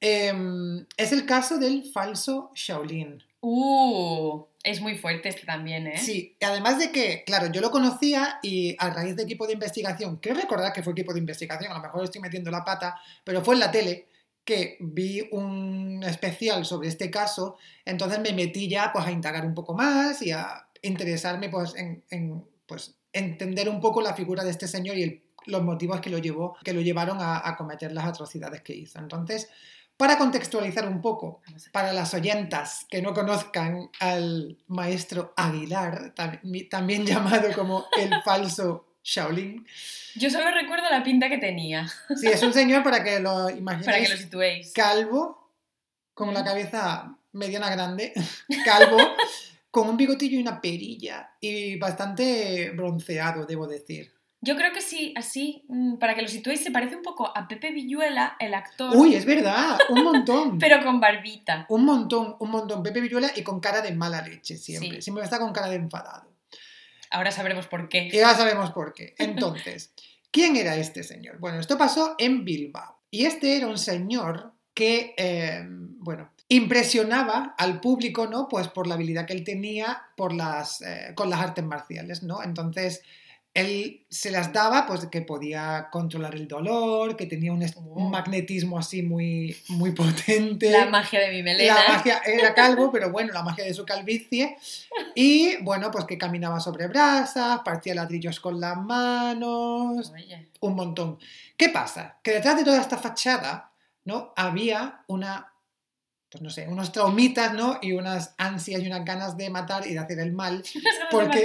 Em, 0.00 0.86
es 0.96 1.12
el 1.12 1.26
caso 1.26 1.58
del 1.58 1.84
falso 1.92 2.50
Shaolin. 2.54 3.22
Uh, 3.40 4.44
es 4.62 4.80
muy 4.80 4.96
fuerte 4.96 5.28
este 5.28 5.44
también, 5.46 5.86
¿eh? 5.88 5.98
Sí, 5.98 6.36
además 6.40 6.78
de 6.78 6.92
que, 6.92 7.24
claro, 7.24 7.50
yo 7.52 7.60
lo 7.60 7.70
conocía 7.70 8.38
y 8.42 8.76
a 8.78 8.90
raíz 8.90 9.16
de 9.16 9.24
equipo 9.24 9.46
de 9.46 9.52
investigación, 9.54 10.16
creo 10.16 10.34
recordar 10.36 10.72
que 10.72 10.82
fue 10.82 10.92
equipo 10.92 11.12
de 11.12 11.18
investigación, 11.20 11.72
a 11.72 11.76
lo 11.76 11.82
mejor 11.82 12.04
estoy 12.04 12.20
metiendo 12.20 12.50
la 12.50 12.64
pata, 12.64 13.00
pero 13.24 13.44
fue 13.44 13.54
en 13.54 13.60
la 13.60 13.70
tele 13.72 14.06
que 14.44 14.76
vi 14.80 15.28
un 15.32 16.02
especial 16.04 16.64
sobre 16.64 16.88
este 16.88 17.10
caso, 17.10 17.56
entonces 17.84 18.20
me 18.20 18.32
metí 18.32 18.68
ya 18.68 18.92
pues 18.92 19.06
a 19.06 19.12
indagar 19.12 19.44
un 19.44 19.54
poco 19.54 19.74
más 19.74 20.20
y 20.22 20.32
a 20.32 20.66
interesarme 20.82 21.48
pues 21.48 21.74
en, 21.76 22.02
en, 22.10 22.44
pues, 22.66 22.94
entender 23.12 23.68
un 23.68 23.80
poco 23.80 24.00
la 24.02 24.14
figura 24.14 24.42
de 24.42 24.50
este 24.50 24.66
señor 24.66 24.96
y 24.98 25.02
el- 25.04 25.22
los 25.46 25.62
motivos 25.62 26.00
que 26.00 26.10
lo, 26.10 26.18
llevó, 26.18 26.56
que 26.64 26.72
lo 26.72 26.80
llevaron 26.80 27.20
a, 27.20 27.46
a 27.48 27.56
cometer 27.56 27.92
las 27.92 28.04
atrocidades 28.06 28.62
que 28.62 28.74
hizo. 28.74 28.98
Entonces, 28.98 29.48
para 29.96 30.18
contextualizar 30.18 30.88
un 30.88 31.00
poco, 31.00 31.42
para 31.72 31.92
las 31.92 32.12
oyentas 32.14 32.86
que 32.90 33.02
no 33.02 33.12
conozcan 33.14 33.90
al 34.00 34.58
maestro 34.68 35.32
Aguilar, 35.36 36.14
tam- 36.14 36.68
también 36.68 37.04
llamado 37.06 37.52
como 37.54 37.86
el 37.98 38.10
falso 38.22 38.96
Shaolin. 39.04 39.66
Yo 40.16 40.30
solo 40.30 40.50
recuerdo 40.50 40.88
la 40.90 41.02
pinta 41.02 41.28
que 41.28 41.38
tenía, 41.38 41.86
Sí, 42.16 42.26
es 42.28 42.42
un 42.42 42.52
señor, 42.52 42.82
para 42.82 43.02
que 43.04 43.20
lo 43.20 43.50
imaginéis, 43.50 43.86
para 43.86 44.00
que 44.00 44.08
lo 44.08 44.16
situéis. 44.16 44.72
calvo, 44.72 45.50
con 46.14 46.32
la 46.34 46.44
cabeza 46.44 47.16
mediana 47.32 47.70
grande, 47.70 48.12
calvo, 48.64 48.98
con 49.70 49.88
un 49.88 49.96
bigotillo 49.96 50.36
y 50.38 50.42
una 50.42 50.60
perilla, 50.60 51.30
y 51.40 51.76
bastante 51.78 52.70
bronceado, 52.76 53.46
debo 53.46 53.66
decir. 53.66 54.12
Yo 54.44 54.56
creo 54.56 54.72
que 54.72 54.80
sí, 54.80 55.14
así, 55.16 55.64
mm, 55.68 55.98
para 55.98 56.16
que 56.16 56.22
lo 56.22 56.26
situéis, 56.26 56.64
se 56.64 56.72
parece 56.72 56.96
un 56.96 57.02
poco 57.02 57.30
a 57.32 57.46
Pepe 57.46 57.70
Villuela, 57.70 58.36
el 58.40 58.54
actor, 58.54 58.96
Uy, 58.96 59.14
es 59.14 59.24
verdad, 59.24 59.78
un 59.88 60.02
montón. 60.02 60.58
pero 60.58 60.82
con 60.82 61.00
barbita. 61.00 61.64
Un 61.68 61.84
montón, 61.84 62.34
un 62.40 62.50
montón. 62.50 62.82
Pepe 62.82 63.00
Viruela 63.00 63.30
y 63.36 63.42
con 63.44 63.60
cara 63.60 63.80
de 63.80 63.92
mala 63.92 64.20
leche 64.20 64.56
siempre. 64.56 64.96
Sí. 64.96 65.02
Siempre 65.02 65.22
está 65.22 65.38
con 65.38 65.52
cara 65.52 65.68
de 65.68 65.76
enfadado. 65.76 66.28
Ahora 67.10 67.30
sabremos 67.30 67.68
por 67.68 67.88
qué. 67.88 68.08
Y 68.12 68.16
ya 68.16 68.34
sabemos 68.34 68.72
por 68.72 68.94
qué. 68.94 69.14
Entonces, 69.16 69.92
¿quién 70.32 70.56
era 70.56 70.74
este 70.74 71.04
señor? 71.04 71.38
Bueno, 71.38 71.60
esto 71.60 71.78
pasó 71.78 72.16
en 72.18 72.44
Bilbao. 72.44 72.98
Y 73.12 73.26
este 73.26 73.56
era 73.56 73.68
un 73.68 73.78
señor 73.78 74.54
que, 74.74 75.14
eh, 75.18 75.64
bueno, 75.68 76.32
impresionaba 76.48 77.54
al 77.58 77.80
público, 77.80 78.26
¿no? 78.26 78.48
Pues 78.48 78.66
por 78.66 78.88
la 78.88 78.94
habilidad 78.94 79.24
que 79.24 79.34
él 79.34 79.44
tenía 79.44 80.02
por 80.16 80.34
las, 80.34 80.82
eh, 80.82 81.12
con 81.14 81.30
las 81.30 81.38
artes 81.40 81.64
marciales, 81.64 82.24
¿no? 82.24 82.42
Entonces, 82.42 83.02
él 83.54 84.06
se 84.08 84.30
las 84.30 84.52
daba, 84.52 84.86
pues 84.86 85.06
que 85.06 85.20
podía 85.20 85.88
controlar 85.90 86.34
el 86.34 86.48
dolor, 86.48 87.16
que 87.16 87.26
tenía 87.26 87.52
un, 87.52 87.62
Oh. 87.76 88.08
magnetismo 88.08 88.78
así 88.78 89.02
muy, 89.02 89.54
muy 89.68 89.90
potente. 89.92 90.70
La 90.70 90.86
magia 90.86 91.20
de 91.20 91.30
mi 91.30 91.42
melena. 91.42 91.74
La 91.74 91.94
magia 91.94 92.22
era 92.24 92.54
calvo, 92.54 92.90
pero 92.90 93.10
bueno, 93.10 93.32
la 93.32 93.42
magia 93.42 93.64
de 93.64 93.74
su 93.74 93.84
calvicie. 93.84 94.56
Y 95.14 95.56
bueno, 95.62 95.90
pues 95.90 96.06
que 96.06 96.16
caminaba 96.16 96.60
sobre 96.60 96.86
brasas, 96.86 97.60
partía 97.62 97.94
ladrillos 97.94 98.40
con 98.40 98.58
las 98.58 98.76
manos, 98.78 100.10
Oye, 100.14 100.48
un 100.60 100.74
montón. 100.74 101.18
¿Qué 101.56 101.68
pasa? 101.68 102.16
Que 102.22 102.32
detrás 102.32 102.56
de 102.56 102.64
toda 102.64 102.80
esta 102.80 102.96
fachada, 102.96 103.70
¿no? 104.04 104.32
Había 104.34 105.02
una, 105.08 105.51
pues 106.32 106.42
no 106.42 106.48
sé, 106.48 106.66
unos 106.66 106.90
traumitas, 106.92 107.52
¿no? 107.52 107.78
Y 107.82 107.92
unas 107.92 108.34
ansias 108.38 108.82
y 108.82 108.86
unas 108.86 109.04
ganas 109.04 109.36
de 109.36 109.50
matar 109.50 109.86
y 109.86 109.92
de 109.92 109.98
hacer 109.98 110.18
el 110.18 110.32
mal, 110.32 110.64
porque 111.10 111.44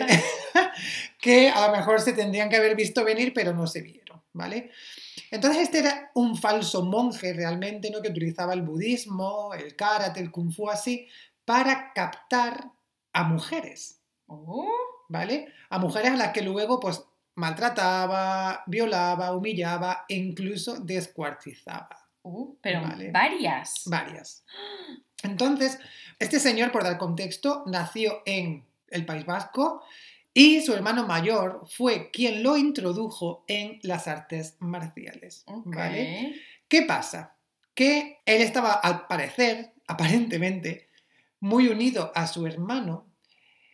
que 1.21 1.49
a 1.49 1.67
lo 1.67 1.75
mejor 1.75 1.99
se 1.99 2.13
tendrían 2.13 2.49
que 2.49 2.55
haber 2.55 2.75
visto 2.75 3.03
venir, 3.03 3.33
pero 3.35 3.53
no 3.53 3.67
se 3.67 3.81
vieron, 3.81 4.23
¿vale? 4.31 4.71
Entonces 5.29 5.63
este 5.63 5.79
era 5.79 6.11
un 6.15 6.37
falso 6.37 6.83
monje 6.85 7.33
realmente, 7.33 7.91
¿no? 7.91 8.01
Que 8.01 8.09
utilizaba 8.09 8.53
el 8.53 8.61
budismo, 8.61 9.53
el 9.53 9.75
karate, 9.75 10.21
el 10.21 10.31
kung 10.31 10.53
fu 10.53 10.69
así, 10.69 11.07
para 11.43 11.91
captar 11.93 12.71
a 13.11 13.23
mujeres, 13.23 13.97
Uh, 14.29 14.67
¿vale? 15.07 15.53
A 15.69 15.79
mujeres 15.79 16.11
a 16.11 16.17
las 16.17 16.33
que 16.33 16.41
luego, 16.41 16.81
pues, 16.81 17.01
maltrataba, 17.35 18.63
violaba, 18.67 19.33
humillaba 19.33 20.05
e 20.09 20.15
incluso 20.15 20.79
descuartizaba. 20.81 22.06
Uh, 22.27 22.57
pero 22.61 22.81
Vale. 22.81 23.11
varias. 23.11 23.83
Varias. 23.85 24.43
Entonces, 25.23 25.79
este 26.19 26.39
señor, 26.39 26.71
por 26.71 26.83
dar 26.83 26.97
contexto, 26.97 27.63
nació 27.67 28.21
en 28.25 28.63
el 28.89 29.05
País 29.05 29.25
Vasco 29.25 29.81
y 30.33 30.61
su 30.61 30.73
hermano 30.73 31.05
mayor 31.07 31.63
fue 31.67 32.11
quien 32.11 32.43
lo 32.43 32.57
introdujo 32.57 33.43
en 33.47 33.79
las 33.81 34.07
artes 34.07 34.55
marciales. 34.59 35.43
¿Vale? 35.47 36.35
¿Qué 36.67 36.83
pasa? 36.83 37.35
Que 37.73 38.19
él 38.25 38.41
estaba, 38.41 38.73
al 38.73 39.07
parecer, 39.07 39.73
aparentemente, 39.87 40.87
muy 41.39 41.67
unido 41.67 42.11
a 42.15 42.27
su 42.27 42.45
hermano 42.45 43.07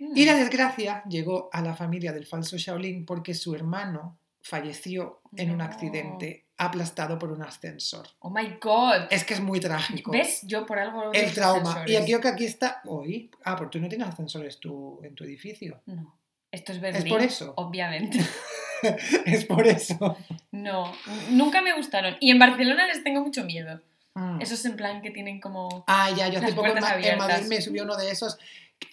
Mm. 0.03 0.17
y 0.17 0.25
la 0.25 0.35
desgracia 0.35 1.03
llegó 1.07 1.49
a 1.53 1.61
la 1.61 1.75
familia 1.75 2.11
del 2.11 2.25
falso 2.25 2.57
Shaolin 2.57 3.05
porque 3.05 3.33
su 3.33 3.55
hermano 3.55 4.17
falleció 4.41 5.21
en 5.37 5.51
un 5.51 5.61
accidente 5.61 6.45
aplastado 6.65 7.17
por 7.19 7.31
un 7.31 7.41
ascensor. 7.43 8.07
Oh 8.19 8.29
my 8.29 8.57
god. 8.61 9.07
Es 9.09 9.23
que 9.23 9.33
es 9.33 9.41
muy 9.41 9.59
trágico. 9.59 10.11
¿Ves? 10.11 10.41
Yo 10.43 10.65
por 10.65 10.79
algo. 10.79 11.11
El 11.13 11.33
trauma. 11.33 11.83
Y 11.87 11.95
aquí 11.95 12.13
que 12.19 12.27
aquí 12.27 12.45
está. 12.45 12.81
Hoy. 12.85 13.29
Ah, 13.43 13.55
porque 13.55 13.77
tú 13.77 13.81
no 13.83 13.89
tienes 13.89 14.07
ascensores 14.07 14.59
tú, 14.59 14.99
en 15.03 15.15
tu 15.15 15.23
edificio. 15.23 15.81
No. 15.85 16.15
Esto 16.51 16.71
es 16.71 16.79
Berlín. 16.79 17.09
por 17.09 17.21
eso. 17.21 17.53
Obviamente. 17.57 18.19
es 19.25 19.45
por 19.45 19.65
eso. 19.65 20.17
No. 20.51 20.93
Nunca 21.31 21.61
me 21.61 21.73
gustaron. 21.73 22.15
Y 22.19 22.31
en 22.31 22.39
Barcelona 22.39 22.87
les 22.87 23.03
tengo 23.03 23.21
mucho 23.21 23.43
miedo. 23.43 23.81
Mm. 24.15 24.41
Eso 24.41 24.53
es 24.53 24.63
en 24.65 24.75
plan 24.75 25.01
que 25.01 25.11
tienen 25.11 25.41
como. 25.41 25.83
Ah, 25.87 26.11
ya, 26.11 26.27
yo 26.29 26.39
hace 26.39 26.53
poco 26.53 26.67
en, 26.67 26.77
en 26.77 27.17
Madrid 27.17 27.47
me 27.47 27.61
subió 27.61 27.83
uno 27.83 27.95
de 27.97 28.11
esos. 28.11 28.37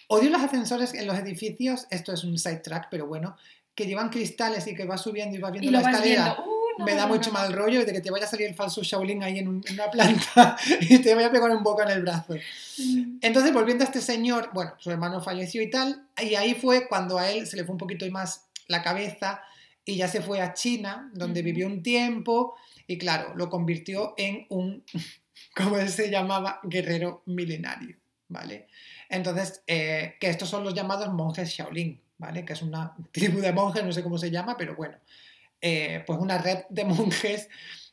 Odio 0.07 0.29
los 0.29 0.41
ascensores 0.41 0.93
en 0.93 1.05
los 1.05 1.17
edificios. 1.17 1.87
Esto 1.89 2.13
es 2.13 2.23
un 2.23 2.37
sidetrack, 2.37 2.87
pero 2.89 3.07
bueno. 3.07 3.35
Que 3.75 3.85
llevan 3.85 4.09
cristales 4.09 4.67
y 4.67 4.75
que 4.75 4.85
vas 4.85 5.01
subiendo 5.01 5.37
y 5.37 5.39
vas 5.39 5.51
viendo 5.51 5.69
Y 5.69 5.71
la 5.71 5.79
escalera. 5.79 6.35
viendo. 6.35 6.50
No, 6.77 6.85
me 6.85 6.95
da 6.95 7.03
no, 7.07 7.13
mucho 7.13 7.31
mal 7.31 7.51
rollo 7.53 7.85
de 7.85 7.91
que 7.93 8.01
te 8.01 8.11
vaya 8.11 8.25
a 8.25 8.27
salir 8.27 8.47
el 8.47 8.55
falso 8.55 8.81
Shaolin 8.83 9.23
ahí 9.23 9.39
en, 9.39 9.47
un- 9.47 9.63
en 9.67 9.73
una 9.73 9.89
planta 9.91 10.55
y 10.81 10.99
te 10.99 11.13
vaya 11.15 11.27
a 11.27 11.31
pegar 11.31 11.51
un 11.51 11.63
boca 11.63 11.83
en 11.83 11.89
el 11.91 12.01
brazo. 12.01 12.35
Mm. 12.77 13.17
Entonces, 13.21 13.53
volviendo 13.53 13.83
a 13.83 13.87
este 13.87 14.01
señor, 14.01 14.49
bueno, 14.53 14.73
su 14.77 14.89
hermano 14.91 15.21
falleció 15.21 15.61
y 15.61 15.69
tal, 15.69 16.05
y 16.21 16.35
ahí 16.35 16.55
fue 16.55 16.87
cuando 16.87 17.17
a 17.17 17.29
él 17.29 17.47
se 17.47 17.57
le 17.57 17.63
fue 17.65 17.73
un 17.73 17.77
poquito 17.79 18.09
más 18.11 18.45
la 18.67 18.81
cabeza 18.81 19.41
y 19.85 19.95
ya 19.97 20.07
se 20.07 20.21
fue 20.21 20.41
a 20.41 20.53
China, 20.53 21.09
donde 21.13 21.41
vivió 21.41 21.67
un 21.67 21.81
tiempo, 21.83 22.55
y 22.87 22.97
claro, 22.97 23.33
lo 23.35 23.49
convirtió 23.49 24.13
en 24.17 24.45
un, 24.49 24.83
como 25.55 25.77
él 25.77 25.89
se 25.89 26.09
llamaba, 26.09 26.59
guerrero 26.63 27.23
milenario, 27.25 27.97
¿vale? 28.29 28.67
Entonces, 29.09 29.61
eh, 29.67 30.15
que 30.19 30.29
estos 30.29 30.47
son 30.49 30.63
los 30.63 30.73
llamados 30.73 31.11
monjes 31.13 31.49
Shaolin, 31.49 31.99
¿vale? 32.17 32.45
Que 32.45 32.53
es 32.53 32.61
una 32.61 32.93
tribu 33.11 33.39
de 33.39 33.51
monjes, 33.51 33.83
no 33.83 33.91
sé 33.91 34.03
cómo 34.03 34.17
se 34.17 34.31
llama, 34.31 34.55
pero 34.57 34.75
bueno, 34.75 34.97
eh, 35.61 36.03
pues 36.05 36.19
una 36.19 36.37
red 36.37 36.59
de 36.69 36.85
monjes 36.85 37.49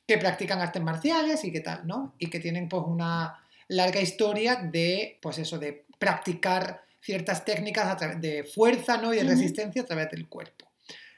que 0.07 0.19
practican 0.19 0.61
artes 0.61 0.83
marciales 0.83 1.45
y 1.45 1.53
qué 1.53 1.61
tal, 1.61 1.87
¿no? 1.87 2.15
Y 2.19 2.31
que 2.31 2.41
tienen 2.41 2.69
pues 2.69 2.83
una 2.87 3.39
larga 3.69 4.01
historia 4.01 4.57
de, 4.57 5.19
pues 5.21 5.39
eso, 5.39 5.59
de 5.59 5.85
practicar 5.99 6.83
ciertas 7.01 7.45
técnicas 7.45 7.99
de 8.21 8.45
fuerza, 8.45 8.97
¿no? 8.97 9.13
Y 9.13 9.19
de 9.19 9.25
resistencia 9.25 9.83
a 9.83 9.85
través 9.85 10.11
del 10.11 10.29
cuerpo, 10.29 10.71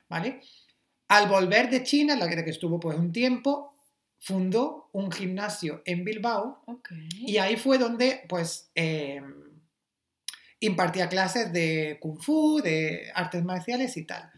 ¿vale? 0.08 0.40
Al 1.08 1.28
volver 1.28 1.70
de 1.70 1.82
China, 1.82 2.16
la 2.16 2.28
que 2.28 2.50
estuvo 2.50 2.78
pues 2.78 2.98
un 2.98 3.12
tiempo, 3.12 3.74
fundó 4.20 4.90
un 4.92 5.10
gimnasio 5.10 5.82
en 5.84 6.04
Bilbao 6.04 6.62
y 6.92 7.38
ahí 7.38 7.56
fue 7.56 7.78
donde, 7.78 8.22
pues, 8.28 8.70
eh, 8.74 9.22
impartía 10.60 11.08
clases 11.08 11.52
de 11.52 11.98
kung 12.00 12.20
fu, 12.20 12.60
de 12.60 13.10
artes 13.14 13.42
marciales 13.42 13.96
y 13.96 14.04
tal. 14.04 14.30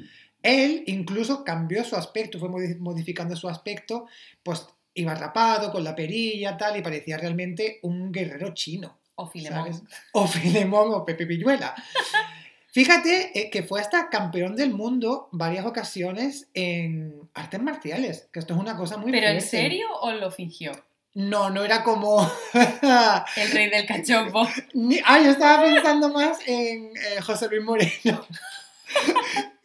Él 0.42 0.82
incluso 0.86 1.44
cambió 1.44 1.84
su 1.84 1.96
aspecto, 1.96 2.38
fue 2.38 2.48
modi- 2.48 2.78
modificando 2.78 3.36
su 3.36 3.48
aspecto, 3.48 4.06
pues 4.42 4.66
iba 4.94 5.14
rapado, 5.14 5.72
con 5.72 5.84
la 5.84 5.94
perilla, 5.94 6.56
tal, 6.56 6.76
y 6.76 6.82
parecía 6.82 7.16
realmente 7.18 7.78
un 7.82 8.12
guerrero 8.12 8.52
chino. 8.54 8.98
O 9.14 9.26
Filemón. 9.28 9.58
¿sabes? 9.72 9.82
O 10.12 10.26
Filemón 10.26 10.92
o 10.94 11.04
Pepe 11.04 11.24
Villuela. 11.24 11.74
Fíjate 12.72 13.38
eh, 13.38 13.50
que 13.50 13.62
fue 13.62 13.80
hasta 13.82 14.08
campeón 14.08 14.56
del 14.56 14.70
mundo 14.70 15.28
varias 15.30 15.66
ocasiones 15.66 16.48
en 16.54 17.28
artes 17.34 17.60
marciales, 17.60 18.28
que 18.32 18.38
esto 18.40 18.54
es 18.54 18.60
una 18.60 18.76
cosa 18.78 18.96
muy 18.96 19.12
¿Pero 19.12 19.28
en 19.28 19.42
serio 19.42 19.86
o 20.00 20.10
lo 20.12 20.30
fingió? 20.30 20.72
No, 21.14 21.50
no 21.50 21.62
era 21.64 21.82
como... 21.84 22.26
El 23.36 23.50
rey 23.50 23.68
del 23.68 23.84
cachopo. 23.86 24.48
Ah, 25.04 25.20
yo 25.22 25.30
estaba 25.32 25.62
pensando 25.64 26.08
más 26.08 26.38
en 26.46 26.86
eh, 26.96 27.20
José 27.20 27.48
Luis 27.50 27.62
Moreno, 27.62 28.26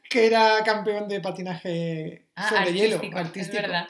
que 0.09 0.25
era 0.25 0.63
campeón 0.63 1.07
de 1.07 1.19
patinaje 1.21 2.25
Ah, 2.35 2.49
sobre 2.49 2.73
hielo, 2.73 2.95
artístico, 2.95 3.17
artístico. 3.19 3.55
Es 3.57 3.61
verdad. 3.63 3.87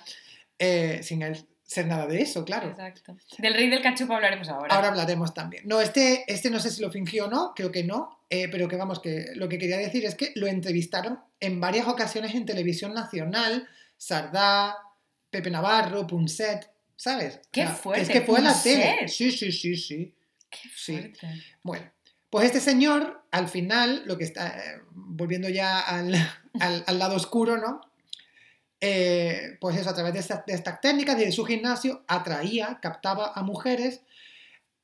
Eh, 0.60 1.00
sin 1.04 1.22
él 1.22 1.38
ser 1.64 1.86
nada 1.86 2.08
de 2.08 2.22
eso, 2.22 2.46
claro. 2.46 2.70
Exacto. 2.70 3.18
Del 3.38 3.54
rey 3.54 3.70
del 3.70 3.82
cachopo 3.82 4.14
hablaremos 4.14 4.48
ahora. 4.48 4.74
Ahora 4.74 4.88
hablaremos 4.88 5.34
también. 5.34 5.64
No, 5.66 5.82
este, 5.82 6.24
este 6.32 6.50
no 6.50 6.60
sé 6.62 6.72
si 6.72 6.82
lo 6.82 6.90
fingió 6.90 7.26
o 7.26 7.30
no, 7.30 7.52
creo 7.56 7.72
que 7.74 7.84
no, 7.84 8.22
eh, 8.30 8.48
pero 8.50 8.70
que 8.70 8.78
vamos, 8.78 9.02
que 9.02 9.26
lo 9.36 9.50
que 9.50 9.58
quería 9.58 9.78
decir 9.78 10.06
es 10.06 10.16
que 10.16 10.32
lo 10.36 10.48
entrevistaron 10.48 11.20
en 11.42 11.60
varias 11.60 11.88
ocasiones 11.88 12.34
en 12.36 12.46
televisión 12.46 12.94
nacional, 12.94 13.68
Sardá, 13.98 14.78
Pepe 15.30 15.50
Navarro, 15.52 16.08
Punset, 16.08 16.72
¿sabes? 16.96 17.42
¡Qué 17.52 17.68
fuerte! 17.68 18.04
Es 18.04 18.10
que 18.10 18.22
fue 18.22 18.40
a 18.40 18.44
la 18.44 18.54
Punset. 18.54 18.96
tele. 18.96 19.08
Sí, 19.10 19.32
sí, 19.34 19.52
sí, 19.52 19.76
sí. 19.76 20.16
Qué 20.50 20.70
Sí. 20.74 20.94
fuerte. 20.94 21.28
Bueno, 21.64 21.92
pues 22.30 22.46
este 22.46 22.62
señor, 22.62 23.17
al 23.32 23.48
final, 23.48 24.04
lo 24.06 24.18
que 24.18 24.24
está, 24.24 24.58
eh, 24.58 24.82
volviendo 24.92 25.50
ya 25.50 25.80
al, 25.80 26.14
al- 26.60 26.84
al 26.88 27.00
lado 27.00 27.16
oscuro, 27.16 27.58
¿no? 27.58 27.82
Eh, 28.80 29.58
pues 29.60 29.76
eso, 29.78 29.90
a 29.90 29.94
través 29.96 30.14
de, 30.14 30.20
estas- 30.20 30.46
de 30.46 30.54
estas 30.54 30.80
técnicas, 30.82 31.18
de 31.18 31.32
su 31.32 31.44
gimnasio, 31.46 32.04
atraía, 32.08 32.80
captaba 32.82 33.32
a 33.34 33.42
mujeres 33.42 34.02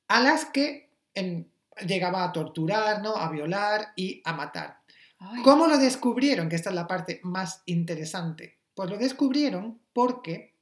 a 0.08 0.22
las 0.22 0.46
que 0.46 0.90
en- 1.14 1.50
llegaba 1.88 2.24
a 2.24 2.32
torturar, 2.32 3.02
¿no? 3.02 3.16
A 3.16 3.30
violar 3.32 3.94
y 3.96 4.22
a 4.26 4.34
matar. 4.34 4.80
Ay, 5.20 5.42
¿Cómo 5.44 5.68
lo 5.68 5.78
descubrieron? 5.78 6.50
Que 6.50 6.56
esta 6.56 6.70
es 6.70 6.76
la 6.76 6.88
parte 6.88 7.20
más 7.24 7.62
interesante. 7.66 8.58
Pues 8.76 8.90
lo 8.90 8.98
descubrieron 8.98 9.80
porque 9.94 10.54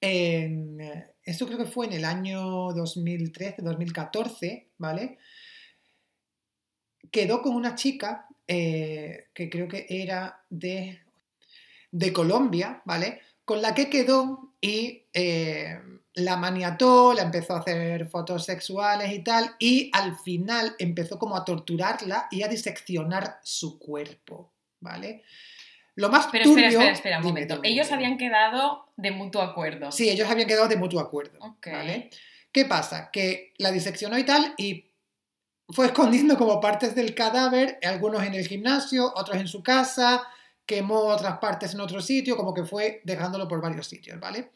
en, 0.00 0.80
eh, 0.80 1.06
esto 1.22 1.46
creo 1.46 1.58
que 1.58 1.66
fue 1.66 1.86
en 1.86 1.92
el 1.94 2.04
año 2.04 2.72
2013, 2.72 3.62
2014, 3.62 4.68
¿vale? 4.78 5.18
Quedó 7.10 7.42
con 7.42 7.54
una 7.54 7.74
chica 7.74 8.26
eh, 8.46 9.26
que 9.34 9.48
creo 9.50 9.68
que 9.68 9.86
era 9.88 10.40
de, 10.50 11.00
de 11.90 12.12
Colombia, 12.12 12.82
¿vale? 12.84 13.20
Con 13.44 13.62
la 13.62 13.74
que 13.74 13.88
quedó 13.88 14.52
y 14.60 15.02
eh, 15.12 15.78
la 16.14 16.36
maniató, 16.36 17.12
la 17.14 17.22
empezó 17.22 17.54
a 17.54 17.60
hacer 17.60 18.06
fotos 18.08 18.44
sexuales 18.44 19.12
y 19.12 19.20
tal, 19.20 19.54
y 19.58 19.90
al 19.94 20.16
final 20.18 20.74
empezó 20.78 21.18
como 21.18 21.36
a 21.36 21.44
torturarla 21.44 22.26
y 22.30 22.42
a 22.42 22.48
diseccionar 22.48 23.38
su 23.42 23.78
cuerpo, 23.78 24.50
¿vale? 24.80 25.22
Lo 25.94 26.08
más 26.10 26.28
Pero 26.30 26.44
turbio... 26.44 26.66
espera, 26.66 26.92
espera, 26.92 26.92
espera 26.92 27.16
un 27.18 27.22
Dime, 27.22 27.32
momento. 27.32 27.54
dime, 27.56 27.68
Ellos 27.68 27.86
dime. 27.86 27.96
habían 27.96 28.18
quedado 28.18 28.86
de 28.96 29.10
mutuo 29.10 29.42
acuerdo. 29.42 29.90
Sí, 29.92 30.08
ellos 30.08 30.28
habían 30.28 30.48
quedado 30.48 30.68
de 30.68 30.76
mutuo 30.76 31.00
acuerdo. 31.00 31.56
¿vale? 31.66 32.10
¿Qué 32.52 32.64
pasa? 32.64 33.10
Que 33.12 33.52
la 33.58 33.70
diseccionó 33.72 34.16
y 34.18 34.24
tal 34.24 34.54
y 34.56 34.86
fue 35.68 35.86
escondiendo 35.86 36.36
como 36.38 36.60
partes 36.60 36.94
del 36.94 37.14
cadáver, 37.14 37.78
algunos 37.82 38.22
en 38.22 38.34
el 38.34 38.46
gimnasio, 38.46 39.12
otros 39.14 39.36
en 39.36 39.48
su 39.48 39.62
casa, 39.62 40.22
quemó 40.64 41.00
otras 41.00 41.38
partes 41.38 41.74
en 41.74 41.80
otro 41.80 42.00
sitio, 42.00 42.36
como 42.36 42.54
que 42.54 42.64
fue 42.64 43.00
dejándolo 43.04 43.46
por 43.48 43.60
varios 43.60 43.86
sitios, 43.86 44.18
¿vale? 44.20 44.50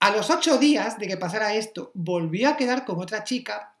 A 0.00 0.10
los 0.10 0.30
ocho 0.30 0.58
días 0.58 0.96
de 0.98 1.08
que 1.08 1.16
pasara 1.16 1.54
esto, 1.54 1.90
volvió 1.94 2.50
a 2.50 2.56
quedar 2.56 2.84
con 2.84 3.00
otra 3.00 3.24
chica, 3.24 3.74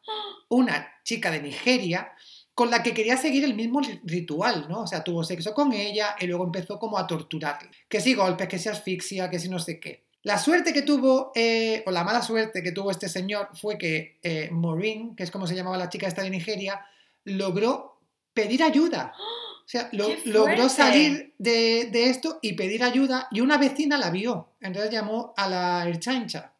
una 0.48 0.88
chica 1.04 1.30
de 1.30 1.40
Nigeria, 1.42 2.12
con 2.54 2.70
la 2.72 2.82
que 2.82 2.92
quería 2.92 3.16
seguir 3.16 3.44
el 3.44 3.54
mismo 3.54 3.80
ri- 3.80 4.00
ritual, 4.02 4.66
¿no? 4.68 4.80
O 4.80 4.86
sea, 4.88 5.04
tuvo 5.04 5.22
sexo 5.22 5.54
con 5.54 5.72
ella 5.72 6.16
y 6.18 6.26
luego 6.26 6.42
empezó 6.44 6.76
como 6.80 6.98
a 6.98 7.06
torturarla. 7.06 7.70
Que 7.88 8.00
si 8.00 8.14
golpes, 8.14 8.48
que 8.48 8.58
si 8.58 8.68
asfixia, 8.68 9.30
que 9.30 9.38
si 9.38 9.48
no 9.48 9.60
sé 9.60 9.78
qué. 9.78 10.07
La 10.24 10.38
suerte 10.38 10.72
que 10.72 10.82
tuvo, 10.82 11.32
eh, 11.34 11.82
o 11.86 11.90
la 11.90 12.04
mala 12.04 12.22
suerte 12.22 12.62
que 12.62 12.72
tuvo 12.72 12.90
este 12.90 13.08
señor 13.08 13.48
fue 13.54 13.78
que 13.78 14.18
eh, 14.22 14.48
Maureen, 14.50 15.14
que 15.14 15.22
es 15.22 15.30
como 15.30 15.46
se 15.46 15.54
llamaba 15.54 15.78
la 15.78 15.88
chica 15.88 16.06
esta 16.08 16.22
de 16.22 16.30
Nigeria, 16.30 16.84
logró 17.24 18.00
pedir 18.34 18.62
ayuda. 18.62 19.14
O 19.18 19.68
sea, 19.68 19.88
lo- 19.92 20.08
¡Qué 20.08 20.22
logró 20.26 20.68
salir 20.68 21.34
de, 21.38 21.88
de 21.92 22.08
esto 22.10 22.38
y 22.42 22.54
pedir 22.54 22.82
ayuda 22.82 23.28
y 23.30 23.40
una 23.40 23.58
vecina 23.58 23.96
la 23.98 24.10
vio. 24.10 24.48
Entonces 24.60 24.90
llamó 24.90 25.34
a 25.36 25.48
la 25.48 25.86
herchancha. 25.88 26.52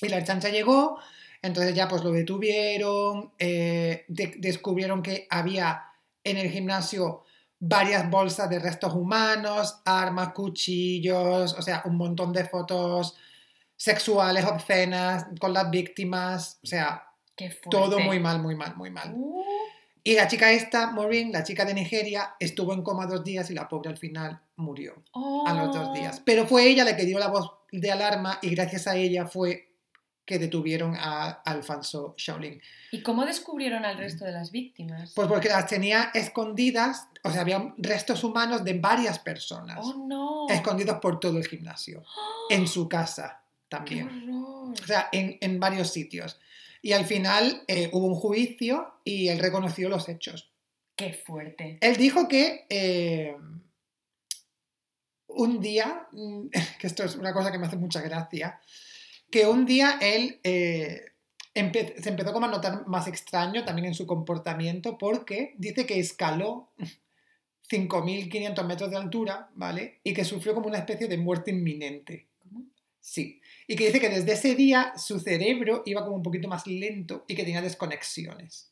Y 0.00 0.08
la 0.08 0.18
herchancha 0.18 0.50
llegó, 0.50 0.98
entonces 1.42 1.74
ya 1.74 1.88
pues 1.88 2.04
lo 2.04 2.10
detuvieron, 2.12 3.32
eh, 3.38 4.04
de- 4.08 4.34
descubrieron 4.38 5.02
que 5.02 5.26
había 5.30 5.84
en 6.22 6.36
el 6.36 6.50
gimnasio 6.50 7.23
varias 7.66 8.08
bolsas 8.10 8.50
de 8.50 8.58
restos 8.58 8.94
humanos, 8.94 9.80
armas, 9.84 10.32
cuchillos, 10.32 11.54
o 11.54 11.62
sea, 11.62 11.82
un 11.86 11.96
montón 11.96 12.32
de 12.32 12.44
fotos 12.44 13.16
sexuales, 13.76 14.44
obscenas, 14.44 15.26
con 15.40 15.52
las 15.52 15.70
víctimas, 15.70 16.58
o 16.62 16.66
sea, 16.66 17.08
todo 17.70 17.98
muy 18.00 18.20
mal, 18.20 18.40
muy 18.40 18.54
mal, 18.54 18.76
muy 18.76 18.90
mal. 18.90 19.12
Uh, 19.14 19.42
Y 20.02 20.14
la 20.14 20.28
chica 20.28 20.52
esta, 20.52 20.90
Maureen, 20.90 21.32
la 21.32 21.42
chica 21.42 21.64
de 21.64 21.72
Nigeria, 21.72 22.34
estuvo 22.38 22.74
en 22.74 22.82
coma 22.82 23.06
dos 23.06 23.24
días 23.24 23.50
y 23.50 23.54
la 23.54 23.68
pobre 23.68 23.88
al 23.88 23.96
final 23.96 24.40
murió 24.56 25.02
a 25.46 25.54
los 25.54 25.74
dos 25.74 25.88
oh. 25.88 25.94
días. 25.94 26.20
Pero 26.24 26.46
fue 26.46 26.68
ella 26.68 26.84
la 26.84 26.96
que 26.96 27.06
dio 27.06 27.18
la 27.18 27.28
voz 27.28 27.50
de 27.72 27.90
alarma 27.90 28.38
y 28.42 28.50
gracias 28.50 28.86
a 28.86 28.96
ella 28.96 29.26
fue 29.26 29.73
que 30.24 30.38
detuvieron 30.38 30.96
a 30.96 31.30
Alfonso 31.30 32.14
Shaolin. 32.16 32.60
¿Y 32.90 33.02
cómo 33.02 33.26
descubrieron 33.26 33.84
al 33.84 33.98
resto 33.98 34.24
de 34.24 34.32
las 34.32 34.50
víctimas? 34.50 35.12
Pues 35.14 35.28
porque 35.28 35.48
las 35.48 35.66
tenía 35.66 36.10
escondidas, 36.14 37.08
o 37.22 37.30
sea, 37.30 37.42
había 37.42 37.74
restos 37.76 38.24
humanos 38.24 38.64
de 38.64 38.74
varias 38.78 39.18
personas, 39.18 39.78
¡Oh, 39.82 40.06
no! 40.06 40.46
escondidos 40.48 40.98
por 41.00 41.20
todo 41.20 41.38
el 41.38 41.46
gimnasio, 41.46 42.02
en 42.50 42.66
su 42.66 42.88
casa 42.88 43.42
¡Qué 43.68 43.76
también. 43.76 44.08
horror! 44.08 44.74
O 44.82 44.86
sea, 44.86 45.08
en, 45.12 45.36
en 45.40 45.60
varios 45.60 45.90
sitios. 45.90 46.40
Y 46.80 46.92
al 46.92 47.06
final 47.06 47.62
eh, 47.66 47.88
hubo 47.92 48.06
un 48.06 48.14
juicio 48.14 48.94
y 49.04 49.28
él 49.28 49.38
reconoció 49.38 49.88
los 49.88 50.08
hechos. 50.08 50.50
¡Qué 50.96 51.12
fuerte! 51.12 51.78
Él 51.80 51.96
dijo 51.96 52.28
que 52.28 52.66
eh, 52.68 53.34
un 55.28 55.60
día, 55.60 56.06
mm, 56.12 56.48
que 56.78 56.86
esto 56.86 57.04
es 57.04 57.16
una 57.16 57.32
cosa 57.32 57.50
que 57.50 57.58
me 57.58 57.66
hace 57.66 57.76
mucha 57.76 58.00
gracia, 58.00 58.60
que 59.34 59.48
un 59.48 59.66
día 59.66 59.98
él 60.00 60.38
eh, 60.44 61.06
empe- 61.56 61.96
se 62.00 62.08
empezó 62.08 62.32
como 62.32 62.46
a 62.46 62.50
notar 62.50 62.86
más 62.86 63.08
extraño 63.08 63.64
también 63.64 63.86
en 63.88 63.94
su 63.94 64.06
comportamiento 64.06 64.96
porque 64.96 65.56
dice 65.58 65.86
que 65.86 65.98
escaló 65.98 66.70
5.500 67.68 68.64
metros 68.64 68.90
de 68.92 68.96
altura, 68.96 69.50
¿vale? 69.56 69.98
Y 70.04 70.14
que 70.14 70.24
sufrió 70.24 70.54
como 70.54 70.68
una 70.68 70.78
especie 70.78 71.08
de 71.08 71.16
muerte 71.18 71.50
inminente. 71.50 72.28
Sí. 73.00 73.40
Y 73.66 73.74
que 73.74 73.86
dice 73.86 73.98
que 74.00 74.08
desde 74.08 74.34
ese 74.34 74.54
día 74.54 74.92
su 74.96 75.18
cerebro 75.18 75.82
iba 75.84 76.04
como 76.04 76.14
un 76.14 76.22
poquito 76.22 76.46
más 76.46 76.64
lento 76.68 77.24
y 77.26 77.34
que 77.34 77.42
tenía 77.42 77.60
desconexiones. 77.60 78.70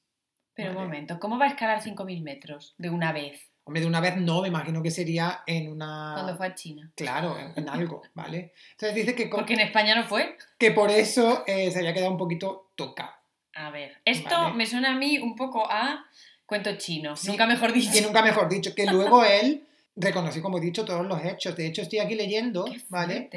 Pero 0.54 0.70
un 0.70 0.76
momento, 0.76 1.18
¿cómo 1.18 1.40
va 1.40 1.46
a 1.46 1.48
escalar 1.48 1.82
5.000 1.82 2.22
metros 2.22 2.76
de 2.78 2.88
una 2.90 3.10
vez 3.12 3.40
Hombre, 3.64 3.80
de 3.80 3.86
una 3.86 4.00
vez 4.00 4.16
no, 4.16 4.42
me 4.42 4.48
imagino 4.48 4.82
que 4.82 4.90
sería 4.90 5.42
en 5.46 5.70
una... 5.70 6.12
cuando 6.14 6.36
fue 6.36 6.48
a 6.48 6.54
China? 6.54 6.90
Claro, 6.96 7.38
en, 7.38 7.52
en 7.56 7.68
algo, 7.68 8.02
¿vale? 8.12 8.52
Entonces 8.72 8.94
dice 8.94 9.14
que, 9.14 9.26
Porque 9.26 9.54
en 9.54 9.60
España 9.60 9.94
no 9.94 10.04
fue. 10.04 10.36
que 10.58 10.72
por 10.72 10.90
eso 10.90 11.44
eh, 11.46 11.70
se 11.70 11.78
había 11.78 11.94
quedado 11.94 12.10
un 12.10 12.18
poquito 12.18 12.72
tocado. 12.74 13.12
A 13.54 13.70
ver, 13.70 13.98
esto 14.04 14.30
Vale. 14.30 14.54
me 14.56 14.66
suena 14.66 14.92
a 14.92 14.96
mí 14.96 15.18
un 15.18 15.36
poco 15.36 15.70
a 15.70 16.06
cuento 16.46 16.76
chino. 16.76 17.14
Sí. 17.16 17.28
Nunca 17.28 17.46
mejor 17.46 17.72
dicho. 17.72 17.96
Y 17.96 18.00
nunca 18.00 18.22
mejor 18.22 18.48
dicho, 18.48 18.74
que 18.74 18.86
luego 18.86 19.24
él 19.26 19.64
reconoció, 19.94 20.42
como 20.42 20.58
he 20.58 20.60
dicho, 20.60 20.84
todos 20.84 21.06
los 21.06 21.24
hechos. 21.24 21.54
De 21.54 21.66
hecho, 21.66 21.82
estoy 21.82 22.00
aquí 22.00 22.14
leyendo, 22.14 22.64
¿vale? 22.88 23.30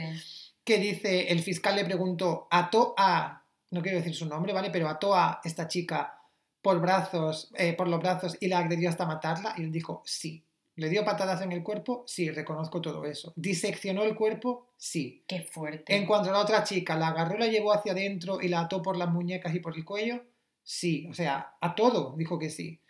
Que 0.63 0.80
dice, 0.80 1.32
el 1.32 1.41
fiscal 1.41 1.76
le 1.76 1.86
preguntó, 1.86 2.47
a, 2.49 3.41
no 3.71 3.82
quiero 3.82 3.97
decir 3.99 4.15
su 4.15 4.26
nombre, 4.26 4.53
¿vale? 4.53 4.71
Pero 4.71 4.89
a 4.89 5.41
esta 5.43 5.67
chica 5.67 6.17
por 6.66 6.82
brazos, 6.82 7.51
eh, 7.59 7.74
por 7.74 7.88
los 7.88 7.99
brazos 7.99 8.38
y 8.39 8.47
la 8.47 8.57
agredió 8.57 8.89
hasta 8.89 9.05
matarla? 9.05 9.53
Y 9.55 9.61
él 9.61 9.72
dijo, 9.72 10.01
sí. 10.03 10.43
¿Le 10.78 10.89
dio 10.89 11.05
patadas 11.05 11.43
en 11.43 11.51
el 11.51 11.61
cuerpo? 11.61 12.03
Sí, 12.07 12.32
reconozco 12.32 12.82
todo 12.82 13.05
eso. 13.05 13.34
¿Diseccionó 13.36 14.01
el 14.01 14.16
cuerpo? 14.16 14.72
Sí. 14.76 15.24
Qué 15.28 15.41
fuerte. 15.41 15.95
En 15.95 16.07
cuanto 16.07 16.32
a 16.32 16.34
la 16.34 16.39
otra 16.39 16.63
chica, 16.63 16.97
¿la 16.97 17.09
agarró, 17.09 17.38
la 17.38 17.45
llevó 17.45 17.72
hacia 17.72 17.91
adentro 17.91 18.41
y 18.41 18.47
la 18.47 18.61
ató 18.61 18.82
por 18.82 18.97
las 18.97 19.09
muñecas 19.09 19.53
y 19.53 19.59
por 19.59 19.78
el 19.78 19.86
cuello? 19.86 20.24
Sí. 20.63 21.07
O 21.07 21.13
sea, 21.13 21.53
a 21.61 21.76
todo 21.76 22.16
dijo 22.18 22.39
que 22.39 22.49
sí. 22.49 22.82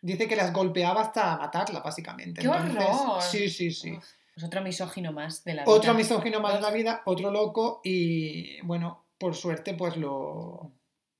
Dice 0.00 0.28
que 0.28 0.36
las 0.36 0.52
golpeaba 0.52 1.00
hasta 1.00 1.36
matarla, 1.38 1.80
básicamente. 1.80 2.40
¡Qué 2.40 2.48
horror! 2.48 3.20
Sí, 3.20 3.50
sí, 3.50 3.72
sí. 3.72 3.96
Uf, 3.96 4.06
pues 4.32 4.44
otro 4.44 4.62
misógino 4.62 5.12
más 5.12 5.42
de 5.42 5.54
la 5.54 5.64
vida. 5.64 5.74
Otro 5.74 5.94
misógino 5.94 6.38
más 6.38 6.54
de 6.54 6.60
la 6.60 6.70
vida, 6.70 7.02
otro 7.04 7.32
loco 7.32 7.80
y 7.82 8.60
bueno, 8.60 9.06
por 9.18 9.34
suerte 9.34 9.74
pues 9.74 9.96
lo, 9.96 10.77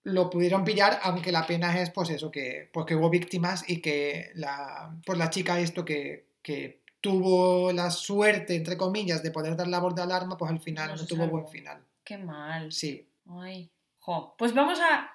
lo 0.08 0.30
pudieron 0.30 0.64
pillar, 0.64 0.98
aunque 1.02 1.32
la 1.32 1.46
pena 1.46 1.80
es 1.80 1.90
pues 1.90 2.10
eso, 2.10 2.30
que, 2.30 2.68
pues, 2.72 2.86
que 2.86 2.96
hubo 2.96 3.10
víctimas 3.10 3.68
y 3.68 3.80
que 3.80 4.30
la, 4.34 4.94
pues 5.04 5.18
la 5.18 5.30
chica 5.30 5.60
esto 5.60 5.84
que, 5.84 6.26
que 6.42 6.82
tuvo 7.00 7.72
la 7.72 7.90
suerte, 7.90 8.56
entre 8.56 8.76
comillas, 8.76 9.22
de 9.22 9.30
poder 9.30 9.56
dar 9.56 9.68
la 9.68 9.78
voz 9.78 9.94
de 9.94 10.02
alarma, 10.02 10.36
pues 10.36 10.50
al 10.50 10.60
final 10.60 10.96
No 10.96 11.06
tuvo 11.06 11.28
buen 11.28 11.48
final. 11.48 11.82
Qué 12.04 12.18
mal. 12.18 12.72
Sí. 12.72 13.06
Ay. 13.28 13.70
Jo. 13.98 14.34
Pues 14.38 14.54
vamos 14.54 14.80
a. 14.80 15.10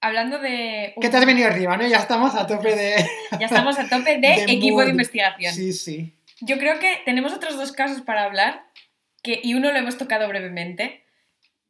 Hablando 0.00 0.38
de. 0.38 0.94
¿Qué 1.00 1.08
te 1.08 1.16
has 1.16 1.26
venido 1.26 1.48
arriba, 1.48 1.76
no? 1.76 1.86
Ya 1.86 1.98
estamos 1.98 2.34
a 2.34 2.46
tope 2.46 2.76
de... 2.76 2.96
Ya 3.40 3.46
estamos 3.46 3.78
a 3.78 3.88
tope 3.88 4.18
de, 4.18 4.44
de 4.46 4.52
equipo 4.52 4.82
de 4.82 4.90
investigación. 4.90 5.54
Sí, 5.54 5.72
sí. 5.72 6.14
Yo 6.40 6.58
creo 6.58 6.78
que 6.78 7.00
tenemos 7.06 7.32
otros 7.32 7.56
dos 7.56 7.72
casos 7.72 8.02
para 8.02 8.24
hablar, 8.24 8.66
que, 9.22 9.40
y 9.42 9.54
uno 9.54 9.72
lo 9.72 9.78
hemos 9.78 9.96
tocado 9.96 10.28
brevemente. 10.28 11.04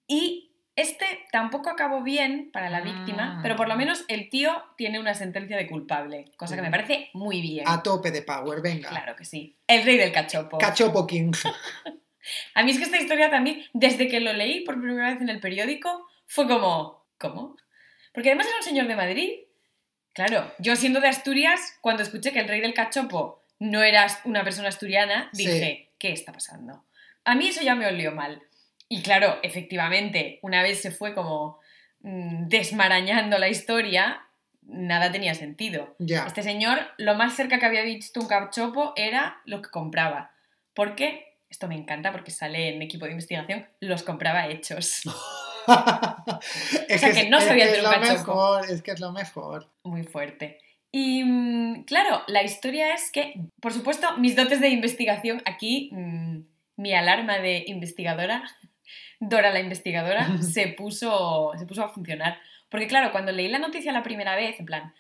Y 0.09 0.54
este 0.77 1.07
tampoco 1.31 1.71
acabó 1.71 2.03
bien 2.03 2.51
para 2.53 2.69
la 2.71 2.81
víctima, 2.81 3.37
Ah. 3.37 3.41
pero 3.43 3.57
por 3.57 3.69
lo 3.69 3.77
menos 3.77 4.05
el 4.09 4.29
tío 4.29 4.63
tiene 4.77 4.99
una 4.99 5.15
sentencia 5.15 5.57
de 5.57 5.67
culpable, 5.69 6.27
cosa 6.37 6.57
que 6.57 6.63
me 6.63 6.71
parece 6.71 7.11
muy 7.15 7.41
bien. 7.41 7.65
A 7.69 7.83
tope 7.83 8.11
de 8.11 8.23
power, 8.23 8.61
venga. 8.61 8.89
Claro 8.89 9.15
que 9.17 9.25
sí. 9.25 9.57
El 9.67 9.85
rey 9.85 9.97
del 9.97 10.13
cachopo. 10.13 10.59
Cachopo 10.59 11.07
King. 11.07 11.33
A 12.55 12.63
mí 12.63 12.71
es 12.71 12.79
que 12.79 12.85
esta 12.85 12.99
historia 13.01 13.31
también, 13.31 13.65
desde 13.73 14.09
que 14.09 14.21
lo 14.21 14.33
leí 14.33 14.65
por 14.65 14.81
primera 14.81 15.11
vez 15.13 15.21
en 15.21 15.29
el 15.29 15.41
periódico, 15.41 16.07
fue 16.27 16.47
como, 16.49 17.07
¿cómo? 17.19 17.57
Porque 18.13 18.31
además 18.31 18.47
era 18.47 18.57
un 18.57 18.63
señor 18.63 18.87
de 18.87 18.97
Madrid. 18.97 19.31
Claro, 20.15 20.51
yo 20.59 20.75
siendo 20.77 21.01
de 21.01 21.09
Asturias, 21.09 21.77
cuando 21.81 22.03
escuché 22.03 22.33
que 22.33 22.39
el 22.41 22.49
rey 22.49 22.61
del 22.61 22.73
cachopo 22.75 23.45
no 23.59 23.83
era 23.83 24.07
una 24.25 24.43
persona 24.45 24.69
asturiana, 24.69 25.29
Sí. 25.33 25.47
dije, 25.47 25.93
¿qué 25.99 26.13
está 26.13 26.33
pasando? 26.33 26.85
A 27.25 27.35
mí 27.35 27.49
eso 27.49 27.63
ya 27.63 27.75
me 27.75 27.87
olió 27.87 28.13
mal. 28.13 28.43
Y 28.95 29.03
claro, 29.03 29.41
efectivamente, 29.43 30.39
una 30.43 30.63
vez 30.63 30.81
se 30.81 30.93
fue 30.93 31.15
como 31.15 31.59
mm, 32.03 32.47
desmarañando 32.47 33.39
la 33.39 33.49
historia, 33.49 34.25
nada 34.63 35.11
tenía 35.11 35.35
sentido. 35.35 35.97
Este 35.99 36.45
señor, 36.45 36.79
lo 36.97 37.17
más 37.17 37.35
cerca 37.35 37.59
que 37.59 37.67
había 37.67 37.83
visto 37.83 38.21
un 38.21 38.29
cachopo 38.29 38.93
era 38.95 39.41
lo 39.47 39.63
que 39.63 39.71
compraba. 39.71 40.31
Porque, 40.75 41.41
esto 41.51 41.67
me 41.67 41.75
encanta 41.75 42.13
porque 42.13 42.31
sale 42.31 42.69
en 42.69 42.83
equipo 42.83 43.07
de 43.07 43.11
investigación, 43.11 43.67
los 43.81 44.05
compraba 44.05 44.47
hechos. 44.47 45.03
es 46.89 47.01
sea, 47.01 47.13
que 47.13 47.29
no 47.29 47.39
es 47.39 47.45
sabía 47.47 47.65
que 47.65 47.71
hacer 47.73 47.85
un 47.85 47.91
lo 47.91 48.01
cachopo. 48.01 48.17
mejor, 48.17 48.71
es 48.71 48.81
que 48.81 48.93
es 48.93 49.01
lo 49.01 49.11
mejor. 49.11 49.73
Muy 49.83 50.05
fuerte. 50.05 50.61
Y 50.93 51.25
mm, 51.25 51.83
claro, 51.83 52.23
la 52.29 52.45
historia 52.45 52.95
es 52.95 53.11
que, 53.11 53.41
por 53.61 53.73
supuesto, 53.73 54.17
mis 54.19 54.37
dotes 54.37 54.61
de 54.61 54.69
investigación 54.69 55.43
aquí, 55.47 55.91
mm, 55.91 56.43
mi 56.77 56.95
alarma 56.95 57.39
de 57.39 57.65
investigadora, 57.67 58.45
Dora 59.29 59.51
la 59.51 59.61
investigadora, 59.61 60.39
se 60.43 60.69
puso, 60.69 61.53
se 61.59 61.67
puso 61.67 61.85
a 61.85 61.89
funcionar. 61.89 62.39
Porque 62.69 62.87
claro, 62.87 63.13
cuando 63.13 63.33
leí 63.33 63.49
la 63.49 63.59
noticia 63.59 63.93
la 63.93 64.03
primera 64.03 64.37
vez, 64.37 64.59
en 64.59 64.67
plan, 64.67 64.95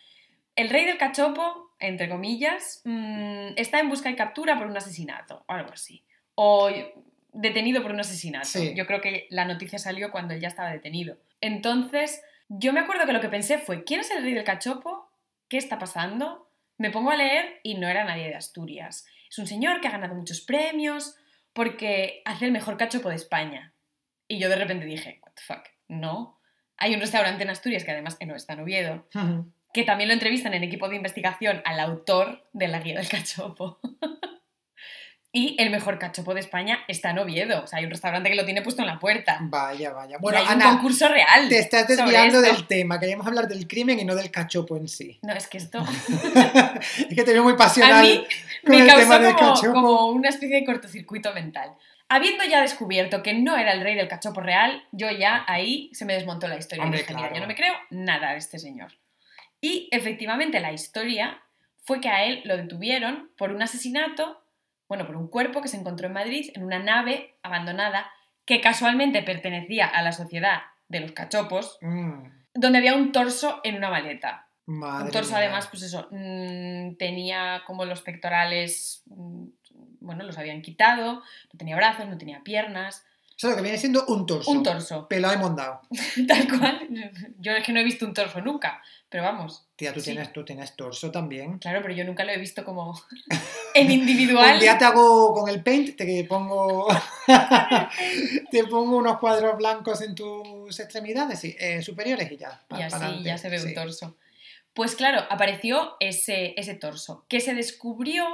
el 0.56 0.70
rey 0.70 0.84
del 0.84 0.98
cachopo, 0.98 1.74
entre 1.80 2.08
comillas, 2.08 2.82
mm, 2.84 3.54
está 3.56 3.80
en 3.80 3.88
busca 3.88 4.10
y 4.10 4.16
captura 4.16 4.56
por 4.56 4.66
un 4.66 4.76
asesinato, 4.76 5.44
o 5.48 5.52
algo 5.52 5.72
así. 5.72 6.04
O 6.36 6.70
detenido 7.32 7.82
por 7.82 7.92
un 7.92 8.00
asesinato. 8.00 8.46
Sí. 8.46 8.74
Yo 8.76 8.86
creo 8.86 9.00
que 9.00 9.26
la 9.30 9.44
noticia 9.44 9.78
salió 9.78 10.10
cuando 10.10 10.34
él 10.34 10.40
ya 10.40 10.48
estaba 10.48 10.70
detenido. 10.70 11.18
Entonces, 11.40 12.22
yo 12.48 12.72
me 12.72 12.80
acuerdo 12.80 13.06
que 13.06 13.12
lo 13.12 13.20
que 13.20 13.28
pensé 13.28 13.58
fue, 13.58 13.84
¿quién 13.84 14.00
es 14.00 14.10
el 14.10 14.22
rey 14.22 14.34
del 14.34 14.44
cachopo? 14.44 15.10
¿Qué 15.48 15.58
está 15.58 15.78
pasando? 15.78 16.48
Me 16.78 16.90
pongo 16.90 17.10
a 17.10 17.16
leer 17.16 17.60
y 17.62 17.74
no 17.74 17.88
era 17.88 18.04
nadie 18.04 18.28
de 18.28 18.36
Asturias. 18.36 19.06
Es 19.28 19.38
un 19.38 19.46
señor 19.46 19.80
que 19.80 19.88
ha 19.88 19.92
ganado 19.92 20.14
muchos 20.14 20.40
premios 20.40 21.16
porque 21.52 22.22
hace 22.24 22.46
el 22.46 22.52
mejor 22.52 22.76
cachopo 22.76 23.08
de 23.08 23.16
España. 23.16 23.73
Y 24.28 24.38
yo 24.38 24.48
de 24.48 24.56
repente 24.56 24.86
dije, 24.86 25.20
what 25.22 25.32
the 25.34 25.42
fuck, 25.42 25.64
no. 25.88 26.40
Hay 26.76 26.94
un 26.94 27.00
restaurante 27.00 27.42
en 27.44 27.50
Asturias 27.50 27.84
que 27.84 27.92
además 27.92 28.16
eh, 28.20 28.26
no 28.26 28.34
está 28.34 28.54
en 28.54 28.60
Oviedo, 28.60 29.08
que 29.72 29.84
también 29.84 30.08
lo 30.08 30.14
entrevistan 30.14 30.54
en 30.54 30.64
equipo 30.64 30.88
de 30.88 30.96
investigación 30.96 31.62
al 31.64 31.80
autor 31.80 32.48
de 32.52 32.68
la 32.68 32.80
guía 32.80 32.96
del 32.96 33.08
cachopo. 33.08 33.78
y 35.36 35.56
el 35.60 35.70
mejor 35.70 35.98
cachopo 35.98 36.32
de 36.32 36.38
España 36.38 36.78
está 36.86 37.10
en 37.10 37.18
Oviedo. 37.18 37.64
O 37.64 37.66
sea, 37.66 37.80
hay 37.80 37.84
un 37.84 37.90
restaurante 37.90 38.30
que 38.30 38.36
lo 38.36 38.44
tiene 38.44 38.62
puesto 38.62 38.82
en 38.82 38.86
la 38.86 39.00
puerta. 39.00 39.38
Vaya, 39.42 39.92
vaya. 39.92 40.16
Bueno, 40.20 40.38
hay 40.38 40.44
un 40.44 40.50
Ana, 40.52 40.70
concurso 40.70 41.08
real. 41.08 41.48
te 41.48 41.58
estás 41.58 41.88
desviando 41.88 42.40
del 42.40 42.68
tema. 42.68 43.00
Queríamos 43.00 43.26
hablar 43.26 43.48
del 43.48 43.66
crimen 43.66 43.98
y 43.98 44.04
no 44.04 44.14
del 44.14 44.30
cachopo 44.30 44.76
en 44.76 44.86
sí. 44.86 45.18
No, 45.22 45.32
es 45.32 45.48
que 45.48 45.58
esto 45.58 45.84
es 47.10 47.16
que 47.16 47.24
te 47.24 47.32
veo 47.32 47.42
muy 47.42 47.56
pasional 47.56 47.98
a 47.98 48.02
mí 48.02 48.24
con 48.64 48.76
me 48.76 48.82
el 48.82 48.86
tema 48.86 49.18
causó 49.18 49.22
del 49.24 49.34
como, 49.34 49.54
cachopo. 49.54 49.72
como 49.72 50.06
una 50.06 50.28
especie 50.28 50.56
de 50.56 50.64
cortocircuito 50.64 51.32
mental. 51.34 51.74
Habiendo 52.14 52.44
ya 52.44 52.60
descubierto 52.60 53.22
que 53.22 53.34
no 53.34 53.56
era 53.56 53.72
el 53.72 53.80
rey 53.80 53.94
del 53.96 54.08
cachopo 54.08 54.40
real, 54.40 54.84
yo 54.92 55.10
ya 55.10 55.44
ahí 55.48 55.90
se 55.94 56.04
me 56.04 56.14
desmontó 56.14 56.46
la 56.46 56.56
historia. 56.56 56.84
Hombre, 56.84 57.00
dije, 57.00 57.12
"Mira, 57.12 57.28
claro. 57.28 57.34
yo 57.34 57.40
no 57.40 57.46
me 57.48 57.54
creo 57.56 57.74
nada 57.90 58.30
de 58.32 58.38
este 58.38 58.58
señor. 58.58 58.92
Y 59.60 59.88
efectivamente 59.90 60.60
la 60.60 60.72
historia 60.72 61.42
fue 61.82 62.00
que 62.00 62.08
a 62.08 62.24
él 62.24 62.42
lo 62.44 62.56
detuvieron 62.56 63.30
por 63.36 63.50
un 63.50 63.62
asesinato, 63.62 64.40
bueno, 64.88 65.06
por 65.06 65.16
un 65.16 65.28
cuerpo 65.28 65.60
que 65.62 65.68
se 65.68 65.76
encontró 65.76 66.06
en 66.06 66.12
Madrid 66.12 66.50
en 66.54 66.62
una 66.62 66.78
nave 66.78 67.34
abandonada 67.42 68.10
que 68.44 68.60
casualmente 68.60 69.22
pertenecía 69.22 69.86
a 69.86 70.02
la 70.02 70.12
sociedad 70.12 70.62
de 70.88 71.00
los 71.00 71.12
cachopos, 71.12 71.78
Mm, 71.80 72.26
donde 72.54 72.78
había 72.78 72.94
un 72.94 73.10
torso 73.10 73.60
en 73.64 73.76
una 73.76 73.90
maleta. 73.90 74.48
madre 74.66 75.06
Un 75.06 75.10
torso 75.10 75.30
mía. 75.32 75.38
además, 75.40 75.66
pues 75.68 75.82
eso, 75.82 76.08
mm, 76.10 76.96
tenía 76.96 77.62
como 77.66 77.84
los 77.84 78.00
pectorales, 78.02 79.02
mm, 79.06 79.46
bueno, 80.04 80.22
los 80.24 80.38
habían 80.38 80.62
quitado, 80.62 81.14
no 81.52 81.58
tenía 81.58 81.76
brazos, 81.76 82.06
no 82.06 82.16
tenía 82.18 82.42
piernas, 82.44 83.04
O 83.36 83.38
sea, 83.38 83.50
lo 83.50 83.56
que 83.56 83.62
viene 83.62 83.78
siendo 83.78 84.04
un 84.06 84.26
torso. 84.26 84.50
un 84.50 84.62
torso, 84.62 85.08
Pelado 85.08 85.34
y 85.34 85.38
mondado. 85.38 85.80
tal 86.28 86.46
cual. 86.58 86.88
Yo 87.40 87.52
es 87.52 87.64
que 87.64 87.72
no 87.72 87.80
he 87.80 87.84
visto 87.84 88.06
un 88.06 88.14
torso 88.14 88.40
nunca, 88.40 88.80
pero 89.08 89.24
vamos, 89.24 89.66
Tía, 89.76 89.92
tú, 89.92 89.98
Sí. 90.00 90.12
tienes, 90.12 90.32
tú 90.32 90.44
tienes 90.44 90.76
torso 90.76 91.10
también. 91.10 91.58
claro, 91.58 91.80
pero 91.82 91.92
yo 91.94 92.04
nunca 92.04 92.22
lo 92.24 92.30
he 92.30 92.38
visto 92.38 92.64
como 92.64 92.94
en 93.74 93.90
individual. 93.90 94.54
Un 94.54 94.60
día 94.60 94.78
te 94.78 94.84
hago 94.84 95.32
con 95.34 95.48
el 95.48 95.62
paint, 95.64 95.96
te 95.96 96.24
pongo, 96.28 96.86
te 98.50 98.64
pongo 98.64 98.96
unos 98.98 99.18
cuadros 99.18 99.56
blancos 99.56 100.00
en 100.02 100.14
tus 100.14 100.78
extremidades 100.80 101.40
sí, 101.40 101.56
eh, 101.58 101.82
superiores 101.82 102.30
y 102.30 102.36
ya. 102.36 102.60
pa- 102.68 102.78
Y 102.78 102.82
así 102.82 103.22
ya 103.22 103.38
se 103.38 103.48
ve 103.48 103.58
Sí. 103.58 103.68
un 103.68 103.74
torso. 103.74 104.16
Pues 104.74 104.96
claro, 104.96 105.24
apareció 105.30 105.96
ese, 106.00 106.54
ese 106.56 106.74
torso, 106.74 107.24
que 107.28 107.40
se 107.40 107.54
descubrió... 107.54 108.24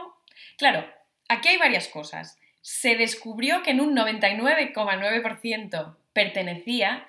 Claro, 0.57 0.85
aquí 1.31 1.49
hay 1.49 1.57
varias 1.59 1.89
cosas. 1.89 2.37
Se 2.61 2.97
descubrió 2.97 3.63
que 3.63 3.71
en 3.71 3.81
un 3.81 3.97
99,9% 3.97 5.97
pertenecía 6.13 7.07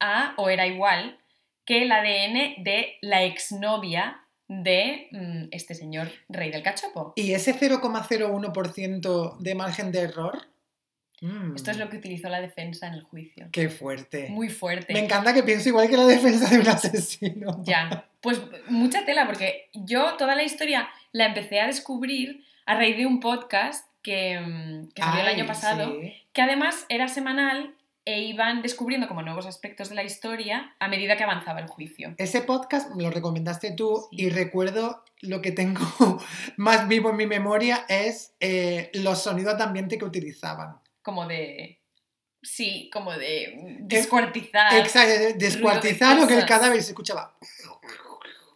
a, 0.00 0.34
o 0.36 0.50
era 0.50 0.66
igual, 0.66 1.18
que 1.64 1.82
el 1.82 1.92
ADN 1.92 2.64
de 2.64 2.98
la 3.00 3.22
exnovia 3.24 4.18
de 4.48 5.08
mm, 5.12 5.44
este 5.52 5.74
señor 5.74 6.10
rey 6.28 6.50
del 6.50 6.62
cachopo. 6.62 7.14
¿Y 7.16 7.32
ese 7.32 7.58
0,01% 7.58 9.38
de 9.38 9.54
margen 9.54 9.92
de 9.92 10.00
error? 10.00 10.52
Mm, 11.22 11.54
Esto 11.54 11.70
es 11.70 11.78
lo 11.78 11.88
que 11.88 11.98
utilizó 11.98 12.28
la 12.28 12.40
defensa 12.40 12.88
en 12.88 12.94
el 12.94 13.04
juicio. 13.04 13.48
Qué 13.52 13.68
fuerte. 13.68 14.28
Muy 14.28 14.48
fuerte. 14.48 14.92
Me 14.92 14.98
encanta 14.98 15.32
que 15.32 15.44
piense 15.44 15.68
igual 15.68 15.88
que 15.88 15.96
la 15.96 16.06
defensa 16.06 16.50
de 16.50 16.58
un 16.58 16.66
asesino. 16.68 17.62
Ya, 17.62 18.08
pues 18.20 18.40
mucha 18.68 19.04
tela, 19.04 19.26
porque 19.26 19.68
yo 19.72 20.16
toda 20.16 20.34
la 20.34 20.42
historia 20.42 20.88
la 21.12 21.26
empecé 21.26 21.60
a 21.60 21.68
descubrir 21.68 22.44
a 22.66 22.74
raíz 22.76 22.96
de 22.96 23.06
un 23.06 23.20
podcast 23.20 23.86
que, 24.02 24.38
mm, 24.40 24.88
que 24.94 25.02
salió 25.02 25.20
el 25.22 25.28
año 25.28 25.46
pasado, 25.46 25.92
sí. 26.00 26.12
que 26.32 26.42
además 26.42 26.86
era 26.88 27.08
semanal 27.08 27.74
e 28.04 28.20
iban 28.22 28.62
descubriendo 28.62 29.06
como 29.06 29.22
nuevos 29.22 29.46
aspectos 29.46 29.88
de 29.88 29.94
la 29.94 30.02
historia 30.02 30.74
a 30.80 30.88
medida 30.88 31.16
que 31.16 31.22
avanzaba 31.22 31.60
el 31.60 31.68
juicio. 31.68 32.14
Ese 32.18 32.40
podcast 32.42 32.94
me 32.96 33.04
lo 33.04 33.10
recomendaste 33.10 33.72
tú 33.72 34.08
Sí. 34.10 34.22
y 34.24 34.30
recuerdo 34.30 35.04
lo 35.20 35.40
que 35.40 35.52
tengo 35.52 35.80
más 36.56 36.88
vivo 36.88 37.10
en 37.10 37.16
mi 37.16 37.26
memoria 37.26 37.84
es 37.88 38.34
eh, 38.40 38.90
los 38.94 39.22
sonidos 39.22 39.56
de 39.56 39.62
ambiente 39.62 39.98
que 39.98 40.04
utilizaban. 40.04 40.80
Como 41.00 41.26
de... 41.28 41.78
Sí, 42.42 42.90
como 42.92 43.12
de 43.12 43.76
descuartizar. 43.82 44.74
Exacto, 44.76 45.12
de- 45.12 45.34
descuartizar 45.34 46.18
o 46.18 46.26
que 46.26 46.34
el 46.38 46.44
cadáver 46.44 46.82
se 46.82 46.90
escuchaba. 46.90 47.36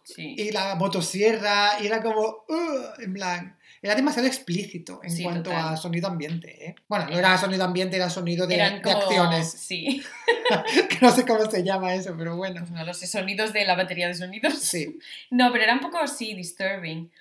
Sí. 0.03 0.35
Y 0.37 0.51
la 0.51 0.75
motosierra, 0.75 1.79
y 1.81 1.87
era 1.87 2.01
como, 2.01 2.43
"Ugh", 2.49 2.93
en 2.99 3.13
plan, 3.13 3.56
era 3.81 3.95
demasiado 3.95 4.27
explícito 4.27 4.99
en 5.03 5.11
Sí, 5.11 5.23
cuanto 5.23 5.49
total. 5.51 5.73
a 5.73 5.77
sonido 5.77 6.07
ambiente. 6.07 6.67
¿eh? 6.69 6.75
Bueno, 6.87 7.07
no 7.09 7.17
era 7.17 7.37
sonido 7.37 7.63
ambiente, 7.63 7.95
era 7.95 8.09
sonido 8.09 8.47
de, 8.47 8.55
Eran 8.55 8.75
de 8.77 8.81
como- 8.81 8.97
acciones. 8.97 9.51
Sí, 9.51 10.01
Que 10.89 10.97
no 11.01 11.11
sé 11.11 11.25
cómo 11.25 11.49
se 11.49 11.63
llama 11.63 11.93
eso, 11.93 12.15
pero 12.17 12.35
bueno. 12.35 12.61
pues 12.61 12.71
no 12.71 12.83
lo 12.85 12.93
sé, 12.93 13.07
sonidos 13.07 13.53
de 13.53 13.65
la 13.65 13.75
batería 13.75 14.07
de 14.07 14.15
sonidos. 14.15 14.53
Sí. 14.59 14.99
No, 15.29 15.51
pero 15.51 15.63
era 15.65 15.73
un 15.73 15.79
poco 15.81 15.97
así, 15.99 16.33
disturbing. 16.33 17.11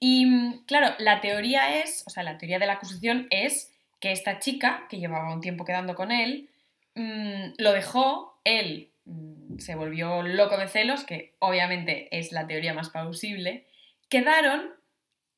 Y 0.00 0.26
mm, 0.26 0.64
claro, 0.66 0.94
la 0.98 1.20
teoría 1.20 1.80
es, 1.82 2.02
o 2.06 2.10
sea, 2.10 2.22
la 2.22 2.36
teoría 2.38 2.58
de 2.58 2.66
la 2.66 2.74
acusación 2.74 3.26
es 3.30 3.70
que 4.00 4.12
esta 4.12 4.38
chica, 4.38 4.86
que 4.90 4.98
llevaba 4.98 5.32
un 5.32 5.40
tiempo 5.40 5.64
quedando 5.64 5.94
con 5.94 6.10
él, 6.12 6.48
mm, 6.94 7.54
lo 7.58 7.72
dejó, 7.72 8.38
él 8.44 8.90
mm, 9.06 9.58
se 9.58 9.74
volvió 9.76 10.22
loco 10.22 10.58
de 10.58 10.68
celos, 10.68 11.04
que 11.04 11.32
obviamente 11.38 12.08
es 12.16 12.32
la 12.32 12.46
teoría 12.46 12.74
más 12.74 12.90
plausible, 12.90 13.64
quedaron, 14.10 14.70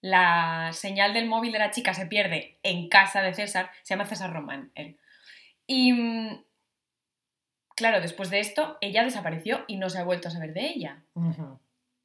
la 0.06 0.70
señal 0.72 1.12
del 1.12 1.26
móvil 1.26 1.52
de 1.52 1.58
la 1.58 1.72
chica 1.72 1.92
se 1.92 2.06
pierde 2.06 2.58
en 2.62 2.88
casa 2.88 3.22
de 3.22 3.34
César, 3.34 3.70
se 3.82 3.94
llama 3.94 4.06
César 4.06 4.32
Román, 4.32 4.70
él. 4.76 4.96
Y 5.66 5.92
mm, 5.92 6.44
claro, 7.74 8.00
después 8.00 8.30
de 8.30 8.38
esto, 8.38 8.78
ella 8.80 9.02
desapareció 9.02 9.64
y 9.66 9.76
no 9.76 9.90
se 9.90 9.98
ha 9.98 10.04
vuelto 10.04 10.28
a 10.28 10.30
saber 10.30 10.52
de 10.52 10.66
ella. 10.66 11.02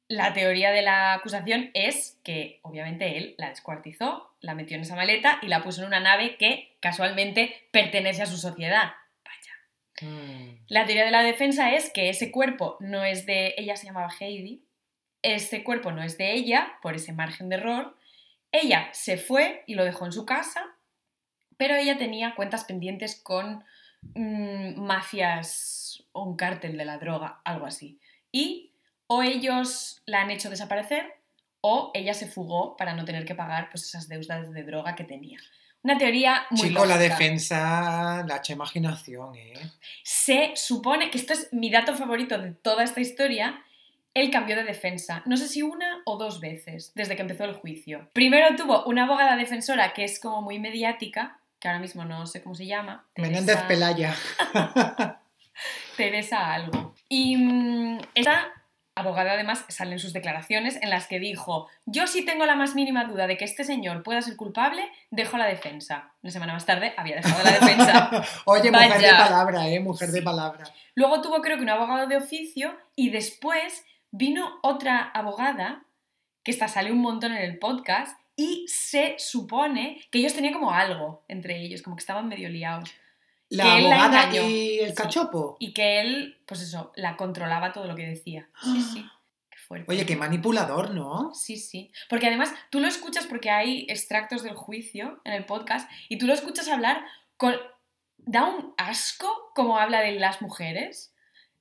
La 0.08 0.32
teoría 0.32 0.72
de 0.72 0.82
la 0.82 1.14
acusación 1.14 1.70
es 1.74 2.18
que, 2.24 2.58
obviamente, 2.62 3.16
él 3.16 3.36
la 3.38 3.50
descuartizó, 3.50 4.34
la 4.40 4.56
metió 4.56 4.76
en 4.76 4.82
esa 4.82 4.96
maleta 4.96 5.38
y 5.40 5.46
la 5.46 5.62
puso 5.62 5.82
en 5.82 5.86
una 5.86 6.00
nave 6.00 6.36
que 6.36 6.74
casualmente 6.80 7.68
pertenece 7.70 8.22
a 8.22 8.26
su 8.26 8.36
sociedad. 8.36 8.94
Vaya. 9.24 10.10
Mm. 10.10 10.64
La 10.66 10.86
teoría 10.86 11.04
de 11.04 11.12
la 11.12 11.22
defensa 11.22 11.72
es 11.72 11.90
que 11.92 12.08
ese 12.08 12.32
cuerpo 12.32 12.76
no 12.80 13.04
es 13.04 13.26
de. 13.26 13.54
Ella 13.56 13.76
se 13.76 13.86
llamaba 13.86 14.12
Heidi. 14.18 14.64
Ese 15.22 15.64
cuerpo 15.64 15.92
no 15.92 16.02
es 16.02 16.18
de 16.18 16.32
ella, 16.32 16.74
por 16.82 16.94
ese 16.94 17.12
margen 17.12 17.48
de 17.48 17.56
error. 17.56 17.96
Ella 18.50 18.88
se 18.92 19.16
fue 19.16 19.64
y 19.66 19.74
lo 19.74 19.84
dejó 19.84 20.04
en 20.04 20.12
su 20.12 20.26
casa, 20.26 20.66
pero 21.56 21.74
ella 21.74 21.96
tenía 21.96 22.34
cuentas 22.34 22.64
pendientes 22.64 23.20
con 23.22 23.64
mm, 24.14 24.80
mafias 24.80 26.04
o 26.12 26.24
un 26.24 26.36
cártel 26.36 26.76
de 26.76 26.84
la 26.84 26.98
droga, 26.98 27.40
algo 27.44 27.66
así. 27.66 28.00
Y 28.30 28.72
o 29.06 29.22
ellos 29.22 30.02
la 30.06 30.22
han 30.22 30.30
hecho 30.30 30.50
desaparecer 30.50 31.22
o 31.60 31.90
ella 31.94 32.12
se 32.12 32.26
fugó 32.26 32.76
para 32.76 32.94
no 32.94 33.04
tener 33.04 33.24
que 33.24 33.34
pagar 33.34 33.70
pues, 33.70 33.84
esas 33.84 34.08
deudas 34.08 34.52
de 34.52 34.64
droga 34.64 34.94
que 34.94 35.04
tenía. 35.04 35.38
Una 35.82 35.98
teoría 35.98 36.46
muy 36.50 36.68
Chico, 36.68 36.84
la 36.84 36.98
defensa, 36.98 38.24
la 38.26 38.40
imaginación, 38.48 39.34
¿eh? 39.34 39.54
Se 40.04 40.52
supone 40.54 41.10
que 41.10 41.18
esto 41.18 41.32
es 41.32 41.52
mi 41.52 41.70
dato 41.70 41.94
favorito 41.94 42.38
de 42.38 42.52
toda 42.52 42.84
esta 42.84 43.00
historia. 43.00 43.64
Él 44.14 44.30
cambió 44.30 44.56
de 44.56 44.64
defensa, 44.64 45.22
no 45.24 45.36
sé 45.36 45.48
si 45.48 45.62
una 45.62 46.02
o 46.04 46.18
dos 46.18 46.40
veces, 46.40 46.92
desde 46.94 47.16
que 47.16 47.22
empezó 47.22 47.44
el 47.44 47.54
juicio. 47.54 48.08
Primero 48.12 48.54
tuvo 48.56 48.84
una 48.84 49.04
abogada 49.04 49.36
defensora 49.36 49.92
que 49.94 50.04
es 50.04 50.20
como 50.20 50.42
muy 50.42 50.58
mediática, 50.58 51.38
que 51.58 51.68
ahora 51.68 51.80
mismo 51.80 52.04
no 52.04 52.26
sé 52.26 52.42
cómo 52.42 52.54
se 52.54 52.66
llama. 52.66 53.06
Menéndez 53.16 53.56
Teresa- 53.56 53.68
Pelaya. 53.68 54.14
Teresa 55.96 56.52
algo. 56.52 56.94
Y 57.08 57.36
mm, 57.36 57.98
esta 58.14 58.48
abogada 58.94 59.32
además 59.32 59.64
sale 59.68 59.92
en 59.92 59.98
sus 59.98 60.12
declaraciones 60.12 60.78
en 60.82 60.90
las 60.90 61.06
que 61.06 61.18
dijo, 61.18 61.68
yo 61.86 62.06
si 62.06 62.24
tengo 62.24 62.44
la 62.44 62.56
más 62.56 62.74
mínima 62.74 63.04
duda 63.04 63.26
de 63.26 63.36
que 63.38 63.44
este 63.46 63.64
señor 63.64 64.02
pueda 64.02 64.20
ser 64.20 64.36
culpable, 64.36 64.82
dejo 65.10 65.38
la 65.38 65.46
defensa. 65.46 66.12
Una 66.22 66.30
semana 66.32 66.52
más 66.52 66.66
tarde 66.66 66.92
había 66.96 67.16
dejado 67.16 67.42
la 67.44 67.50
defensa. 67.52 68.10
Oye, 68.44 68.70
mujer 68.70 69.00
de 69.00 69.08
palabra, 69.08 69.68
¿eh? 69.68 69.80
Mujer 69.80 70.10
de 70.10 70.22
palabra. 70.22 70.64
Luego 70.94 71.22
tuvo 71.22 71.40
creo 71.40 71.56
que 71.56 71.62
un 71.62 71.70
abogado 71.70 72.06
de 72.06 72.16
oficio 72.18 72.76
y 72.94 73.08
después 73.10 73.84
vino 74.12 74.58
otra 74.62 75.10
abogada, 75.12 75.84
que 76.44 76.52
esta 76.52 76.68
sale 76.68 76.92
un 76.92 77.00
montón 77.00 77.32
en 77.32 77.42
el 77.42 77.58
podcast, 77.58 78.16
y 78.36 78.66
se 78.68 79.16
supone 79.18 80.00
que 80.10 80.18
ellos 80.20 80.34
tenían 80.34 80.54
como 80.54 80.70
algo 80.72 81.24
entre 81.28 81.60
ellos, 81.60 81.82
como 81.82 81.96
que 81.96 82.00
estaban 82.00 82.28
medio 82.28 82.48
liados. 82.48 82.90
La 83.48 83.64
Que 83.64 83.78
él 83.78 83.90
la 83.90 84.04
abogada 84.04 84.34
y 84.48 84.78
el 84.78 84.88
Sí. 84.90 84.94
cachopo. 84.94 85.56
Y 85.58 85.74
que 85.74 86.00
él, 86.00 86.38
pues 86.46 86.62
eso, 86.62 86.92
la 86.96 87.16
controlaba 87.18 87.72
todo 87.72 87.86
lo 87.86 87.94
que 87.94 88.06
decía. 88.06 88.48
Sí, 88.62 88.80
sí. 88.80 89.04
Qué 89.50 89.58
fuerte. 89.58 89.92
Oye, 89.92 90.06
qué 90.06 90.16
manipulador, 90.16 90.94
¿no? 90.94 91.34
Sí, 91.34 91.58
sí. 91.58 91.92
Porque 92.08 92.26
además 92.28 92.54
tú 92.70 92.80
lo 92.80 92.88
escuchas 92.88 93.26
porque 93.26 93.50
hay 93.50 93.84
extractos 93.90 94.42
del 94.42 94.54
juicio 94.54 95.20
en 95.24 95.34
el 95.34 95.44
podcast 95.44 95.90
y 96.08 96.16
tú 96.16 96.26
lo 96.26 96.32
escuchas 96.32 96.68
hablar 96.68 97.04
con... 97.36 97.54
Da 98.16 98.44
un 98.46 98.72
asco 98.78 99.50
como 99.54 99.78
habla 99.78 100.00
de 100.00 100.12
las 100.12 100.40
mujeres. 100.40 101.11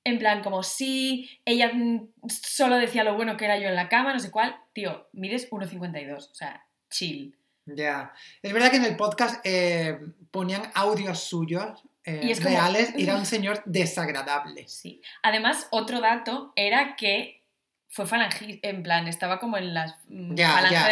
En 0.03 0.17
plan, 0.17 0.41
como 0.43 0.63
si 0.63 1.29
ella 1.45 1.71
mm, 1.73 2.09
solo 2.27 2.77
decía 2.77 3.03
lo 3.03 3.15
bueno 3.15 3.37
que 3.37 3.45
era 3.45 3.57
yo 3.57 3.67
en 3.69 3.75
la 3.75 3.89
cama, 3.89 4.13
no 4.13 4.19
sé 4.19 4.31
cuál. 4.31 4.55
Tío, 4.73 5.07
mides 5.13 5.49
1,52. 5.51 6.15
O 6.31 6.33
sea, 6.33 6.65
chill. 6.89 7.35
Ya. 7.65 8.11
Es 8.41 8.51
verdad 8.53 8.71
que 8.71 8.77
en 8.77 8.85
el 8.85 8.95
podcast 8.97 9.39
eh, 9.45 9.99
ponían 10.31 10.63
audios 10.73 11.19
suyos 11.19 11.83
eh, 12.03 12.21
Y 12.23 12.31
es 12.31 12.39
como- 12.39 12.49
reales 12.49 12.93
y 12.97 13.03
era 13.03 13.15
un 13.15 13.25
señor 13.27 13.61
desagradable. 13.65 14.67
Sí. 14.67 15.01
Además, 15.21 15.67
otro 15.69 16.01
dato 16.01 16.51
era 16.55 16.95
que 16.95 17.43
fue 17.87 18.07
falangista. 18.07 18.67
En 18.67 18.81
plan, 18.81 19.07
estaba 19.07 19.39
como 19.39 19.57
en 19.57 19.73
las 19.75 19.93
mm, 20.07 20.33
Ya, 20.35 20.53
falange 20.53 20.75
de 20.75 20.81
ya, 20.81 20.89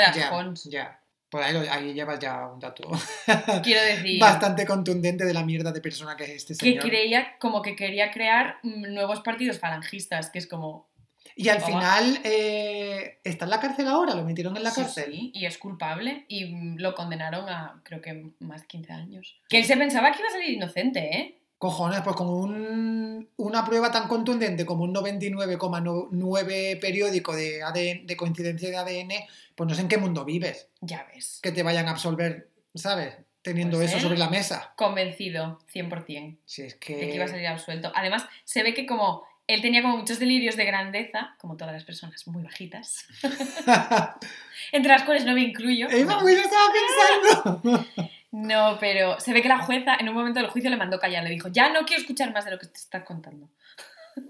las 0.51 0.63
ya. 0.65 1.01
Por 1.29 1.43
ahí, 1.43 1.53
lo- 1.53 1.71
ahí 1.71 1.93
llevas 1.93 2.17
ya 2.19 2.47
un 2.47 2.59
dato 2.59 2.89
Quiero 3.63 3.83
decir... 3.83 4.19
bastante 4.19 4.65
contundente 4.65 5.25
de 5.25 5.33
la 5.33 5.43
mierda 5.43 5.71
de 5.71 5.79
persona 5.81 6.15
que 6.17 6.23
es 6.23 6.29
este 6.49 6.53
que 6.55 6.71
señor. 6.71 6.83
creía 6.85 7.37
como 7.39 7.61
que 7.61 7.75
quería 7.75 8.11
crear 8.11 8.57
nuevos 8.63 9.19
partidos 9.21 9.59
falangistas, 9.59 10.29
que 10.31 10.39
es 10.39 10.47
como... 10.47 10.89
Y 11.35 11.47
al 11.49 11.61
final, 11.61 12.19
eh, 12.25 13.19
¿está 13.23 13.45
en 13.45 13.51
la 13.51 13.59
cárcel 13.61 13.87
ahora? 13.87 14.13
¿Lo 14.15 14.23
metieron 14.25 14.57
en 14.57 14.63
la 14.63 14.71
sí, 14.71 14.81
cárcel? 14.81 15.05
sí, 15.13 15.31
y 15.33 15.45
es 15.45 15.57
culpable 15.57 16.25
y 16.27 16.75
lo 16.77 16.95
condenaron 16.95 17.47
a 17.47 17.79
creo 17.83 18.01
que 18.01 18.31
más 18.39 18.61
de 18.61 18.67
15 18.67 18.91
años. 18.91 19.39
Que 19.47 19.59
él 19.59 19.65
se 19.65 19.77
pensaba 19.77 20.11
que 20.11 20.19
iba 20.19 20.27
a 20.27 20.31
salir 20.31 20.49
inocente, 20.49 20.99
¿eh? 20.99 21.35
Cojones, 21.57 22.01
pues 22.01 22.15
con 22.15 22.27
un- 22.29 23.29
una 23.37 23.63
prueba 23.65 23.89
tan 23.91 24.07
contundente 24.09 24.65
como 24.65 24.83
un 24.83 24.93
99,9 24.93 26.79
periódico 26.79 27.35
de, 27.35 27.61
ADN, 27.63 28.05
de 28.05 28.17
coincidencia 28.17 28.69
de 28.69 28.77
ADN, 28.77 29.11
pues 29.59 29.67
no 29.67 29.75
sé 29.75 29.81
en 29.81 29.89
qué 29.89 29.97
mundo 29.97 30.23
vives. 30.23 30.69
Ya 30.79 31.05
ves. 31.13 31.41
Que 31.43 31.51
te 31.51 31.63
vayan 31.63 31.89
a 31.89 31.91
absolver, 31.91 32.49
¿sabes? 32.75 33.17
Teniendo 33.41 33.77
Pues 33.77 33.91
eso 33.91 33.99
sobre 33.99 34.17
la 34.17 34.29
mesa. 34.29 34.71
Convencido, 34.77 35.59
100%, 35.73 36.37
Si 36.45 36.61
es 36.61 36.75
de 36.75 36.79
que 36.79 37.13
iba 37.13 37.25
a 37.25 37.27
salir 37.27 37.41
que... 37.41 37.47
absuelto. 37.49 37.91
Además, 37.93 38.25
se 38.45 38.63
ve 38.63 38.73
que 38.73 38.85
como 38.85 39.25
él 39.47 39.61
tenía 39.61 39.81
como 39.81 39.97
muchos 39.97 40.17
delirios 40.17 40.55
de 40.55 40.63
grandeza, 40.63 41.35
como 41.39 41.57
todas 41.57 41.73
las 41.73 41.83
personas 41.83 42.25
muy 42.25 42.41
bajitas, 42.41 43.05
entre 44.71 44.93
las 44.93 45.03
cuales 45.03 45.25
no 45.25 45.33
me 45.33 45.41
incluyo. 45.41 45.89
Eva, 45.89 46.13
no. 46.13 46.21
muy 46.21 46.35
lo 46.35 46.41
estaba 46.41 46.71
pensando. 46.71 47.85
No, 48.31 48.77
pero 48.79 49.19
se 49.19 49.33
ve 49.33 49.41
que 49.41 49.47
la 49.47 49.57
jueza 49.57 49.95
en 49.99 50.07
un 50.07 50.13
momento 50.13 50.39
del 50.39 50.51
juicio 50.51 50.69
le 50.69 50.77
mandó 50.77 50.99
callar, 50.99 51.23
le 51.23 51.31
dijo, 51.31 51.47
ya 51.47 51.73
no 51.73 51.83
quiero 51.83 52.01
escuchar 52.01 52.31
más 52.31 52.45
de 52.45 52.51
lo 52.51 52.59
que 52.59 52.67
te 52.67 52.77
estás 52.77 53.03
contando. 53.03 53.49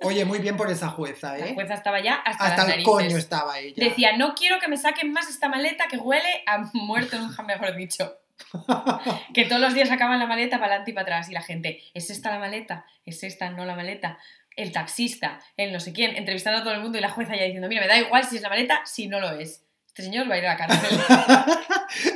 Oye, 0.02 0.26
muy 0.26 0.40
bien 0.40 0.58
por 0.58 0.70
esa 0.70 0.90
jueza, 0.90 1.38
La 1.38 1.48
¿eh? 1.48 1.54
jueza 1.54 1.74
estaba 1.74 2.00
ya 2.00 2.16
hasta, 2.16 2.46
Hasta 2.46 2.68
las 2.68 2.78
el 2.78 2.84
coño 2.84 3.18
estaba 3.18 3.60
ella. 3.60 3.76
Decía, 3.78 4.18
no 4.18 4.34
quiero 4.36 4.60
que 4.60 4.68
me 4.68 4.78
saquen 4.78 5.12
más 5.12 5.30
esta 5.30 5.50
maleta 5.50 5.88
que 5.90 5.98
huele 5.98 6.44
a 6.46 6.70
muerto 6.74 7.20
nunca 7.20 7.44
mejor 7.44 7.76
dicho. 7.76 8.18
que 9.34 9.46
todos 9.46 9.62
los 9.62 9.74
días 9.74 9.90
sacaban 9.90 10.20
la 10.20 10.26
maleta 10.26 10.58
para 10.58 10.68
adelante 10.68 10.92
y 10.92 10.94
para 10.94 11.04
atrás 11.04 11.30
y 11.30 11.34
la 11.34 11.42
gente, 11.42 11.82
¿es 11.94 12.10
esta 12.10 12.32
la 12.32 12.40
maleta? 12.40 12.86
¿Es 13.06 13.24
esta 13.24 13.50
no 13.50 13.66
la 13.66 13.76
maleta? 13.76 14.18
El 14.56 14.72
taxista, 14.72 15.40
el 15.58 15.72
no 15.72 15.80
sé 15.80 15.94
quién, 15.94 16.16
entrevistando 16.16 16.60
a 16.60 16.64
todo 16.64 16.74
el 16.74 16.82
mundo 16.82 16.98
y 16.98 17.02
la 17.02 17.10
jueza 17.10 17.36
ya 17.36 17.44
diciendo, 17.44 17.68
mira, 17.68 17.82
me 17.82 17.88
da 17.88 17.98
igual 17.98 18.26
si 18.26 18.38
es 18.38 18.42
la 18.42 18.50
maleta, 18.50 18.82
si 18.86 19.08
no 19.08 19.20
lo 19.20 19.32
es. 19.32 19.66
Este 19.88 20.04
señor 20.04 20.30
va 20.30 20.36
a 20.36 20.38
ir 20.38 20.46
a 20.46 20.54
la 20.54 20.58
cárcel. 20.58 21.00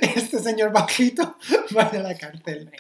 este 0.16 0.40
señor 0.40 0.72
bajito 0.72 1.38
va 1.76 1.84
a 1.84 1.90
ir 1.94 2.00
a 2.00 2.04
la 2.04 2.18
cárcel. 2.18 2.72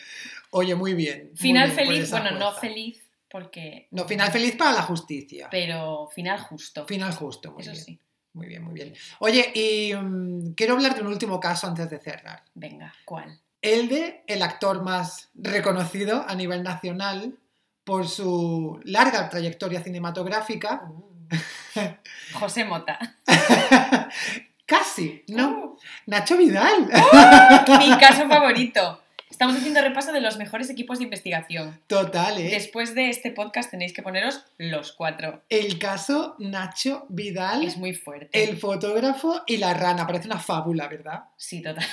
Oye, 0.51 0.75
muy 0.75 0.93
bien. 0.93 1.29
muy 1.29 1.37
Final 1.37 1.71
bien 1.71 1.75
feliz, 1.75 2.11
bueno, 2.11 2.31
no 2.31 2.53
feliz 2.53 3.02
porque... 3.33 3.87
No, 3.89 4.07
final 4.07 4.31
feliz 4.31 4.55
para 4.55 4.73
la 4.73 4.83
justicia. 4.83 5.47
Pero 5.49 6.07
final 6.13 6.39
justo. 6.39 6.85
Final 6.85 7.15
justo, 7.15 7.51
muy 7.51 7.63
Eso 7.63 7.71
bien. 7.71 7.83
sí. 7.83 7.99
Muy 8.33 8.45
bien, 8.45 8.63
muy 8.63 8.75
bien. 8.75 8.93
Oye, 9.17 9.51
y 9.55 9.91
mm, 9.91 10.53
quiero 10.53 10.75
hablar 10.75 10.93
de 10.93 11.01
un 11.01 11.07
último 11.07 11.39
caso 11.39 11.65
antes 11.65 11.89
de 11.89 11.97
cerrar. 11.97 12.43
Venga, 12.53 12.93
¿cuál? 13.05 13.39
El 13.59 13.89
de 13.89 14.23
el 14.27 14.43
actor 14.43 14.83
más 14.83 15.31
reconocido 15.33 16.23
a 16.27 16.35
nivel 16.35 16.61
nacional 16.61 17.33
por 17.83 18.07
su 18.07 18.79
larga 18.83 19.27
trayectoria 19.29 19.81
cinematográfica. 19.81 20.83
José 22.33 22.65
Mota. 22.65 22.99
Casi, 24.67 25.23
¿no? 25.29 25.49
Uh, 25.49 25.77
Nacho 26.05 26.37
Vidal. 26.37 26.87
mi 27.79 27.97
caso 27.97 28.27
favorito. 28.27 29.02
Estamos 29.43 29.59
haciendo 29.59 29.81
repaso 29.81 30.13
de 30.13 30.21
los 30.21 30.37
mejores 30.37 30.69
equipos 30.69 30.99
de 30.99 31.03
investigación. 31.03 31.77
Total, 31.87 32.39
¿eh? 32.39 32.51
Después 32.51 32.95
de 32.95 33.09
este 33.09 33.29
podcast 33.29 33.69
tenéis 33.69 33.91
que 33.91 34.01
poneros 34.01 34.41
los 34.57 34.93
cuatro. 34.93 35.43
El 35.49 35.79
caso 35.79 36.37
Nacho 36.39 37.05
Vidal, 37.09 37.65
Es 37.65 37.75
muy 37.75 37.93
fuerte. 37.93 38.41
el 38.41 38.55
fotógrafo 38.55 39.41
y 39.45 39.57
la 39.57 39.73
rana. 39.73 40.07
Parece 40.07 40.27
una 40.27 40.39
fábula, 40.39 40.87
¿verdad? 40.87 41.25
Sí, 41.35 41.61
total. 41.61 41.85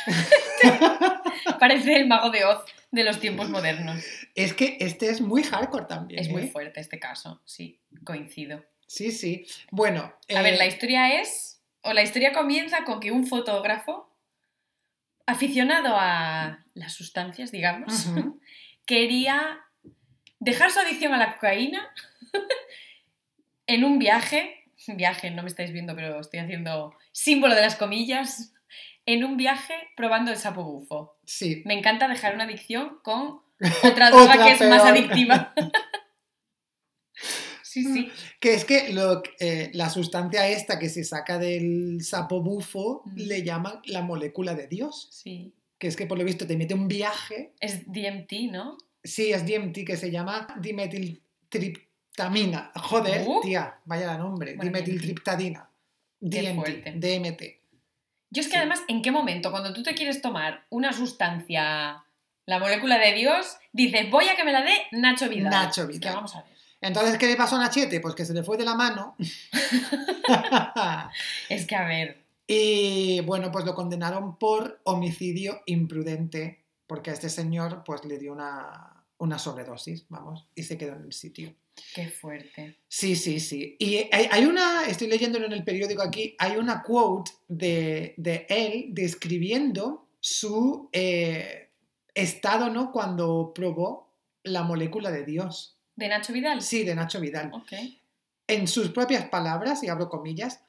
Parece 1.59 1.97
el 1.97 2.07
mago 2.07 2.31
de 2.31 2.45
Oz 2.45 2.65
de 2.93 3.03
los 3.03 3.19
tiempos 3.19 3.51
modernos. 3.51 4.01
Es 4.37 4.55
que 4.55 4.77
este 4.79 5.11
es 5.11 5.21
muy 5.21 5.43
hardcore 5.43 5.87
también. 5.87 6.21
Es 6.21 6.29
muy 6.29 6.43
¿eh? 6.43 6.51
fuerte 6.53 6.79
este 6.79 7.01
caso, 7.01 7.41
sí, 7.45 7.81
coincido. 8.05 8.65
Sí, 8.87 9.11
sí. 9.11 9.45
Bueno. 9.73 10.15
A 10.37 10.43
ver, 10.43 10.55
eh, 10.55 10.57
la 10.57 10.67
historia 10.67 11.21
es, 11.21 11.61
o 11.83 11.95
la 11.95 12.05
historia 12.05 12.33
comienza 12.33 12.85
con 12.85 13.01
que 13.01 13.11
un 13.11 13.27
fotógrafo 13.27 14.09
aficionado 15.31 15.97
a 15.97 16.65
las 16.75 16.93
sustancias, 16.93 17.53
digamos, 17.53 18.07
quería 18.87 19.61
dejar 20.39 20.71
su 20.71 20.81
adicción 20.81 21.15
a 21.15 21.19
la 21.19 21.35
cocaína 21.35 21.89
en 23.67 23.85
un 23.85 23.99
viaje, 23.99 24.65
viaje, 24.89 25.31
no 25.31 25.43
me 25.43 25.49
estáis 25.49 25.73
viendo, 25.73 25.95
pero 25.95 26.21
estoy 26.21 26.41
haciendo 26.41 26.95
símbolo 27.13 27.55
de 27.55 27.63
las 27.63 27.77
comillas, 27.77 28.53
en 29.07 29.25
un 29.25 29.37
viaje 29.37 29.75
probando 29.97 30.31
el 30.31 30.37
sapo 30.37 30.65
bufo. 30.65 31.17
Sí. 31.25 31.63
Me 31.65 31.75
encanta 31.75 32.09
dejar 32.09 32.35
una 32.35 32.45
adicción 32.45 32.99
con 33.03 33.41
otra 33.85 34.11
droga 34.11 34.35
Otra 34.35 34.45
que 34.45 34.53
es 34.53 34.69
más 34.69 34.83
adictiva. 34.83 35.55
Sí, 37.73 37.85
sí. 37.85 38.11
Que 38.41 38.55
es 38.55 38.65
que 38.65 38.93
lo, 38.93 39.23
eh, 39.39 39.71
la 39.75 39.91
sustancia 39.91 40.49
esta 40.49 40.79
que 40.79 40.89
se 40.89 41.05
saca 41.05 41.39
del 41.39 42.03
sapo 42.03 42.43
bufo 42.43 43.03
Mm. 43.07 43.17
le 43.17 43.43
llaman 43.43 43.81
la 43.85 44.03
molécula 44.03 44.55
de 44.55 44.67
Dios. 44.67 45.09
Sí. 45.11 45.53
Que 45.79 45.89
es 45.89 45.97
que 45.97 46.07
por 46.07 46.19
lo 46.19 46.25
visto 46.25 46.47
te 46.47 46.57
mete 46.57 46.75
un 46.75 46.89
viaje. 46.89 47.53
Es 47.61 47.85
DMT, 47.91 48.51
¿no? 48.53 48.77
Sí, 49.03 49.33
es 49.33 49.47
DMT, 49.47 49.85
que 49.87 49.97
se 49.97 50.11
llama 50.11 50.47
dimetiltriptamina. 50.61 52.71
Joder, 52.75 53.25
Uh. 53.27 53.41
tía, 53.41 53.79
vaya 53.85 54.17
nombre. 54.19 54.55
Bueno, 54.57 54.71
dimetiltriptadina. 54.73 55.69
DMT. 56.21 56.93
DMT. 56.97 57.61
Yo 58.31 58.43
es 58.43 58.47
que 58.47 58.53
Sí. 58.53 58.59
además, 58.59 58.83
¿en 58.89 59.03
qué 59.03 59.11
momento? 59.11 59.51
Cuando 59.51 59.73
tú 59.73 59.83
te 59.83 59.95
quieres 59.95 60.21
tomar 60.21 60.67
una 60.71 60.93
sustancia, 60.93 62.05
la 62.47 62.59
molécula 62.59 62.99
de 62.99 63.13
Dios, 63.15 63.57
dices, 63.73 64.11
voy 64.11 64.29
a 64.29 64.37
que 64.37 64.45
me 64.45 64.53
la 64.53 64.63
dé 64.63 64.73
Nacho 64.93 65.29
Vidal. 65.29 65.51
Nacho 65.51 65.83
Es 65.83 65.87
que 65.89 65.93
Vidal. 65.95 66.15
vamos 66.17 66.37
a 66.37 66.43
ver. 66.43 66.51
Entonces, 66.81 67.19
¿qué 67.19 67.27
le 67.27 67.37
pasó 67.37 67.57
a 67.57 67.59
Nachete? 67.59 68.01
Pues 68.01 68.15
que 68.15 68.25
se 68.25 68.35
le 68.35 68.43
fue 68.43 68.57
de 68.57 68.65
la 68.65 68.75
mano. 68.75 69.17
Es 71.49 71.67
que 71.67 71.77
a 71.77 71.87
ver. 71.87 72.23
y 72.47 73.21
bueno, 73.21 73.51
pues 73.51 73.65
lo 73.65 73.75
condenaron 73.75 74.39
por 74.39 74.81
homicidio 74.85 75.61
imprudente, 75.67 76.65
porque 76.87 77.11
a 77.11 77.15
este 77.15 77.29
señor 77.29 77.83
pues 77.85 78.05
le 78.05 78.19
dio 78.19 78.33
una, 78.33 79.05
una 79.19 79.39
sobredosis, 79.39 80.07
vamos, 80.09 80.47
y 80.55 80.63
se 80.63 80.79
quedó 80.79 80.97
en 80.97 81.03
el 81.03 81.13
sitio. 81.13 81.55
Qué 81.95 82.09
fuerte. 82.09 82.77
Sí, 82.89 83.17
sí, 83.17 83.41
sí. 83.41 83.77
Y 83.79 84.09
hay, 84.13 84.45
una, 84.45 84.87
estoy 84.87 85.09
leyéndolo 85.09 85.47
en 85.47 85.53
el 85.53 85.65
periódico 85.65 86.03
aquí, 86.03 86.35
hay 86.39 86.57
una 86.57 86.83
quote 86.83 87.33
de, 87.49 88.15
de 88.17 88.47
él 88.49 88.87
describiendo 88.91 90.07
su 90.21 90.89
eh, 90.93 91.71
estado, 92.15 92.71
¿no? 92.71 92.93
Cuando 92.93 93.53
probó 93.55 94.11
la 94.43 94.63
molécula 94.63 95.11
de 95.11 95.25
Dios. 95.25 95.77
¿De 96.01 96.09
Nacho 96.09 96.33
Vidal? 96.33 96.63
Sí, 96.63 96.83
de 96.83 96.95
Nacho 96.95 97.21
Vidal. 97.21 97.51
Ok. 97.53 97.73
En 98.47 98.67
sus 98.67 98.89
propias 98.89 99.27
palabras, 99.27 99.83
y 99.83 99.89
abro 99.89 100.09
comillas, 100.09 100.65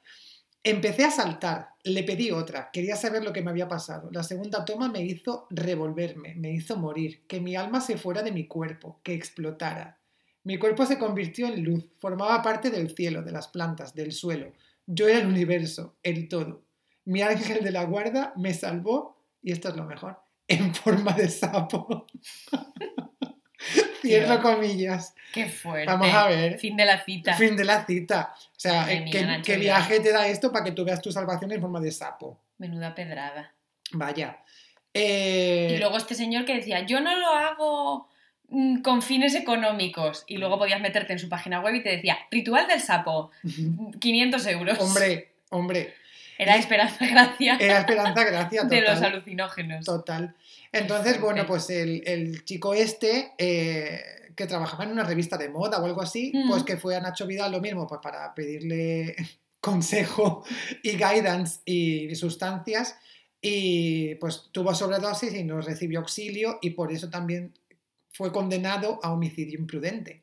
empecé 0.62 1.06
a 1.06 1.10
saltar, 1.10 1.70
le 1.84 2.02
pedí 2.02 2.30
otra, 2.30 2.68
quería 2.70 2.96
saber 2.96 3.24
lo 3.24 3.32
que 3.32 3.40
me 3.40 3.50
había 3.50 3.66
pasado. 3.66 4.10
La 4.12 4.24
segunda 4.24 4.66
toma 4.66 4.90
me 4.90 5.02
hizo 5.02 5.46
revolverme, 5.48 6.34
me 6.34 6.52
hizo 6.52 6.76
morir, 6.76 7.26
que 7.26 7.40
mi 7.40 7.56
alma 7.56 7.80
se 7.80 7.96
fuera 7.96 8.22
de 8.22 8.30
mi 8.30 8.46
cuerpo, 8.46 9.00
que 9.02 9.14
explotara. 9.14 9.98
Mi 10.44 10.58
cuerpo 10.58 10.84
se 10.84 10.98
convirtió 10.98 11.46
en 11.46 11.64
luz, 11.64 11.88
formaba 11.98 12.42
parte 12.42 12.68
del 12.68 12.94
cielo, 12.94 13.22
de 13.22 13.32
las 13.32 13.48
plantas, 13.48 13.94
del 13.94 14.12
suelo. 14.12 14.52
Yo 14.86 15.08
era 15.08 15.20
el 15.20 15.28
universo, 15.28 15.96
el 16.02 16.28
todo. 16.28 16.62
Mi 17.06 17.22
ángel 17.22 17.64
de 17.64 17.70
la 17.70 17.84
guarda 17.84 18.34
me 18.36 18.52
salvó, 18.52 19.16
y 19.40 19.52
esto 19.52 19.70
es 19.70 19.76
lo 19.76 19.84
mejor, 19.84 20.20
en 20.46 20.74
forma 20.74 21.14
de 21.14 21.30
sapo. 21.30 22.06
Cierro 24.02 24.42
comillas. 24.42 25.14
Qué 25.32 25.46
fuerte. 25.46 25.86
Vamos 25.86 26.12
a 26.12 26.26
ver. 26.28 26.58
Fin 26.58 26.76
de 26.76 26.84
la 26.84 27.02
cita. 27.04 27.34
Fin 27.34 27.56
de 27.56 27.64
la 27.64 27.84
cita. 27.86 28.34
O 28.36 28.60
sea, 28.60 28.82
Madre 28.82 28.94
eh, 28.96 29.00
mía, 29.00 29.36
¿qué, 29.36 29.52
qué 29.52 29.56
viaje 29.58 30.00
te 30.00 30.12
da 30.12 30.26
esto 30.28 30.52
para 30.52 30.64
que 30.64 30.72
tú 30.72 30.84
veas 30.84 31.00
tu 31.00 31.10
salvación 31.12 31.50
en 31.52 31.60
forma 31.60 31.80
de 31.80 31.90
sapo? 31.90 32.38
Menuda 32.58 32.94
pedrada. 32.94 33.52
Vaya. 33.92 34.38
Eh, 34.94 35.72
Y 35.74 35.78
luego 35.78 35.96
este 35.96 36.14
señor 36.14 36.44
que 36.44 36.54
decía, 36.54 36.84
yo 36.84 37.00
no 37.00 37.16
lo 37.16 37.28
hago 37.28 38.08
mm, 38.48 38.82
con 38.82 39.00
fines 39.02 39.34
económicos. 39.34 40.24
Y 40.26 40.36
luego 40.36 40.58
podías 40.58 40.80
meterte 40.80 41.14
en 41.14 41.18
su 41.18 41.28
página 41.28 41.60
web 41.60 41.74
y 41.76 41.82
te 41.82 41.90
decía, 41.90 42.18
ritual 42.30 42.66
del 42.68 42.80
sapo, 42.80 43.30
500 44.00 44.46
euros. 44.48 44.78
hombre, 44.80 45.32
hombre. 45.50 45.94
Era 46.42 46.56
Esperanza 46.56 47.06
Gracia 47.06 47.56
Era 47.60 47.78
Esperanza 47.80 48.24
Gracia, 48.24 48.64
de 48.68 48.80
los 48.80 48.94
total. 48.94 49.12
alucinógenos. 49.12 49.84
Total. 49.84 50.34
Entonces, 50.72 51.18
fuerte. 51.18 51.20
bueno, 51.20 51.46
pues 51.46 51.70
el, 51.70 52.02
el 52.06 52.44
chico 52.44 52.74
este, 52.74 53.32
eh, 53.38 54.00
que 54.34 54.46
trabajaba 54.46 54.84
en 54.84 54.92
una 54.92 55.04
revista 55.04 55.36
de 55.36 55.48
moda 55.48 55.78
o 55.80 55.84
algo 55.84 56.00
así, 56.02 56.32
Mm. 56.34 56.48
pues 56.48 56.62
que 56.64 56.76
fue 56.76 56.96
a 56.96 57.00
Nacho 57.00 57.26
Vidal 57.26 57.52
lo 57.52 57.60
mismo, 57.60 57.86
pues 57.86 58.00
para 58.02 58.34
pedirle 58.34 59.14
consejo 59.60 60.44
y 60.82 60.92
guidance 60.92 61.60
y 61.64 62.14
sustancias. 62.16 62.96
Y 63.44 64.14
pues 64.16 64.48
tuvo 64.52 64.72
sobredosis 64.74 65.34
y 65.34 65.42
no 65.44 65.60
recibió 65.60 65.98
auxilio 66.00 66.58
y 66.62 66.70
por 66.70 66.92
eso 66.92 67.10
también 67.10 67.52
fue 68.12 68.30
condenado 68.32 69.00
a 69.02 69.12
homicidio 69.12 69.58
imprudente. 69.58 70.22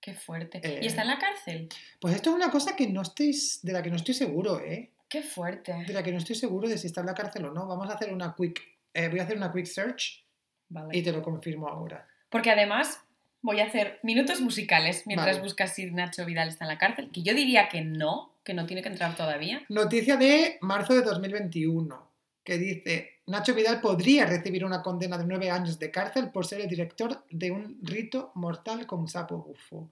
Qué 0.00 0.14
fuerte. 0.14 0.60
Eh. 0.62 0.78
¿Y 0.82 0.86
está 0.86 1.02
en 1.02 1.08
la 1.08 1.18
cárcel? 1.18 1.68
Pues 2.00 2.14
esto 2.14 2.30
es 2.30 2.36
una 2.36 2.50
cosa 2.50 2.76
que 2.76 2.86
no 2.86 3.02
estoy, 3.02 3.36
de 3.62 3.72
la 3.72 3.82
que 3.82 3.90
no 3.90 3.96
estoy 3.96 4.14
seguro, 4.14 4.60
¿eh? 4.60 4.90
Qué 5.10 5.22
fuerte. 5.22 5.74
De 5.86 5.92
la 5.92 6.02
que 6.02 6.12
no 6.12 6.18
estoy 6.18 6.36
seguro 6.36 6.68
de 6.68 6.78
si 6.78 6.86
está 6.86 7.00
en 7.00 7.08
la 7.08 7.14
cárcel 7.14 7.44
o 7.46 7.50
no. 7.52 7.66
Vamos 7.66 7.90
a 7.90 7.94
hacer 7.94 8.12
una 8.12 8.34
quick, 8.34 8.62
eh, 8.94 9.08
voy 9.08 9.18
a 9.18 9.24
hacer 9.24 9.36
una 9.36 9.52
quick 9.52 9.66
search 9.66 10.24
Vale. 10.68 10.96
y 10.96 11.02
te 11.02 11.12
lo 11.12 11.20
confirmo 11.20 11.68
ahora. 11.68 12.06
Porque 12.30 12.50
además 12.50 13.02
voy 13.42 13.60
a 13.60 13.66
hacer 13.66 13.98
minutos 14.04 14.40
musicales 14.40 15.06
mientras 15.06 15.36
Vale. 15.36 15.42
buscas 15.42 15.74
si 15.74 15.90
Nacho 15.90 16.24
Vidal 16.24 16.48
está 16.48 16.64
en 16.64 16.68
la 16.68 16.78
cárcel, 16.78 17.10
que 17.12 17.22
yo 17.22 17.34
diría 17.34 17.68
que 17.68 17.80
no, 17.80 18.36
que 18.44 18.54
no 18.54 18.66
tiene 18.66 18.82
que 18.82 18.88
entrar 18.88 19.16
todavía. 19.16 19.62
Noticia 19.68 20.16
de 20.16 20.58
marzo 20.60 20.94
de 20.94 21.02
2021 21.02 22.10
que 22.44 22.58
dice 22.58 23.20
Nacho 23.26 23.54
Vidal 23.54 23.80
podría 23.80 24.26
recibir 24.26 24.64
una 24.64 24.82
condena 24.82 25.18
de 25.18 25.26
nueve 25.26 25.50
años 25.50 25.78
de 25.78 25.90
cárcel 25.90 26.30
por 26.30 26.46
ser 26.46 26.60
el 26.60 26.68
director 26.68 27.24
de 27.30 27.50
un 27.50 27.78
rito 27.82 28.32
mortal 28.34 28.86
con 28.86 29.06
sapo 29.08 29.38
bufo. 29.38 29.90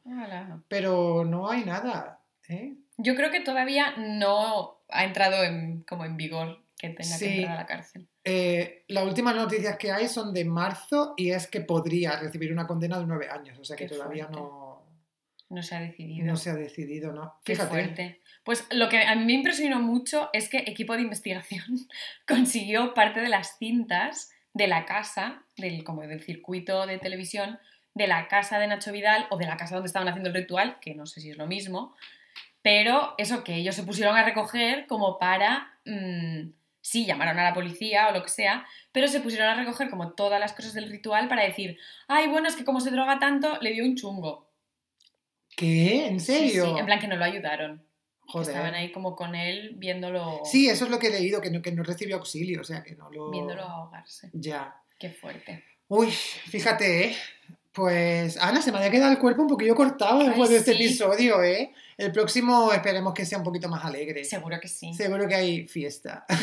Pero 0.69 1.25
no 1.25 1.51
hay 1.51 1.65
nada, 1.65 2.21
¿eh? 2.49 2.75
Yo 2.97 3.15
creo 3.15 3.31
que 3.31 3.41
todavía 3.41 3.95
no 3.97 4.78
ha 4.89 5.05
entrado 5.05 5.43
en, 5.45 5.83
como 5.83 6.05
en 6.05 6.17
vigor 6.17 6.63
que 6.79 6.91
tenga 6.91 7.17
Sí. 7.17 7.25
que 7.27 7.37
entrar 7.39 7.57
a 7.57 7.61
la 7.61 7.67
cárcel. 7.67 8.07
Eh, 8.25 8.85
las 8.89 9.05
últimas 9.05 9.35
noticias 9.35 9.77
que 9.79 9.91
hay 9.91 10.07
son 10.09 10.33
de 10.33 10.45
marzo 10.45 11.15
y 11.17 11.31
es 11.31 11.47
que 11.49 11.61
podría 11.61 12.19
recibir 12.21 12.53
una 12.53 12.67
condena 12.67 12.99
de 12.99 13.07
nueve 13.07 13.29
años, 13.31 13.59
o 13.59 13.65
sea 13.65 13.77
que 13.77 13.87
Qué 13.87 13.95
todavía 13.97 14.25
fuerte. 14.27 14.41
no, 14.41 14.87
No 15.51 15.63
se 15.63 15.75
ha 15.75 15.81
decidido. 15.81 16.27
no 16.27 16.37
se 16.37 16.51
ha 16.51 16.55
decidido, 16.55 17.13
¿no? 17.13 17.35
Qué 17.45 17.57
fuerte. 17.57 18.21
Pues 18.45 18.67
lo 18.71 18.89
que 18.89 19.03
a 19.03 19.15
mí 19.17 19.25
me 19.25 19.33
impresionó 19.33 19.81
mucho 19.81 20.31
es 20.33 20.49
que 20.49 20.59
equipo 20.67 20.95
de 20.95 21.03
investigación 21.03 21.65
consiguió 22.29 22.95
parte 22.95 23.21
de 23.21 23.29
las 23.29 23.59
cintas 23.59 24.31
de 24.55 24.67
la 24.69 24.85
casa, 24.85 25.43
del, 25.57 25.85
como 25.85 26.03
del 26.03 26.21
circuito 26.23 26.87
de 26.87 26.99
televisión, 26.99 27.59
de 27.95 28.07
la 28.07 28.29
casa 28.29 28.59
de 28.59 28.67
Nacho 28.69 28.93
Vidal 28.93 29.27
o 29.31 29.37
de 29.37 29.47
la 29.47 29.57
casa 29.57 29.75
donde 29.75 29.89
estaban 29.89 30.09
haciendo 30.09 30.29
el 30.29 30.35
ritual, 30.35 30.79
que 30.81 30.95
no 30.95 31.07
sé 31.07 31.21
si 31.21 31.31
es 31.31 31.37
lo 31.37 31.47
mismo, 31.47 31.95
pero 32.69 33.15
eso 33.17 33.45
que 33.45 33.57
ellos 33.57 33.75
se 33.75 33.83
pusieron 33.83 34.15
a 34.15 34.27
recoger 34.27 34.87
como 34.87 35.19
para, 35.19 35.81
mm, 35.87 36.51
sí, 36.83 37.07
llamaron 37.07 37.39
a 37.39 37.45
la 37.45 37.55
policía 37.55 38.09
o 38.09 38.13
lo 38.13 38.23
que 38.23 38.29
sea, 38.29 38.67
pero 38.93 39.09
se 39.09 39.21
pusieron 39.21 39.49
a 39.49 39.55
recoger 39.55 39.89
como 39.89 40.13
todas 40.13 40.39
las 40.39 40.53
cosas 40.53 40.75
del 40.75 40.91
ritual 40.91 41.29
para 41.29 41.45
decir, 41.45 41.79
ay, 42.09 42.29
bueno, 42.29 42.47
es 42.47 42.57
que 42.57 42.67
como 42.67 42.83
se 42.83 42.91
droga 42.91 43.19
tanto, 43.19 43.57
le 43.63 43.73
dio 43.73 43.87
un 43.87 43.97
chungo. 43.97 44.53
¿Qué? 45.57 46.09
¿En 46.09 46.21
serio? 46.21 46.67
sí, 46.67 46.79
en 46.79 46.85
plan 46.85 47.01
que 47.01 47.09
no 47.09 47.17
lo 47.17 47.25
ayudaron. 47.25 47.83
Joder. 48.21 48.49
Estaban 48.49 48.75
ahí 48.75 48.93
como 48.93 49.17
con 49.17 49.35
él 49.35 49.73
viéndolo, 49.77 50.43
Sí, 50.45 50.69
eso 50.69 50.85
es 50.85 50.91
lo 50.91 50.99
que 50.99 51.07
he 51.07 51.11
leído, 51.11 51.41
que 51.41 51.51
no, 51.51 51.63
que 51.63 51.73
no 51.73 51.83
recibió 51.83 52.17
auxilio, 52.17 52.61
o 52.61 52.65
sea 52.65 52.83
que 52.83 52.95
no 52.97 53.11
lo... 53.11 53.31
viéndolo 53.31 53.63
ahogarse. 53.63 54.29
Ya. 54.35 54.77
Qué 54.99 55.09
fuerte. 55.09 55.65
Uy, 55.87 56.11
fíjate, 56.11 57.07
¿eh? 57.07 57.17
Pues, 57.79 58.37
Ana, 58.39 58.61
se 58.61 58.73
me 58.73 58.79
había 58.79 58.91
quedado 58.91 59.13
el 59.13 59.19
cuerpo 59.19 59.43
un 59.43 59.49
poquillo 59.49 59.77
cortado 59.77 60.19
después 60.25 60.49
Ay, 60.49 60.55
de 60.55 60.59
este 60.59 60.75
sí. 60.75 60.83
episodio, 60.85 61.45
¿eh? 61.45 61.73
El 61.97 62.11
próximo 62.11 62.73
esperemos 62.73 63.15
que 63.15 63.25
sea 63.25 63.39
un 63.39 63.45
poquito 63.45 63.69
más 63.69 63.85
alegre. 63.85 64.25
Seguro 64.25 64.59
que 64.61 64.67
sí. 64.67 64.93
Seguro 64.95 65.29
que 65.29 65.37
hay 65.37 65.67
fiesta. 65.69 66.27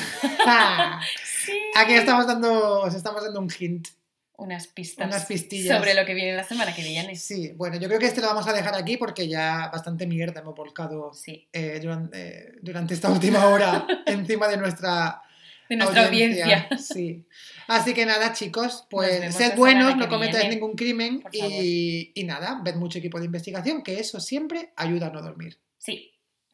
Sí. 1.45 1.51
Aquí 1.75 1.93
estamos 1.93 2.25
dando, 2.25 2.79
os 2.81 2.93
estamos 2.95 3.21
dando 3.21 3.39
un 3.41 3.49
hint. 3.59 3.89
Unas 4.37 4.67
pistas 4.67 5.07
Unas 5.07 5.25
pistillas. 5.25 5.77
sobre 5.77 5.93
lo 5.93 6.05
que 6.05 6.13
viene 6.13 6.35
la 6.35 6.43
semana 6.43 6.73
que 6.73 6.81
viene. 6.83 7.15
Sí, 7.15 7.53
bueno, 7.55 7.77
yo 7.77 7.87
creo 7.87 7.99
que 7.99 8.05
este 8.07 8.21
lo 8.21 8.27
vamos 8.27 8.47
a 8.47 8.53
dejar 8.53 8.75
aquí 8.75 8.97
porque 8.97 9.27
ya 9.27 9.69
bastante 9.71 10.07
mierda 10.07 10.41
hemos 10.41 10.55
volcado 10.55 11.13
Sí, 11.13 11.47
eh, 11.53 11.79
durante, 11.81 12.17
eh, 12.49 12.51
durante 12.61 12.93
esta 12.93 13.09
última 13.09 13.45
hora 13.47 13.85
encima 14.05 14.47
de 14.47 14.57
nuestra 14.57 15.21
de 15.69 15.75
nuestra 15.75 16.07
audiencia. 16.07 16.69
Sí. 16.77 17.25
Así 17.67 17.93
que 17.93 18.05
nada, 18.05 18.33
chicos, 18.33 18.85
pues 18.89 19.35
sed 19.35 19.55
buenos, 19.55 19.95
no 19.97 20.07
cometáis 20.07 20.49
ningún 20.49 20.75
crimen 20.75 21.23
y 21.31 22.23
nada, 22.25 22.61
ved 22.63 22.75
mucho 22.75 22.99
equipo 22.99 23.19
de 23.19 23.25
investigación, 23.25 23.83
que 23.83 23.99
eso 23.99 24.19
siempre 24.19 24.71
ayuda 24.75 25.07
a 25.07 25.09
no 25.11 25.21
dormir. 25.21 25.59
Sí. 25.77 26.11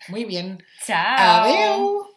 Muy 0.08 0.26
bien. 0.26 0.64
Chao. 0.86 1.44
Adiós. 1.44 2.11